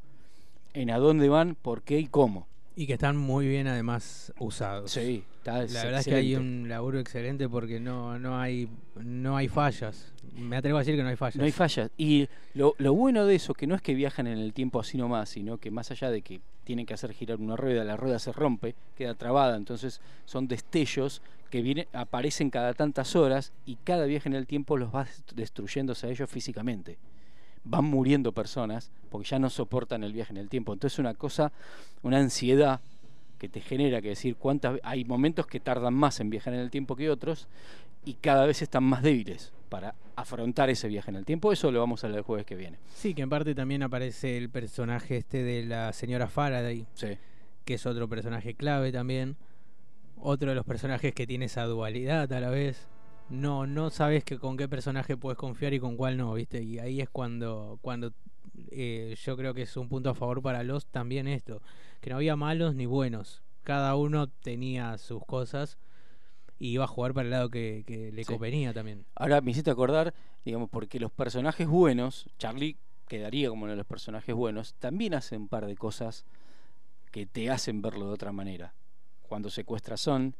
En 0.75 0.90
a 0.90 0.99
dónde 0.99 1.31
van, 1.31 1.55
por 1.55 1.81
qué 1.85 2.01
y 2.01 2.07
cómo. 2.07 2.49
Y 2.78 2.86
que 2.86 2.92
están 2.92 3.16
muy 3.16 3.48
bien 3.48 3.66
además 3.68 4.32
usados. 4.38 4.90
Sí, 4.92 5.24
está 5.38 5.64
La 5.64 5.84
verdad 5.84 6.00
es 6.00 6.06
que 6.06 6.14
hay 6.14 6.34
un 6.36 6.68
laburo 6.68 6.98
excelente 7.00 7.48
porque 7.48 7.80
no, 7.80 8.18
no 8.18 8.38
hay 8.38 8.68
no 9.02 9.37
hay 9.37 9.48
fallas. 9.48 10.12
Me 10.37 10.56
atrevo 10.58 10.77
a 10.77 10.81
decir 10.83 10.94
que 10.94 11.02
no 11.02 11.08
hay 11.08 11.16
fallas. 11.16 11.37
No 11.37 11.44
hay 11.44 11.52
fallas. 11.52 11.90
Y 11.96 12.29
lo, 12.52 12.74
lo 12.77 12.92
bueno 12.92 13.24
de 13.24 13.35
eso, 13.37 13.54
que 13.54 13.66
no 13.66 13.74
es 13.74 13.81
que 13.81 13.94
viajan 13.94 14.27
en 14.27 14.37
el 14.37 14.52
tiempo 14.52 14.79
así 14.79 14.98
nomás, 14.98 15.31
sino 15.31 15.56
que 15.56 15.70
más 15.70 15.90
allá 15.90 16.10
de 16.10 16.20
que 16.20 16.40
tienen 16.64 16.85
que 16.85 16.92
hacer 16.92 17.12
girar 17.14 17.38
una 17.40 17.56
rueda, 17.56 17.83
la 17.85 17.96
rueda 17.96 18.18
se 18.18 18.33
rompe, 18.33 18.74
queda 18.96 19.14
trabada, 19.14 19.56
entonces 19.56 20.00
son 20.27 20.46
destellos 20.48 21.22
que 21.48 21.62
vienen, 21.62 21.87
aparecen 21.94 22.50
cada 22.50 22.74
tantas 22.74 23.16
horas 23.16 23.52
y 23.64 23.77
cada 23.77 24.04
viaje 24.04 24.29
en 24.29 24.35
el 24.35 24.46
tiempo 24.46 24.77
los 24.77 24.92
va 24.94 25.06
dest- 25.06 25.33
destruyéndose 25.35 26.08
a 26.08 26.10
ellos 26.10 26.29
físicamente. 26.29 26.98
Van 27.69 27.85
muriendo 27.85 28.33
personas 28.33 28.90
porque 29.10 29.29
ya 29.29 29.38
no 29.38 29.50
soportan 29.50 30.04
el 30.04 30.12
viaje 30.12 30.33
en 30.33 30.37
el 30.38 30.48
tiempo. 30.48 30.73
Entonces 30.73 30.98
una 30.98 31.14
cosa, 31.14 31.52
una 32.02 32.19
ansiedad 32.19 32.81
que 33.38 33.48
te 33.48 33.60
genera 33.60 34.00
que 34.00 34.08
decir 34.08 34.37
cuántas 34.37 34.79
hay 34.83 35.04
momentos 35.04 35.46
que 35.46 35.60
tardan 35.60 35.92
más 35.94 36.21
en 36.21 36.31
viajar 36.31 36.54
en 36.54 36.60
el 36.60 36.71
tiempo 36.71 36.96
que 36.96 37.10
otros 37.10 37.48
y 38.04 38.14
cada 38.14 38.46
vez 38.46 38.62
están 38.62 38.85
más 38.85 39.02
débiles 39.02 39.52
para 39.69 39.94
afrontar 40.14 40.71
ese 40.71 40.87
viaje 40.88 41.10
en 41.10 41.17
el 41.17 41.25
tiempo. 41.25 41.52
Eso 41.52 41.71
lo 41.73 41.81
vamos 41.81 42.02
a 42.04 42.08
ver 42.08 42.19
el 42.19 42.23
jueves 42.23 42.46
que 42.46 42.54
viene. 42.54 42.79
Sí, 42.94 43.14
que 43.14 43.23
en 43.23 43.29
parte 43.29 43.54
también 43.54 43.83
aparece 43.83 44.38
el 44.38 44.48
personaje 44.48 45.17
este 45.19 45.42
de 45.42 45.64
la 45.64 45.92
señora 45.92 46.29
Faraday, 46.29 46.87
Sí. 46.94 47.19
que 47.64 47.75
es 47.75 47.85
otro 47.85 48.08
personaje 48.08 48.54
clave 48.54 48.92
también. 48.92 49.37
Otro 50.19 50.48
de 50.50 50.54
los 50.54 50.64
personajes 50.64 51.12
que 51.12 51.27
tiene 51.27 51.44
esa 51.46 51.64
dualidad 51.64 52.33
a 52.33 52.40
la 52.40 52.48
vez. 52.48 52.87
No, 53.29 53.66
no 53.66 53.90
sabes 53.90 54.24
que 54.24 54.38
con 54.38 54.56
qué 54.56 54.68
personaje 54.68 55.16
puedes 55.16 55.37
confiar 55.38 55.74
y 55.74 55.81
con 55.81 55.96
cuál 55.96 56.16
no, 56.16 56.33
¿viste? 56.35 56.62
Y 56.62 56.79
ahí 56.79 57.00
es 57.00 57.08
cuando, 57.08 57.79
cuando 57.83 58.12
eh, 58.70 59.16
yo 59.20 59.37
creo 59.37 59.52
que 59.52 59.62
es 59.62 59.77
un 59.77 59.88
punto 59.88 60.10
a 60.10 60.14
favor 60.14 60.42
para 60.42 60.62
los 60.62 60.87
también 60.87 61.27
esto, 61.27 61.60
que 62.00 62.10
no 62.10 62.16
había 62.16 62.37
malos 62.37 62.74
ni 62.74 62.87
buenos. 62.87 63.42
Cada 63.64 63.96
uno 63.96 64.29
tenía 64.29 64.96
sus 64.98 65.24
cosas 65.24 65.77
y 66.60 66.68
iba 66.68 66.85
a 66.85 66.88
jugar 66.88 67.14
para 67.14 67.24
el 67.24 67.31
lado 67.31 67.50
que, 67.50 67.83
que 67.85 68.12
le 68.12 68.24
Sí. 68.24 68.33
convenía 68.33 68.72
también. 68.72 69.04
Ahora 69.16 69.40
me 69.40 69.50
hiciste 69.50 69.70
acordar, 69.70 70.14
digamos, 70.44 70.70
porque 70.70 71.00
los 71.00 71.10
personajes 71.10 71.66
buenos, 71.66 72.29
Charlie 72.38 72.77
quedaría 73.08 73.48
como 73.48 73.64
uno 73.64 73.72
de 73.72 73.77
los 73.77 73.87
personajes 73.87 74.35
buenos, 74.35 74.74
también 74.74 75.14
hacen 75.14 75.42
un 75.42 75.48
par 75.48 75.66
de 75.66 75.77
cosas 75.77 76.24
que 77.10 77.27
te 77.27 77.50
hacen 77.50 77.83
verlo 77.83 78.06
de 78.06 78.12
otra 78.12 78.31
manera. 78.31 78.72
Cuando 79.22 79.50
secuestra 79.50 79.94
a 79.94 79.98
Son, 79.98 80.35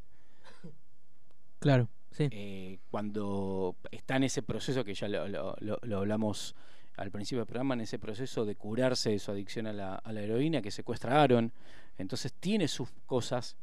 Claro, 1.59 1.89
sí. 2.17 2.29
eh, 2.31 2.79
cuando 2.91 3.77
está 3.91 4.17
en 4.17 4.25
ese 4.25 4.43
proceso 4.43 4.85
que 4.85 4.95
ya 4.95 5.09
lo, 5.09 5.29
lo- 5.29 5.57
lo- 5.61 5.79
lo 5.83 5.99
hablamos 5.99 6.55
al 6.97 7.11
principio 7.11 7.41
del 7.41 7.47
programa, 7.47 7.75
en 7.75 7.83
ese 7.83 7.99
proceso 7.99 8.45
de 8.47 8.55
curarse 8.57 9.11
de 9.11 9.19
su 9.19 9.31
adicción 9.31 9.67
a 9.67 9.73
la, 9.73 9.97
a 9.97 10.13
la 10.13 10.23
heroína, 10.23 10.63
que 10.63 10.71
secuestra 10.71 11.15
a 11.19 11.23
Aaron, 11.23 11.53
entonces 11.99 12.33
tiene 12.33 12.69
sus 12.69 12.89
cosas 13.05 13.57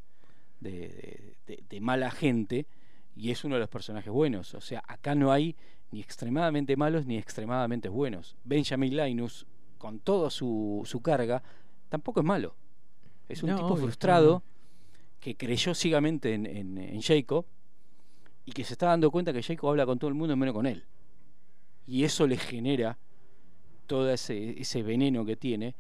de, 0.60 0.72
de- 0.72 1.38
de- 1.48 1.64
de 1.68 1.82
mala 1.82 2.12
gente 2.12 2.68
y 3.16 3.32
es 3.32 3.44
uno 3.44 3.56
de 3.56 3.62
los 3.62 3.70
personajes 3.70 4.12
buenos. 4.14 4.54
O 4.54 4.62
sea, 4.62 4.84
acá 4.88 5.16
no 5.16 5.32
hay 5.32 5.56
ni 5.92 6.00
extremadamente 6.00 6.76
malos 6.76 7.06
ni 7.06 7.18
extremadamente 7.18 7.90
buenos. 7.90 8.36
Benjamin 8.44 8.96
Linus, 8.96 9.46
con 9.78 10.00
toda 10.00 10.30
su, 10.30 10.82
su 10.86 11.02
carga, 11.02 11.44
tampoco 11.90 12.20
es 12.22 12.26
malo. 12.26 12.56
Es 13.30 13.42
un 13.44 13.50
No, 13.52 13.58
tipo 13.58 13.76
frustrado 13.78 14.32
no. 14.32 14.44
que 15.20 15.36
creyó 15.36 15.74
ciegamente 15.76 16.34
en, 16.34 16.46
en, 16.46 16.78
en 16.78 17.02
Jacob 17.02 17.46
y 18.46 18.52
que 18.52 18.64
se 18.64 18.74
está 18.74 18.88
dando 18.88 19.10
cuenta 19.12 19.32
que 19.34 19.42
Jacob 19.44 19.70
habla 19.70 19.86
con 19.86 20.00
todo 20.00 20.10
el 20.10 20.16
mundo 20.16 20.36
menos 20.36 20.54
con 20.54 20.66
él. 20.66 20.84
Y 21.88 22.04
eso 22.04 22.28
le 22.28 22.38
genera 22.38 22.98
todo 23.88 24.10
ese, 24.12 24.60
ese 24.60 24.84
veneno 24.84 25.26
que 25.26 25.36
tiene 25.36 25.76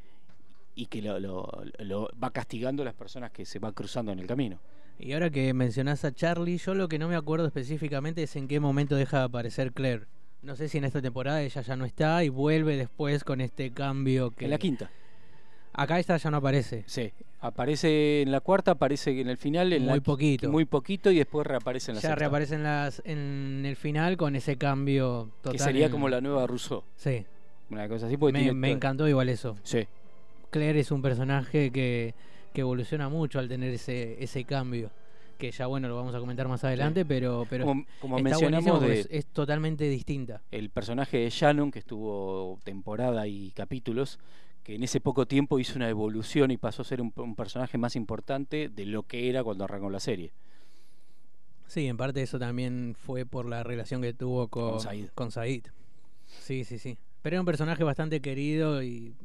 y 0.75 0.87
que 0.87 1.01
lo, 1.01 1.19
lo- 1.19 1.49
lo 1.79 2.09
va 2.21 2.31
castigando 2.31 2.81
a 2.81 2.85
las 2.85 2.93
personas 2.93 3.31
que 3.31 3.45
se 3.45 3.59
va 3.59 3.71
cruzando 3.71 4.11
en 4.11 4.19
el 4.19 4.27
camino. 4.27 4.59
Y 4.99 5.13
ahora 5.13 5.29
que 5.29 5.53
mencionás 5.53 6.05
a 6.05 6.13
Charlie, 6.13 6.57
yo 6.57 6.75
lo 6.75 6.87
que 6.87 6.99
no 6.99 7.07
me 7.07 7.15
acuerdo 7.15 7.45
específicamente 7.47 8.23
es 8.23 8.35
en 8.35 8.47
qué 8.47 8.59
momento 8.59 8.95
deja 8.95 9.19
de 9.19 9.23
aparecer 9.25 9.71
Claire. 9.73 10.05
No 10.41 10.55
sé 10.55 10.67
si 10.67 10.77
en 10.77 10.83
esta 10.83 11.01
temporada 11.01 11.41
ella 11.41 11.61
ya 11.61 11.75
no 11.75 11.85
está 11.85 12.23
y 12.23 12.29
vuelve 12.29 12.75
después 12.75 13.23
con 13.23 13.39
este 13.41 13.71
cambio 13.71 14.31
que... 14.31 14.45
En 14.45 14.51
la 14.51 14.57
quinta, 14.57 14.91
Acá 15.73 15.99
esta 15.99 16.17
ya 16.17 16.31
no 16.31 16.37
aparece. 16.37 16.83
sí. 16.87 17.11
Aparece 17.45 18.21
en 18.21 18.31
la 18.31 18.39
cuarta, 18.39 18.71
aparece 18.71 19.19
en 19.19 19.27
el 19.27 19.35
final, 19.35 19.73
en 19.73 19.83
Muy 19.83 19.95
la, 19.95 20.01
poquito. 20.01 20.49
Muy 20.49 20.63
poquito 20.63 21.11
y 21.11 21.17
después 21.17 21.45
reaparece 21.45 21.91
en 21.91 21.95
la 21.95 22.01
Ya 22.01 22.07
sexta, 22.07 22.19
reaparecen 22.19 22.63
las, 22.63 23.01
en 23.03 23.63
el 23.65 23.75
final 23.75 24.15
con 24.15 24.37
ese 24.37 24.55
cambio 24.57 25.29
total. 25.41 25.51
Que 25.51 25.59
sería 25.59 25.87
en- 25.87 25.91
como 25.91 26.07
la 26.07 26.21
nueva 26.21 26.47
Rousseau. 26.47 26.85
Sí, 26.95 27.25
Una 27.69 27.89
cosa 27.89 28.05
así. 28.07 28.15
porque 28.15 28.31
me, 28.31 28.39
tiene 28.39 28.53
me 28.53 28.71
encantó 28.71 29.09
igual 29.09 29.27
eso. 29.27 29.57
Sí, 29.63 29.85
Claire 30.51 30.79
es 30.79 30.89
un 30.91 31.01
personaje 31.01 31.69
que, 31.71 32.15
que 32.53 32.61
evoluciona 32.61 33.09
mucho 33.09 33.39
al 33.39 33.49
tener 33.49 33.73
ese, 33.73 34.23
ese 34.23 34.45
cambio. 34.45 34.89
Que 35.37 35.51
ya 35.51 35.65
bueno, 35.67 35.89
lo 35.89 35.97
vamos 35.97 36.15
a 36.15 36.19
comentar 36.19 36.47
más 36.47 36.63
adelante, 36.63 37.03
pero, 37.03 37.45
pero 37.49 37.65
como, 37.65 37.85
como 37.99 38.17
está 38.19 38.29
mencionamos 38.29 38.79
de, 38.81 39.05
es 39.09 39.25
totalmente 39.25 39.89
distinta. 39.89 40.41
el 40.49 40.69
personaje 40.69 41.17
de 41.17 41.29
Shannon, 41.29 41.71
que 41.71 41.79
estuvo 41.79 42.57
temporada 42.63 43.27
y 43.27 43.51
capítulos, 43.51 44.17
que 44.63 44.75
en 44.75 44.83
ese 44.83 44.99
poco 45.01 45.25
tiempo 45.25 45.59
hizo 45.59 45.75
una 45.75 45.89
evolución 45.89 46.51
y 46.51 46.57
pasó 46.57 46.81
a 46.81 46.85
ser 46.85 47.01
un, 47.01 47.11
un 47.17 47.35
personaje 47.35 47.77
más 47.77 47.95
importante 47.95 48.69
de 48.69 48.85
lo 48.85 49.03
que 49.03 49.29
era 49.29 49.43
cuando 49.43 49.65
arrancó 49.65 49.89
la 49.89 49.99
serie. 49.99 50.31
Sí, 51.67 51.87
en 51.87 51.97
parte 51.97 52.21
eso 52.21 52.39
también 52.39 52.95
fue 52.97 53.25
por 53.25 53.45
la 53.47 53.63
relación 53.63 54.01
que 54.01 54.13
tuvo 54.13 54.47
con, 54.47 54.71
Con 54.71 54.79
Said. 54.81 55.07
con 55.15 55.31
Said. 55.31 55.65
Sí, 56.25 56.63
sí, 56.65 56.77
sí. 56.77 56.97
Pero 57.21 57.35
era 57.35 57.41
un 57.41 57.45
personaje 57.45 57.83
bastante 57.83 58.21
querido 58.21 58.83
y 58.83 59.15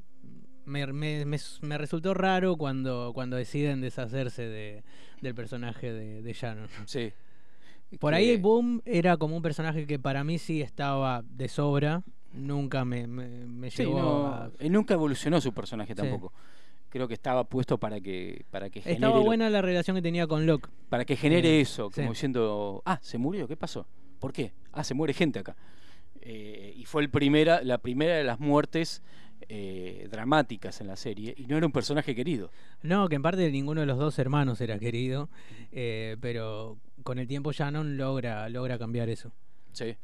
me, 0.64 0.86
me- 0.88 1.24
me- 1.26 1.38
me 1.62 1.78
resultó 1.78 2.14
raro 2.14 2.56
cuando, 2.56 3.12
cuando 3.14 3.36
deciden 3.36 3.80
deshacerse 3.80 4.42
de, 4.42 4.82
del 5.20 5.34
personaje 5.34 5.92
de, 5.92 6.22
de 6.22 6.32
Shannon. 6.32 6.68
Sí. 6.86 7.12
Por 7.98 8.12
Que- 8.12 8.18
ahí 8.18 8.36
Boom 8.36 8.82
era 8.84 9.16
como 9.16 9.36
un 9.36 9.42
personaje 9.42 9.86
que 9.86 9.98
para 9.98 10.24
mí 10.24 10.38
sí 10.38 10.62
estaba 10.62 11.22
de 11.28 11.48
sobra. 11.48 12.02
Nunca 12.32 12.84
me, 12.84 13.06
me, 13.06 13.26
me 13.46 13.70
Sí, 13.70 13.84
llegó 13.84 13.98
no, 14.00 14.26
a... 14.28 14.50
eh, 14.58 14.68
nunca 14.68 14.94
evolucionó 14.94 15.40
su 15.40 15.52
personaje 15.52 15.92
Sí. 15.94 15.96
tampoco. 15.96 16.32
Creo 16.90 17.06
que 17.08 17.14
estaba 17.14 17.44
puesto 17.44 17.76
para 17.78 18.00
que 18.00 18.44
para 18.50 18.70
que 18.70 18.80
genere 18.80 18.94
Estaba 18.96 19.16
lo- 19.18 19.24
buena 19.24 19.50
la 19.50 19.60
relación 19.62 19.94
que 19.96 20.02
tenía 20.02 20.26
con 20.26 20.46
Locke. 20.46 20.68
para 20.88 21.04
que 21.04 21.16
genere 21.16 21.58
Eh, 21.58 21.60
eso, 21.62 21.88
sí. 21.90 21.96
como 22.00 22.10
diciendo, 22.12 22.82
ah, 22.86 22.98
se 23.02 23.18
murió, 23.18 23.46
¿qué 23.48 23.56
pasó? 23.56 23.86
¿Por 24.20 24.32
qué? 24.32 24.52
Ah, 24.72 24.84
se 24.84 24.94
muere 24.94 25.12
gente 25.14 25.38
acá. 25.38 25.54
Eh, 26.20 26.72
y 26.76 26.84
fue 26.84 27.02
el 27.02 27.10
primera, 27.10 27.62
la 27.62 27.78
primera 27.78 28.14
de 28.16 28.24
las 28.24 28.40
muertes 28.40 29.02
eh, 29.48 30.08
dramáticas 30.10 30.80
en 30.80 30.88
la 30.88 30.96
serie 30.96 31.32
y 31.36 31.46
no 31.46 31.56
era 31.56 31.64
un 31.66 31.72
personaje 31.72 32.14
querido. 32.14 32.50
No, 32.82 33.08
que 33.08 33.14
en 33.16 33.22
parte 33.22 33.50
ninguno 33.50 33.80
de 33.80 33.86
los 33.86 33.96
dos 33.98 34.18
hermanos 34.18 34.60
era 34.60 34.78
querido, 34.78 35.28
eh, 35.72 36.16
pero 36.20 36.76
con 37.04 37.18
el 37.18 37.26
tiempo 37.28 37.52
Shannon 37.52 37.96
logra, 37.96 38.48
logra 38.48 38.78
cambiar 38.78 39.08
eso. 39.08 39.30
Sí. 39.72 39.96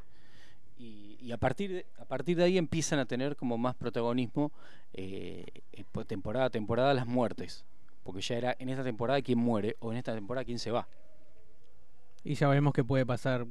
Y, 0.85 1.17
y 1.19 1.33
a, 1.33 1.39
partir 1.39 1.73
de, 1.73 1.87
a 1.99 2.05
partir 2.05 2.37
de 2.37 2.45
ahí 2.45 2.59
empiezan 2.59 2.99
a 2.99 3.07
tener 3.07 3.37
como 3.37 3.57
más 3.57 3.75
protagonismo 3.75 4.53
eh, 4.93 5.47
eh, 5.73 5.85
po- 5.91 6.05
temporada 6.05 6.47
a 6.47 6.51
temporada 6.51 6.93
las 6.93 7.07
muertes. 7.07 7.65
Porque 8.03 8.21
ya 8.21 8.37
era 8.37 8.57
en 8.59 8.69
esta 8.69 8.85
temporada 8.85 9.23
quién 9.23 9.39
muere 9.39 9.77
o 9.81 9.93
en 9.93 9.97
esta 9.99 10.13
temporada 10.15 10.45
quién 10.45 10.59
se 10.59 10.71
va. 10.71 10.87
Y 12.23 12.35
ya 12.35 12.49
vemos 12.49 12.75
que 12.75 12.85
puede 12.85 13.07
pasar 13.07 13.47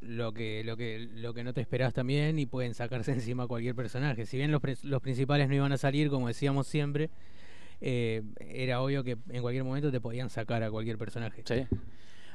lo 0.00 0.32
que, 0.32 0.64
lo 0.64 0.76
que, 0.76 1.08
lo 1.14 1.32
que 1.34 1.44
no 1.44 1.52
te 1.52 1.60
esperás 1.60 1.94
también 1.94 2.38
y 2.40 2.46
pueden 2.46 2.74
sacarse 2.74 3.12
encima 3.20 3.46
cualquier 3.46 3.76
personaje. 3.76 4.26
Si 4.26 4.36
bien 4.36 4.50
los, 4.50 4.60
los 4.82 5.00
principales 5.00 5.48
no 5.48 5.54
iban 5.54 5.72
a 5.72 5.78
salir, 5.78 6.10
como 6.10 6.26
decíamos 6.26 6.66
siempre, 6.66 7.10
eh, 7.80 8.22
era 8.40 8.82
obvio 8.82 9.04
que 9.04 9.16
en 9.30 9.42
cualquier 9.42 9.62
momento 9.62 9.92
te 9.92 10.00
podían 10.00 10.30
sacar 10.30 10.64
a 10.64 10.70
cualquier 10.70 10.98
personaje. 10.98 11.42
¿sí? 11.46 11.66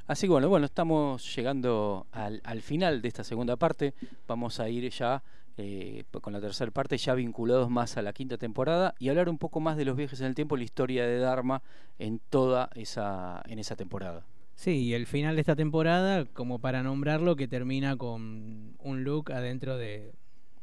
Así 0.08 0.28
que 0.28 0.32
bueno, 0.32 0.50
bueno, 0.50 0.66
estamos 0.66 1.36
llegando 1.36 2.08
al, 2.12 2.42
al 2.44 2.62
final 2.62 3.02
de 3.02 3.08
esta 3.08 3.24
segunda 3.24 3.56
parte. 3.56 3.94
Vamos 4.28 4.60
a 4.60 4.70
ir 4.70 4.90
ya 4.92 5.24
eh, 5.58 6.04
con 6.22 6.34
la 6.34 6.42
tercera 6.42 6.72
parte, 6.72 6.98
ya 6.98 7.14
vinculados 7.14 7.70
más 7.70 7.98
a 7.98 8.02
la 8.02 8.14
quinta 8.14 8.38
temporada 8.38 8.96
y 9.00 9.10
hablar 9.10 9.30
un 9.30 9.38
poco 9.38 9.60
más 9.60 9.78
de 9.78 9.86
los 9.86 9.96
viajes 9.96 10.20
en 10.22 10.28
el 10.28 10.36
tiempo, 10.36 10.58
la 10.58 10.64
historia 10.64 11.06
de 11.06 11.20
Dharma 11.20 11.62
en 12.00 12.20
toda 12.30 12.70
esa, 12.76 13.42
en 13.46 13.60
esa 13.60 13.76
temporada. 13.76 14.26
Sí, 14.56 14.84
y 14.84 14.94
el 14.94 15.08
final 15.08 15.36
de 15.36 15.42
esta 15.42 15.56
temporada, 15.56 16.26
como 16.26 16.60
para 16.60 16.84
nombrarlo, 16.84 17.36
que 17.36 17.48
termina 17.48 17.96
con 17.96 18.76
un 18.80 19.04
look 19.04 19.32
adentro 19.32 19.78
de, 19.78 20.14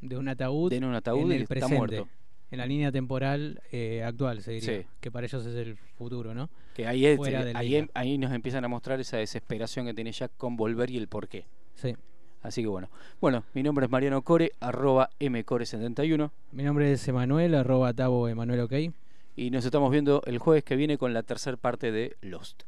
de 0.00 0.16
un 0.16 0.28
ataúd. 0.28 0.70
De 0.70 0.78
un 0.78 0.94
ataúd 0.94 1.22
en 1.22 1.32
y 1.32 1.34
el 1.36 1.42
está 1.42 1.54
presente, 1.54 1.76
muerto. 1.76 2.08
En 2.50 2.58
la 2.58 2.66
línea 2.66 2.90
temporal 2.90 3.60
eh, 3.72 4.02
actual, 4.02 4.40
se 4.42 4.52
diría. 4.52 4.80
Sí. 4.80 4.86
Que 5.00 5.10
para 5.10 5.26
ellos 5.26 5.44
es 5.44 5.54
el 5.54 5.76
futuro, 5.76 6.34
¿no? 6.34 6.48
Que 6.74 6.86
ahí, 6.86 7.04
es- 7.04 7.18
la 7.18 7.58
ahí, 7.58 7.86
ahí 7.92 8.16
nos 8.18 8.32
empiezan 8.32 8.64
a 8.64 8.68
mostrar 8.68 8.98
esa 9.00 9.18
desesperación 9.18 9.84
que 9.86 9.94
tiene 9.94 10.12
Jack 10.12 10.32
con 10.36 10.56
volver 10.56 10.90
y 10.90 10.96
el 10.96 11.08
por 11.08 11.28
qué. 11.28 11.44
Sí. 11.74 11.94
Así 12.42 12.62
que 12.62 12.68
bueno. 12.68 12.88
Bueno, 13.20 13.44
mi 13.52 13.62
nombre 13.62 13.84
es 13.86 13.90
Mariano 13.90 14.22
Core, 14.22 14.52
arroba 14.60 15.10
mcore71. 15.20 16.30
Mi 16.52 16.62
nombre 16.62 16.92
es 16.92 17.06
Emanuel, 17.08 17.54
arroba 17.54 17.92
tabo 17.92 18.28
Emanuel 18.28 18.60
OK. 18.60 18.72
Y 19.36 19.50
nos 19.50 19.64
estamos 19.64 19.90
viendo 19.90 20.22
el 20.24 20.38
jueves 20.38 20.64
que 20.64 20.76
viene 20.76 20.98
con 20.98 21.12
la 21.12 21.22
tercera 21.22 21.56
parte 21.56 21.92
de 21.92 22.16
Lost. 22.22 22.62